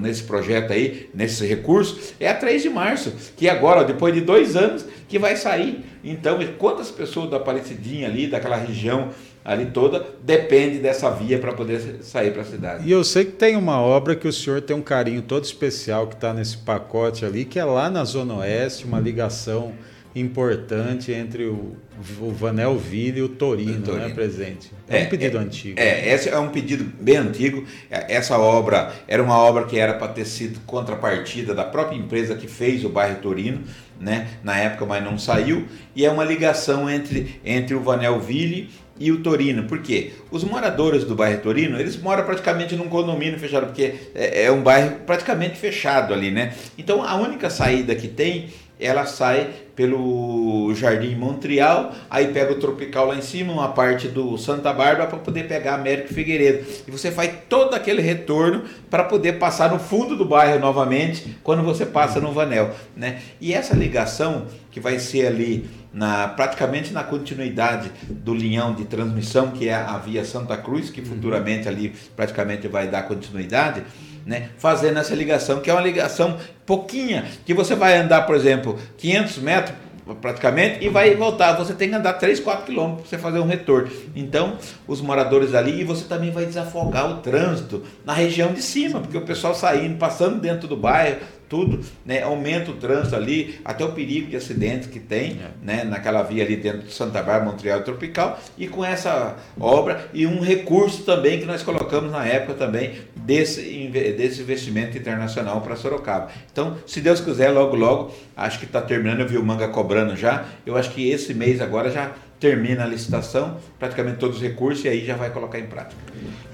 nesse 0.00 0.22
projeto 0.22 0.72
aí, 0.72 1.08
nesse 1.14 1.46
recurso, 1.46 2.14
é 2.18 2.28
a 2.28 2.34
3 2.34 2.62
de 2.62 2.70
março, 2.70 3.12
que 3.36 3.48
agora, 3.48 3.84
depois 3.84 4.14
de 4.14 4.20
dois 4.20 4.56
anos, 4.56 4.84
que 5.08 5.18
vai 5.18 5.36
sair. 5.36 5.84
Então, 6.04 6.38
quantas 6.58 6.90
pessoas 6.90 7.30
da 7.30 7.38
Aparecidinha 7.38 8.06
ali, 8.06 8.26
daquela 8.26 8.56
região 8.56 9.10
ali 9.44 9.66
toda 9.66 10.04
depende 10.22 10.78
dessa 10.78 11.10
via 11.10 11.38
para 11.38 11.52
poder 11.52 11.98
sair 12.02 12.32
para 12.32 12.42
a 12.42 12.44
cidade. 12.44 12.88
E 12.88 12.90
eu 12.90 13.04
sei 13.04 13.26
que 13.26 13.32
tem 13.32 13.56
uma 13.56 13.80
obra 13.80 14.16
que 14.16 14.26
o 14.26 14.32
senhor 14.32 14.62
tem 14.62 14.74
um 14.74 14.82
carinho 14.82 15.20
todo 15.20 15.44
especial 15.44 16.06
que 16.06 16.14
está 16.14 16.32
nesse 16.32 16.56
pacote 16.58 17.24
ali, 17.24 17.44
que 17.44 17.58
é 17.58 17.64
lá 17.64 17.90
na 17.90 18.04
Zona 18.04 18.36
Oeste, 18.36 18.86
uma 18.86 18.98
ligação 19.00 19.74
importante 20.14 21.10
entre 21.12 21.44
o, 21.44 21.76
o 22.20 22.30
Vanelville 22.30 23.18
e 23.18 23.22
o 23.22 23.28
Torino, 23.28 23.80
o 23.80 23.82
Torino. 23.82 24.08
né, 24.08 24.14
presidente? 24.14 24.70
É, 24.88 25.02
é 25.02 25.06
um 25.06 25.08
pedido 25.08 25.36
é, 25.36 25.40
antigo. 25.40 25.80
É, 25.80 26.14
esse 26.14 26.28
é 26.28 26.38
um 26.38 26.48
pedido 26.50 26.84
bem 27.00 27.16
antigo. 27.16 27.64
É, 27.90 28.14
essa 28.14 28.38
obra 28.38 28.92
era 29.08 29.20
uma 29.22 29.36
obra 29.36 29.64
que 29.64 29.76
era 29.76 29.94
para 29.94 30.08
ter 30.08 30.24
sido 30.24 30.60
contrapartida 30.60 31.52
da 31.52 31.64
própria 31.64 31.96
empresa 31.96 32.36
que 32.36 32.46
fez 32.46 32.84
o 32.84 32.88
bairro 32.88 33.20
Torino, 33.20 33.62
né, 34.00 34.28
na 34.42 34.58
época, 34.58 34.86
mas 34.86 35.02
não 35.02 35.18
saiu. 35.18 35.66
E 35.94 36.04
é 36.04 36.10
uma 36.10 36.24
ligação 36.24 36.88
entre, 36.88 37.40
entre 37.44 37.74
o 37.74 37.80
Vanelville 37.80 38.70
e 38.98 39.10
o 39.10 39.22
Torino. 39.22 39.64
Por 39.64 39.80
quê? 39.82 40.12
Os 40.30 40.44
moradores 40.44 41.04
do 41.04 41.14
bairro 41.14 41.40
Torino, 41.40 41.78
eles 41.78 41.96
moram 41.96 42.24
praticamente 42.24 42.76
num 42.76 42.88
condomínio 42.88 43.38
fechado, 43.38 43.66
porque 43.66 43.94
é, 44.14 44.44
é 44.44 44.52
um 44.52 44.62
bairro 44.62 44.98
praticamente 45.06 45.56
fechado 45.56 46.14
ali, 46.14 46.30
né? 46.30 46.54
Então 46.78 47.02
a 47.02 47.14
única 47.16 47.50
saída 47.50 47.94
que 47.94 48.08
tem 48.08 48.50
ela 48.86 49.06
sai 49.06 49.50
pelo 49.74 50.72
Jardim 50.74 51.16
Montreal, 51.16 51.92
aí 52.08 52.28
pega 52.28 52.52
o 52.52 52.60
Tropical 52.60 53.06
lá 53.06 53.16
em 53.16 53.22
cima, 53.22 53.52
uma 53.52 53.68
parte 53.68 54.06
do 54.06 54.38
Santa 54.38 54.72
Bárbara 54.72 55.08
para 55.08 55.18
poder 55.18 55.48
pegar 55.48 55.74
Américo 55.74 56.14
Figueiredo. 56.14 56.64
E 56.86 56.90
você 56.90 57.10
faz 57.10 57.32
todo 57.48 57.74
aquele 57.74 58.00
retorno 58.00 58.62
para 58.88 59.04
poder 59.04 59.34
passar 59.34 59.70
no 59.70 59.78
fundo 59.78 60.16
do 60.16 60.24
bairro 60.24 60.60
novamente 60.60 61.36
quando 61.42 61.62
você 61.62 61.84
passa 61.84 62.20
no 62.20 62.32
Vanel, 62.32 62.70
né? 62.96 63.20
E 63.40 63.52
essa 63.52 63.74
ligação 63.74 64.46
que 64.70 64.78
vai 64.78 64.98
ser 64.98 65.26
ali 65.26 65.68
na 65.92 66.26
praticamente 66.28 66.92
na 66.92 67.04
continuidade 67.04 67.90
do 68.08 68.34
linhão 68.34 68.74
de 68.74 68.84
transmissão 68.84 69.50
que 69.50 69.68
é 69.68 69.74
a 69.74 69.96
via 69.98 70.24
Santa 70.24 70.56
Cruz, 70.56 70.90
que 70.90 71.02
futuramente 71.02 71.68
ali 71.68 71.94
praticamente 72.16 72.66
vai 72.66 72.88
dar 72.88 73.02
continuidade 73.02 73.82
né, 74.26 74.50
fazendo 74.58 74.98
essa 74.98 75.14
ligação, 75.14 75.60
que 75.60 75.70
é 75.70 75.72
uma 75.72 75.82
ligação 75.82 76.36
pouquinha, 76.64 77.24
que 77.44 77.52
você 77.52 77.74
vai 77.74 77.96
andar, 77.96 78.22
por 78.22 78.34
exemplo, 78.34 78.78
500 78.96 79.38
metros 79.38 79.74
praticamente 80.20 80.84
e 80.84 80.88
vai 80.88 81.14
voltar. 81.14 81.54
Você 81.54 81.72
tem 81.72 81.88
que 81.88 81.94
andar 81.94 82.14
3, 82.14 82.40
4 82.40 82.66
quilômetros 82.66 83.08
para 83.08 83.16
você 83.16 83.22
fazer 83.22 83.38
um 83.38 83.46
retorno. 83.46 83.90
Então, 84.14 84.58
os 84.86 85.00
moradores 85.00 85.54
ali, 85.54 85.80
e 85.80 85.84
você 85.84 86.04
também 86.04 86.30
vai 86.30 86.44
desafogar 86.44 87.10
o 87.10 87.16
trânsito 87.18 87.82
na 88.04 88.12
região 88.12 88.52
de 88.52 88.60
cima, 88.60 89.00
porque 89.00 89.16
o 89.16 89.22
pessoal 89.22 89.54
saindo, 89.54 89.96
passando 89.96 90.40
dentro 90.40 90.68
do 90.68 90.76
bairro, 90.76 91.18
tudo, 91.48 91.80
né, 92.04 92.22
aumenta 92.22 92.70
o 92.70 92.74
trânsito 92.74 93.16
ali, 93.16 93.60
até 93.64 93.84
o 93.84 93.92
perigo 93.92 94.28
de 94.28 94.36
acidentes 94.36 94.88
que 94.88 95.00
tem, 95.00 95.32
é. 95.32 95.50
né, 95.62 95.84
naquela 95.84 96.22
via 96.22 96.44
ali 96.44 96.56
dentro 96.56 96.82
de 96.82 96.92
Santa 96.92 97.22
Bárbara, 97.22 97.44
Montreal 97.44 97.82
Tropical, 97.82 98.38
e 98.56 98.66
com 98.66 98.84
essa 98.84 99.36
obra 99.58 100.08
e 100.12 100.26
um 100.26 100.40
recurso 100.40 101.02
também 101.04 101.38
que 101.38 101.44
nós 101.44 101.62
colocamos 101.62 102.10
na 102.10 102.26
época 102.26 102.54
também 102.54 102.92
desse, 103.16 103.88
desse 103.88 104.40
investimento 104.42 104.96
internacional 104.96 105.60
para 105.60 105.76
Sorocaba. 105.76 106.30
Então, 106.52 106.76
se 106.86 107.00
Deus 107.00 107.20
quiser, 107.20 107.50
logo, 107.50 107.76
logo, 107.76 108.14
acho 108.36 108.58
que 108.58 108.64
está 108.64 108.80
terminando, 108.80 109.20
eu 109.20 109.28
vi 109.28 109.36
o 109.36 109.44
Manga 109.44 109.68
cobrando 109.68 110.16
já, 110.16 110.44
eu 110.66 110.76
acho 110.76 110.90
que 110.90 111.10
esse 111.10 111.34
mês 111.34 111.60
agora 111.60 111.90
já 111.90 112.12
termina 112.38 112.84
a 112.84 112.86
licitação, 112.86 113.56
praticamente 113.78 114.18
todos 114.18 114.36
os 114.36 114.42
recursos, 114.42 114.84
e 114.84 114.88
aí 114.88 115.04
já 115.04 115.16
vai 115.16 115.30
colocar 115.30 115.58
em 115.58 115.66
prática. 115.66 116.00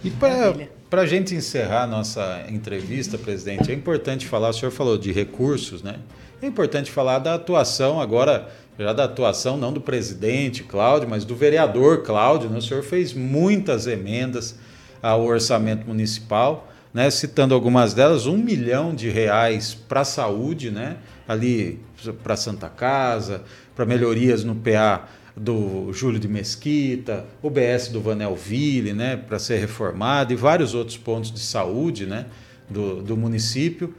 E 0.05 0.11
para 0.11 0.55
a 0.91 1.07
gente 1.07 1.35
encerrar 1.35 1.85
a 1.85 1.87
nossa 1.87 2.45
entrevista, 2.49 3.17
presidente, 3.17 3.71
é 3.71 3.75
importante 3.75 4.27
falar, 4.27 4.49
o 4.49 4.53
senhor 4.53 4.73
falou 4.73 4.99
de 4.99 5.13
recursos, 5.13 5.83
né? 5.83 6.01
É 6.43 6.47
importante 6.47 6.91
falar 6.91 7.19
da 7.19 7.35
atuação 7.35 8.01
agora, 8.01 8.49
já 8.79 8.93
da 8.93 9.05
atuação 9.05 9.57
não 9.59 9.73
do 9.73 9.81
presidente 9.81 10.65
Cláudio, 10.65 11.09
mas 11.09 11.25
do 11.25 11.37
vereador 11.37 12.03
Cláudio. 12.03 12.49
Né? 12.49 12.59
O 12.59 12.63
senhor 12.63 12.83
fez 12.83 13.13
muitas 13.13 13.87
emendas 13.87 14.59
ao 15.03 15.23
orçamento 15.23 15.87
municipal, 15.87 16.67
né? 16.95 17.11
citando 17.11 17.55
algumas 17.55 17.93
delas, 17.93 18.27
um 18.27 18.39
milhão 18.39 18.95
de 18.95 19.11
reais 19.11 19.75
para 19.75 20.01
a 20.01 20.05
saúde, 20.05 20.71
né? 20.71 20.97
ali 21.29 21.79
para 22.23 22.37
Santa 22.37 22.71
Casa, 22.71 23.43
para 23.77 23.85
melhorias 23.85 24.43
no 24.43 24.55
PA 24.55 25.07
do 25.37 25.93
Júlio 25.93 26.19
de 26.19 26.29
Mesquita, 26.29 27.27
o 27.43 27.51
BS 27.51 27.89
do 27.89 28.01
Vanelville, 28.01 28.93
né, 28.93 29.17
para 29.17 29.39
ser 29.39 29.59
reformado, 29.59 30.33
e 30.33 30.37
vários 30.37 30.75
outros 30.75 30.97
pontos 30.97 31.33
de 31.33 31.41
saúde 31.41 32.07
né, 32.07 32.27
do, 32.69 33.03
do 33.03 33.17
município. 33.17 33.95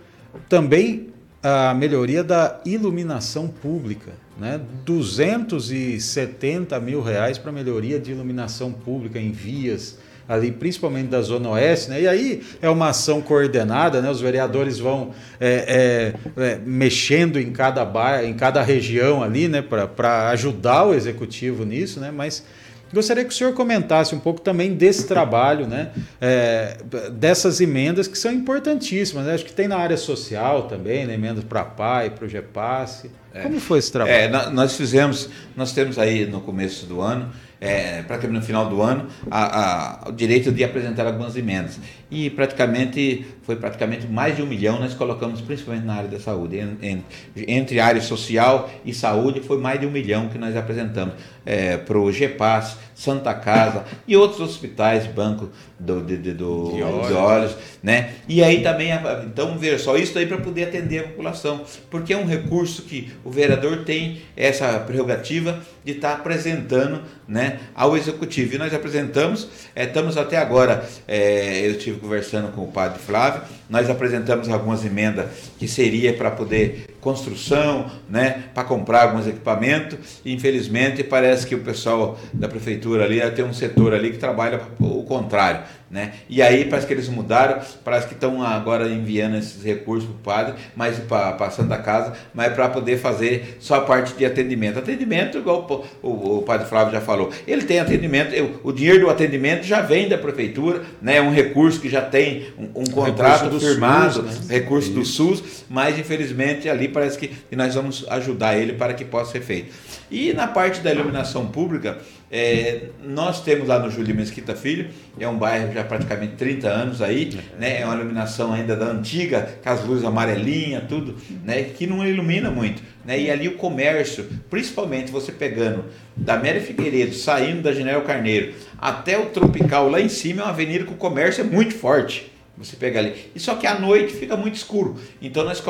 Também 0.47 1.09
a 1.43 1.73
melhoria 1.73 2.23
da 2.23 2.61
iluminação 2.65 3.47
pública, 3.47 4.11
né, 4.37 4.61
270 4.85 6.79
mil 6.79 7.01
reais 7.01 7.37
para 7.37 7.51
melhoria 7.51 7.99
de 7.99 8.11
iluminação 8.11 8.71
pública 8.71 9.19
em 9.19 9.31
vias, 9.31 9.97
ali, 10.31 10.49
principalmente 10.49 11.09
da 11.09 11.21
Zona 11.21 11.49
Oeste, 11.49 11.89
né? 11.89 12.01
E 12.01 12.07
aí 12.07 12.41
é 12.61 12.69
uma 12.69 12.89
ação 12.89 13.21
coordenada, 13.21 14.01
né? 14.01 14.09
Os 14.09 14.21
vereadores 14.21 14.79
vão 14.79 15.11
é, 15.39 16.13
é, 16.37 16.41
é, 16.41 16.59
mexendo 16.65 17.37
em 17.37 17.51
cada 17.51 17.83
bairro, 17.83 18.25
em 18.25 18.33
cada 18.33 18.61
região 18.61 19.21
ali, 19.21 19.49
né? 19.49 19.61
Para 19.61 20.29
ajudar 20.29 20.85
o 20.85 20.93
executivo 20.93 21.65
nisso, 21.65 21.99
né? 21.99 22.11
Mas 22.11 22.45
Gostaria 22.93 23.23
que 23.23 23.29
o 23.29 23.33
senhor 23.33 23.53
comentasse 23.53 24.13
um 24.13 24.19
pouco 24.19 24.41
também 24.41 24.73
desse 24.73 25.07
trabalho, 25.07 25.65
né? 25.65 25.91
É, 26.19 26.77
dessas 27.13 27.61
emendas 27.61 28.05
que 28.05 28.17
são 28.17 28.33
importantíssimas. 28.33 29.25
Né? 29.25 29.33
Acho 29.33 29.45
que 29.45 29.53
tem 29.53 29.65
na 29.65 29.77
área 29.77 29.95
social 29.95 30.63
também, 30.63 31.05
né? 31.05 31.13
emendas 31.13 31.45
para 31.45 31.61
a 31.61 31.65
PAI, 31.65 32.09
para 32.09 32.25
o 32.25 32.27
GEPASSE. 32.27 33.09
É. 33.33 33.43
Como 33.43 33.61
foi 33.61 33.79
esse 33.79 33.93
trabalho? 33.93 34.13
É, 34.13 34.49
nós 34.49 34.75
fizemos, 34.75 35.29
nós 35.55 35.71
temos 35.71 35.97
aí 35.97 36.25
no 36.25 36.41
começo 36.41 36.85
do 36.85 36.99
ano 36.99 37.31
é, 37.61 38.01
praticamente 38.01 38.39
no 38.41 38.45
final 38.45 38.67
do 38.67 38.81
ano, 38.81 39.07
a, 39.29 40.05
a, 40.05 40.09
o 40.09 40.11
direito 40.11 40.51
de 40.51 40.63
apresentar 40.63 41.05
algumas 41.05 41.37
emendas. 41.37 41.79
E 42.09 42.29
praticamente, 42.31 43.25
foi 43.43 43.55
praticamente 43.55 44.07
mais 44.07 44.35
de 44.35 44.41
um 44.41 44.47
milhão 44.47 44.79
nós 44.79 44.95
colocamos, 44.95 45.39
principalmente 45.39 45.85
na 45.85 45.93
área 45.93 46.09
da 46.09 46.19
saúde. 46.19 46.57
En, 46.57 46.77
en, 46.81 47.03
entre 47.47 47.79
área 47.79 48.01
social 48.01 48.69
e 48.83 48.93
saúde, 48.93 49.41
foi 49.41 49.59
mais 49.59 49.79
de 49.79 49.85
um 49.85 49.91
milhão 49.91 50.27
que 50.27 50.39
nós 50.39 50.57
apresentamos 50.57 51.13
é, 51.45 51.77
para 51.77 51.99
o 51.99 52.11
GEPAS, 52.11 52.77
Santa 53.01 53.33
Casa 53.33 53.83
e 54.07 54.15
outros 54.15 54.39
hospitais, 54.39 55.07
banco 55.07 55.49
do, 55.79 56.05
de, 56.05 56.17
de, 56.17 56.33
do, 56.33 56.71
de, 56.71 56.83
olhos. 56.83 57.07
de 57.07 57.13
olhos, 57.13 57.55
né? 57.81 58.13
E 58.29 58.43
aí 58.43 58.61
também, 58.61 58.91
então, 59.25 59.57
ver 59.57 59.79
só 59.79 59.97
isso 59.97 60.19
aí 60.19 60.27
para 60.27 60.37
poder 60.37 60.65
atender 60.65 60.99
a 60.99 61.03
população, 61.07 61.61
porque 61.89 62.13
é 62.13 62.17
um 62.17 62.27
recurso 62.27 62.83
que 62.83 63.11
o 63.25 63.31
vereador 63.31 63.83
tem 63.83 64.21
essa 64.37 64.79
prerrogativa 64.79 65.59
de 65.83 65.93
estar 65.93 66.11
tá 66.11 66.15
apresentando, 66.17 67.01
né, 67.27 67.59
ao 67.73 67.97
executivo. 67.97 68.53
E 68.53 68.57
nós 68.59 68.71
apresentamos, 68.71 69.47
é, 69.75 69.85
estamos 69.85 70.15
até 70.15 70.37
agora, 70.37 70.87
é, 71.07 71.65
eu 71.65 71.71
estive 71.71 71.99
conversando 71.99 72.51
com 72.51 72.61
o 72.65 72.71
padre 72.71 72.99
Flávio, 72.99 73.41
nós 73.67 73.89
apresentamos 73.89 74.47
algumas 74.47 74.85
emendas 74.85 75.25
que 75.57 75.67
seria 75.67 76.13
para 76.13 76.29
poder 76.29 76.90
construção, 77.01 77.89
né, 78.07 78.45
para 78.53 78.63
comprar 78.63 79.09
alguns 79.09 79.27
equipamentos. 79.27 80.21
E, 80.23 80.33
infelizmente, 80.33 81.03
parece 81.03 81.45
que 81.45 81.55
o 81.55 81.59
pessoal 81.59 82.17
da 82.31 82.47
prefeitura 82.47 83.03
ali 83.03 83.19
tem 83.31 83.43
um 83.43 83.53
setor 83.53 83.93
ali 83.93 84.11
que 84.11 84.17
trabalha 84.17 84.61
o 84.79 85.03
contrário. 85.03 85.61
Né? 85.91 86.13
E 86.29 86.41
aí 86.41 86.63
parece 86.63 86.87
que 86.87 86.93
eles 86.93 87.09
mudaram, 87.09 87.59
parece 87.83 88.07
que 88.07 88.13
estão 88.13 88.41
agora 88.41 88.87
enviando 88.87 89.35
esses 89.35 89.61
recursos 89.61 90.07
para 90.07 90.15
o 90.15 90.19
padre, 90.19 90.53
mas 90.73 90.97
para 90.99 91.35
a 91.35 91.49
Santa 91.49 91.77
Casa, 91.79 92.13
mas 92.33 92.53
para 92.53 92.69
poder 92.69 92.97
fazer 92.97 93.57
só 93.59 93.75
a 93.75 93.81
parte 93.81 94.13
de 94.13 94.25
atendimento. 94.25 94.79
Atendimento, 94.79 95.39
igual 95.39 95.67
o, 96.01 96.07
o, 96.07 96.37
o, 96.37 96.41
padre 96.43 96.65
Flávio 96.65 96.93
já 96.93 97.01
falou, 97.01 97.29
ele 97.45 97.63
tem 97.63 97.81
atendimento, 97.81 98.33
eu, 98.33 98.61
o 98.63 98.71
dinheiro 98.71 99.01
do 99.01 99.09
atendimento 99.09 99.63
já 99.65 99.81
vem 99.81 100.07
da 100.07 100.17
prefeitura, 100.17 100.81
né? 101.01 101.17
é 101.17 101.21
um 101.21 101.29
recurso 101.29 101.81
que 101.81 101.89
já 101.89 102.01
tem 102.01 102.53
um, 102.57 102.83
um 102.83 102.85
contrato 102.85 103.59
firmado, 103.59 104.23
SUS, 104.23 104.47
né? 104.47 104.59
recurso 104.59 104.87
Isso. 104.91 104.97
do 104.97 105.05
SUS, 105.05 105.65
mas 105.69 105.99
infelizmente 105.99 106.69
ali 106.69 106.87
parece 106.87 107.17
que 107.17 107.53
nós 107.53 107.75
vamos 107.75 108.05
ajudar 108.07 108.57
ele 108.57 108.73
para 108.73 108.93
que 108.93 109.03
possa 109.03 109.33
ser 109.33 109.41
feito. 109.41 109.73
E 110.09 110.31
na 110.31 110.47
parte 110.47 110.79
da 110.79 110.89
iluminação 110.89 111.47
pública, 111.47 111.97
é, 112.31 112.83
nós 113.03 113.43
temos 113.43 113.67
lá 113.67 113.77
no 113.77 113.91
Júlio 113.91 114.15
Mesquita 114.15 114.55
Filho, 114.55 114.87
é 115.19 115.27
um 115.27 115.37
bairro 115.37 115.73
já 115.73 115.83
praticamente 115.83 116.35
30 116.35 116.69
anos 116.69 117.01
aí, 117.01 117.37
né? 117.59 117.81
É 117.81 117.85
uma 117.85 117.95
iluminação 117.95 118.53
ainda 118.53 118.73
da 118.73 118.85
antiga, 118.85 119.57
com 119.61 119.69
as 119.69 119.83
luzes 119.85 120.05
amarelinhas, 120.05 120.85
tudo, 120.87 121.17
né? 121.43 121.61
Que 121.63 121.85
não 121.85 122.07
ilumina 122.07 122.49
muito, 122.49 122.81
né? 123.03 123.19
E 123.19 123.29
ali 123.29 123.49
o 123.49 123.57
comércio, 123.57 124.25
principalmente 124.49 125.11
você 125.11 125.33
pegando 125.33 125.83
da 126.15 126.37
Mary 126.37 126.61
Figueiredo, 126.61 127.13
saindo 127.13 127.63
da 127.63 127.73
General 127.73 128.01
Carneiro 128.03 128.53
até 128.77 129.19
o 129.19 129.25
Tropical 129.25 129.89
lá 129.89 129.99
em 129.99 130.09
cima, 130.09 130.41
é 130.41 130.45
uma 130.45 130.51
avenida 130.51 130.85
que 130.85 130.93
o 130.93 130.97
comércio 130.97 131.41
é 131.41 131.43
muito 131.43 131.75
forte. 131.75 132.30
Você 132.63 132.75
pega 132.75 132.99
ali. 132.99 133.31
E 133.35 133.39
só 133.39 133.55
que 133.55 133.65
à 133.65 133.79
noite 133.79 134.13
fica 134.13 134.37
muito 134.37 134.55
escuro. 134.55 134.95
Então 135.21 135.43
nós 135.43 135.61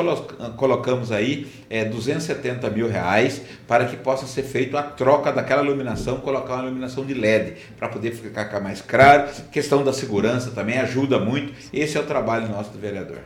colocamos 0.56 1.10
aí 1.10 1.46
é, 1.70 1.84
270 1.84 2.68
mil 2.70 2.88
reais 2.88 3.42
para 3.66 3.86
que 3.86 3.96
possa 3.96 4.26
ser 4.26 4.42
feita 4.42 4.78
a 4.78 4.82
troca 4.82 5.32
daquela 5.32 5.62
iluminação, 5.62 6.18
colocar 6.18 6.54
uma 6.54 6.64
iluminação 6.64 7.04
de 7.04 7.14
LED 7.14 7.54
para 7.78 7.88
poder 7.88 8.12
ficar 8.12 8.60
mais 8.60 8.80
claro. 8.80 9.28
questão 9.50 9.82
da 9.82 9.92
segurança 9.92 10.50
também 10.50 10.78
ajuda 10.78 11.18
muito. 11.18 11.52
Esse 11.72 11.96
é 11.96 12.00
o 12.00 12.04
trabalho 12.04 12.48
nosso 12.48 12.70
do 12.70 12.78
vereador. 12.78 13.18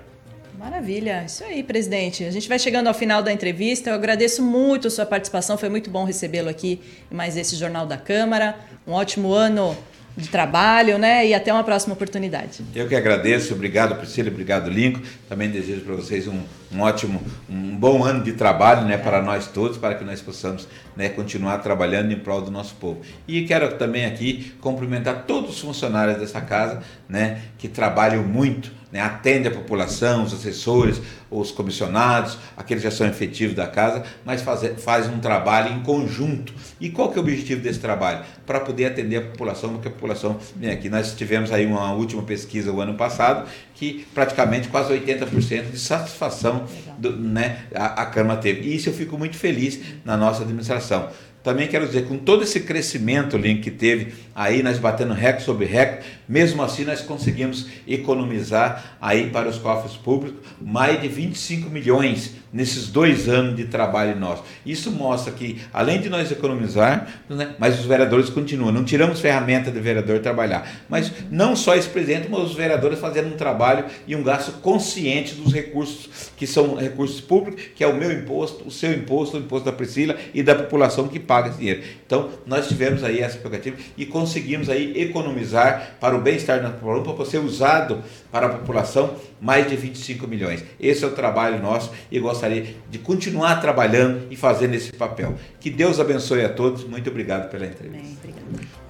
Maravilha, 0.58 1.24
isso 1.26 1.44
aí, 1.44 1.62
presidente. 1.62 2.24
A 2.24 2.30
gente 2.30 2.48
vai 2.48 2.58
chegando 2.58 2.86
ao 2.86 2.94
final 2.94 3.22
da 3.22 3.30
entrevista. 3.30 3.90
Eu 3.90 3.94
agradeço 3.94 4.42
muito 4.42 4.88
a 4.88 4.90
sua 4.90 5.04
participação, 5.04 5.58
foi 5.58 5.68
muito 5.68 5.90
bom 5.90 6.04
recebê-lo 6.04 6.48
aqui 6.48 6.80
em 7.10 7.14
mais 7.14 7.36
esse 7.36 7.56
Jornal 7.56 7.86
da 7.86 7.98
Câmara. 7.98 8.56
Um 8.86 8.92
ótimo 8.92 9.32
ano 9.34 9.76
de 10.16 10.28
trabalho, 10.28 10.98
né? 10.98 11.26
E 11.26 11.34
até 11.34 11.52
uma 11.52 11.62
próxima 11.62 11.94
oportunidade. 11.94 12.62
Eu 12.74 12.88
que 12.88 12.94
agradeço, 12.94 13.52
obrigado 13.52 13.96
Priscila, 13.96 14.30
obrigado 14.30 14.70
Lincoln. 14.70 15.02
Também 15.28 15.50
desejo 15.50 15.82
para 15.82 15.94
vocês 15.94 16.26
um, 16.26 16.40
um 16.72 16.80
ótimo, 16.80 17.22
um 17.48 17.76
bom 17.76 18.04
ano 18.04 18.22
de 18.22 18.32
trabalho, 18.32 18.86
né, 18.86 18.96
para 18.96 19.22
nós 19.22 19.46
todos, 19.46 19.78
para 19.78 19.94
que 19.94 20.04
nós 20.04 20.20
possamos, 20.20 20.68
né, 20.96 21.08
continuar 21.08 21.58
trabalhando 21.58 22.12
em 22.12 22.18
prol 22.18 22.42
do 22.42 22.50
nosso 22.50 22.74
povo. 22.76 23.00
E 23.26 23.44
quero 23.44 23.76
também 23.76 24.04
aqui 24.04 24.54
cumprimentar 24.60 25.24
todos 25.26 25.50
os 25.50 25.60
funcionários 25.60 26.18
dessa 26.18 26.40
casa, 26.40 26.82
né, 27.08 27.42
que 27.58 27.68
trabalham 27.68 28.22
muito 28.24 28.72
né, 28.96 29.00
atende 29.00 29.48
a 29.48 29.50
população, 29.50 30.22
os 30.22 30.32
assessores, 30.32 31.00
os 31.30 31.50
comissionados, 31.50 32.38
aqueles 32.56 32.82
que 32.82 32.88
já 32.88 32.96
são 32.96 33.06
efetivos 33.06 33.54
da 33.54 33.66
casa, 33.66 34.04
mas 34.24 34.42
faz, 34.42 34.82
faz 34.82 35.08
um 35.08 35.18
trabalho 35.18 35.74
em 35.74 35.82
conjunto. 35.82 36.54
E 36.80 36.88
qual 36.88 37.10
que 37.10 37.18
é 37.18 37.20
o 37.20 37.22
objetivo 37.22 37.60
desse 37.60 37.80
trabalho? 37.80 38.24
Para 38.46 38.60
poder 38.60 38.86
atender 38.86 39.16
a 39.16 39.22
população, 39.22 39.72
porque 39.72 39.88
a 39.88 39.90
população 39.90 40.38
vem 40.54 40.70
aqui. 40.70 40.88
Nós 40.88 41.14
tivemos 41.14 41.52
aí 41.52 41.66
uma 41.66 41.92
última 41.92 42.22
pesquisa 42.22 42.72
o 42.72 42.80
ano 42.80 42.94
passado, 42.94 43.48
que 43.76 44.06
praticamente 44.14 44.68
quase 44.68 44.92
80% 44.92 45.70
de 45.70 45.78
satisfação 45.78 46.66
do, 46.98 47.14
né, 47.14 47.64
a, 47.74 48.02
a 48.02 48.06
Câmara 48.06 48.40
teve. 48.40 48.62
E 48.62 48.74
isso 48.74 48.88
eu 48.88 48.94
fico 48.94 49.16
muito 49.18 49.36
feliz 49.36 49.78
na 50.04 50.16
nossa 50.16 50.42
administração. 50.42 51.10
Também 51.46 51.68
quero 51.68 51.86
dizer, 51.86 52.08
com 52.08 52.18
todo 52.18 52.42
esse 52.42 52.58
crescimento, 52.60 53.36
Link, 53.36 53.60
que 53.60 53.70
teve 53.70 54.14
aí, 54.34 54.64
nós 54.64 54.78
batendo 54.78 55.14
recorde 55.14 55.44
sobre 55.44 55.64
recorde, 55.64 56.04
mesmo 56.28 56.60
assim 56.60 56.84
nós 56.84 57.02
conseguimos 57.02 57.68
economizar 57.86 58.96
aí 59.00 59.30
para 59.30 59.48
os 59.48 59.56
cofres 59.56 59.92
públicos 59.92 60.40
mais 60.60 61.00
de 61.00 61.06
25 61.06 61.70
milhões 61.70 62.32
nesses 62.52 62.88
dois 62.88 63.28
anos 63.28 63.56
de 63.56 63.64
trabalho 63.64 64.18
nosso. 64.18 64.44
Isso 64.64 64.90
mostra 64.90 65.32
que, 65.32 65.60
além 65.72 66.00
de 66.00 66.08
nós 66.08 66.30
economizar, 66.30 67.06
né, 67.28 67.54
mas 67.58 67.78
os 67.78 67.86
vereadores 67.86 68.30
continuam. 68.30 68.72
Não 68.72 68.84
tiramos 68.84 69.20
ferramenta 69.20 69.70
do 69.70 69.80
vereador 69.80 70.20
trabalhar. 70.20 70.68
Mas 70.88 71.12
não 71.30 71.56
só 71.56 71.74
esse 71.74 71.88
presidente, 71.88 72.28
mas 72.30 72.42
os 72.42 72.54
vereadores 72.54 72.98
fazendo 72.98 73.32
um 73.32 73.36
trabalho 73.36 73.84
e 74.06 74.14
um 74.14 74.22
gasto 74.22 74.52
consciente 74.60 75.34
dos 75.34 75.52
recursos 75.52 76.08
que 76.36 76.46
são 76.46 76.76
recursos 76.76 77.20
públicos, 77.20 77.62
que 77.74 77.82
é 77.82 77.86
o 77.86 77.96
meu 77.96 78.12
imposto, 78.12 78.66
o 78.66 78.70
seu 78.70 78.92
imposto, 78.92 79.36
o 79.36 79.40
imposto 79.40 79.64
da 79.64 79.72
Priscila 79.72 80.16
e 80.32 80.42
da 80.42 80.54
população 80.54 81.08
que 81.08 81.18
paga 81.18 81.48
esse 81.48 81.58
dinheiro. 81.58 81.82
Então, 82.04 82.30
nós 82.46 82.68
tivemos 82.68 83.02
aí 83.02 83.20
essa 83.20 83.38
prerrogativa 83.38 83.76
e 83.96 84.06
conseguimos 84.06 84.68
aí 84.68 84.92
economizar 85.00 85.96
para 86.00 86.16
o 86.16 86.20
bem-estar 86.20 86.62
da 86.62 86.70
população, 86.70 87.14
para 87.14 87.24
ser 87.24 87.38
usado 87.38 88.02
para 88.30 88.46
a 88.46 88.50
população 88.50 89.14
mais 89.40 89.68
de 89.68 89.76
25 89.76 90.26
milhões. 90.26 90.64
Esse 90.80 91.04
é 91.04 91.06
o 91.06 91.12
trabalho 91.12 91.60
nosso 91.60 91.90
e 92.10 92.18
gostaria 92.36 92.66
de 92.90 92.98
continuar 92.98 93.56
trabalhando 93.60 94.26
e 94.30 94.36
fazendo 94.36 94.74
esse 94.74 94.92
papel. 94.92 95.34
Que 95.58 95.70
Deus 95.70 95.98
abençoe 95.98 96.44
a 96.44 96.48
todos. 96.48 96.84
Muito 96.84 97.08
obrigado 97.08 97.50
pela 97.50 97.64
entrevista. 97.64 98.28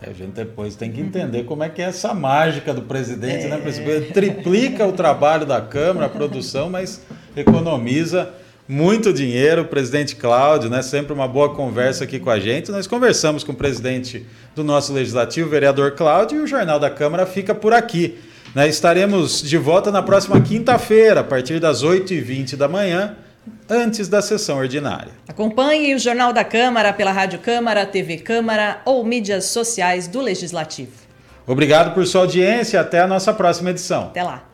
É, 0.03 0.11
a 0.11 0.13
gente 0.13 0.33
depois 0.33 0.75
tem 0.75 0.91
que 0.91 1.01
entender 1.01 1.45
como 1.45 1.63
é 1.63 1.69
que 1.69 1.81
é 1.81 1.87
essa 1.87 2.13
mágica 2.13 2.75
do 2.75 2.83
presidente, 2.83 3.47
né? 3.47 3.61
é. 3.65 4.01
né? 4.01 4.01
Triplica 4.13 4.85
o 4.85 4.93
trabalho 4.93 5.47
da 5.47 5.61
Câmara, 5.61 6.07
a 6.07 6.09
produção, 6.09 6.69
mas 6.69 7.01
economiza 7.37 8.31
muito 8.69 9.13
dinheiro. 9.13 9.63
O 9.63 9.67
presidente 9.67 10.17
Cláudio, 10.17 10.69
né? 10.69 10.83
Sempre 10.83 11.13
uma 11.13 11.29
boa 11.29 11.55
conversa 11.55 12.05
aqui 12.05 12.19
com 12.19 12.31
a 12.31 12.41
gente. 12.41 12.71
Nós 12.73 12.87
conversamos 12.87 13.45
com 13.45 13.53
o 13.53 13.57
presidente 13.57 14.27
do 14.55 14.65
nosso 14.65 14.93
legislativo, 14.93 15.47
o 15.47 15.51
vereador 15.51 15.93
Cláudio, 15.93 16.41
e 16.41 16.43
o 16.43 16.47
Jornal 16.47 16.81
da 16.81 16.91
Câmara 16.91 17.25
fica 17.25 17.55
por 17.55 17.73
aqui. 17.73 18.19
Né? 18.55 18.69
Estaremos 18.69 19.43
de 19.43 19.57
volta 19.57 19.91
na 19.91 20.03
próxima 20.03 20.41
quinta-feira, 20.41 21.21
a 21.21 21.25
partir 21.25 21.61
das 21.61 21.85
8h20 21.85 22.57
da 22.57 22.67
manhã, 22.67 23.15
antes 23.69 24.09
da 24.09 24.23
sessão 24.23 24.59
ordinária. 24.59 25.13
Acompanhe 25.29 25.95
o 25.95 25.99
Jornal 25.99 26.33
da 26.33 26.45
Câmara 26.45 26.93
pela 26.93 27.13
Rádio 27.13 27.39
Câmara, 27.39 27.85
TV 27.87 28.19
Câmara 28.19 28.81
ou 28.85 29.05
mídias 29.05 29.47
sociais 29.47 30.07
do 30.07 30.21
Legislativo. 30.21 30.93
Obrigado 31.47 31.95
por 31.95 32.07
sua 32.07 32.23
audiência. 32.23 32.81
Até 32.81 33.01
a 33.01 33.07
nossa 33.07 33.33
próxima 33.33 33.71
edição. 33.71 34.05
Até 34.05 34.23
lá. 34.23 34.45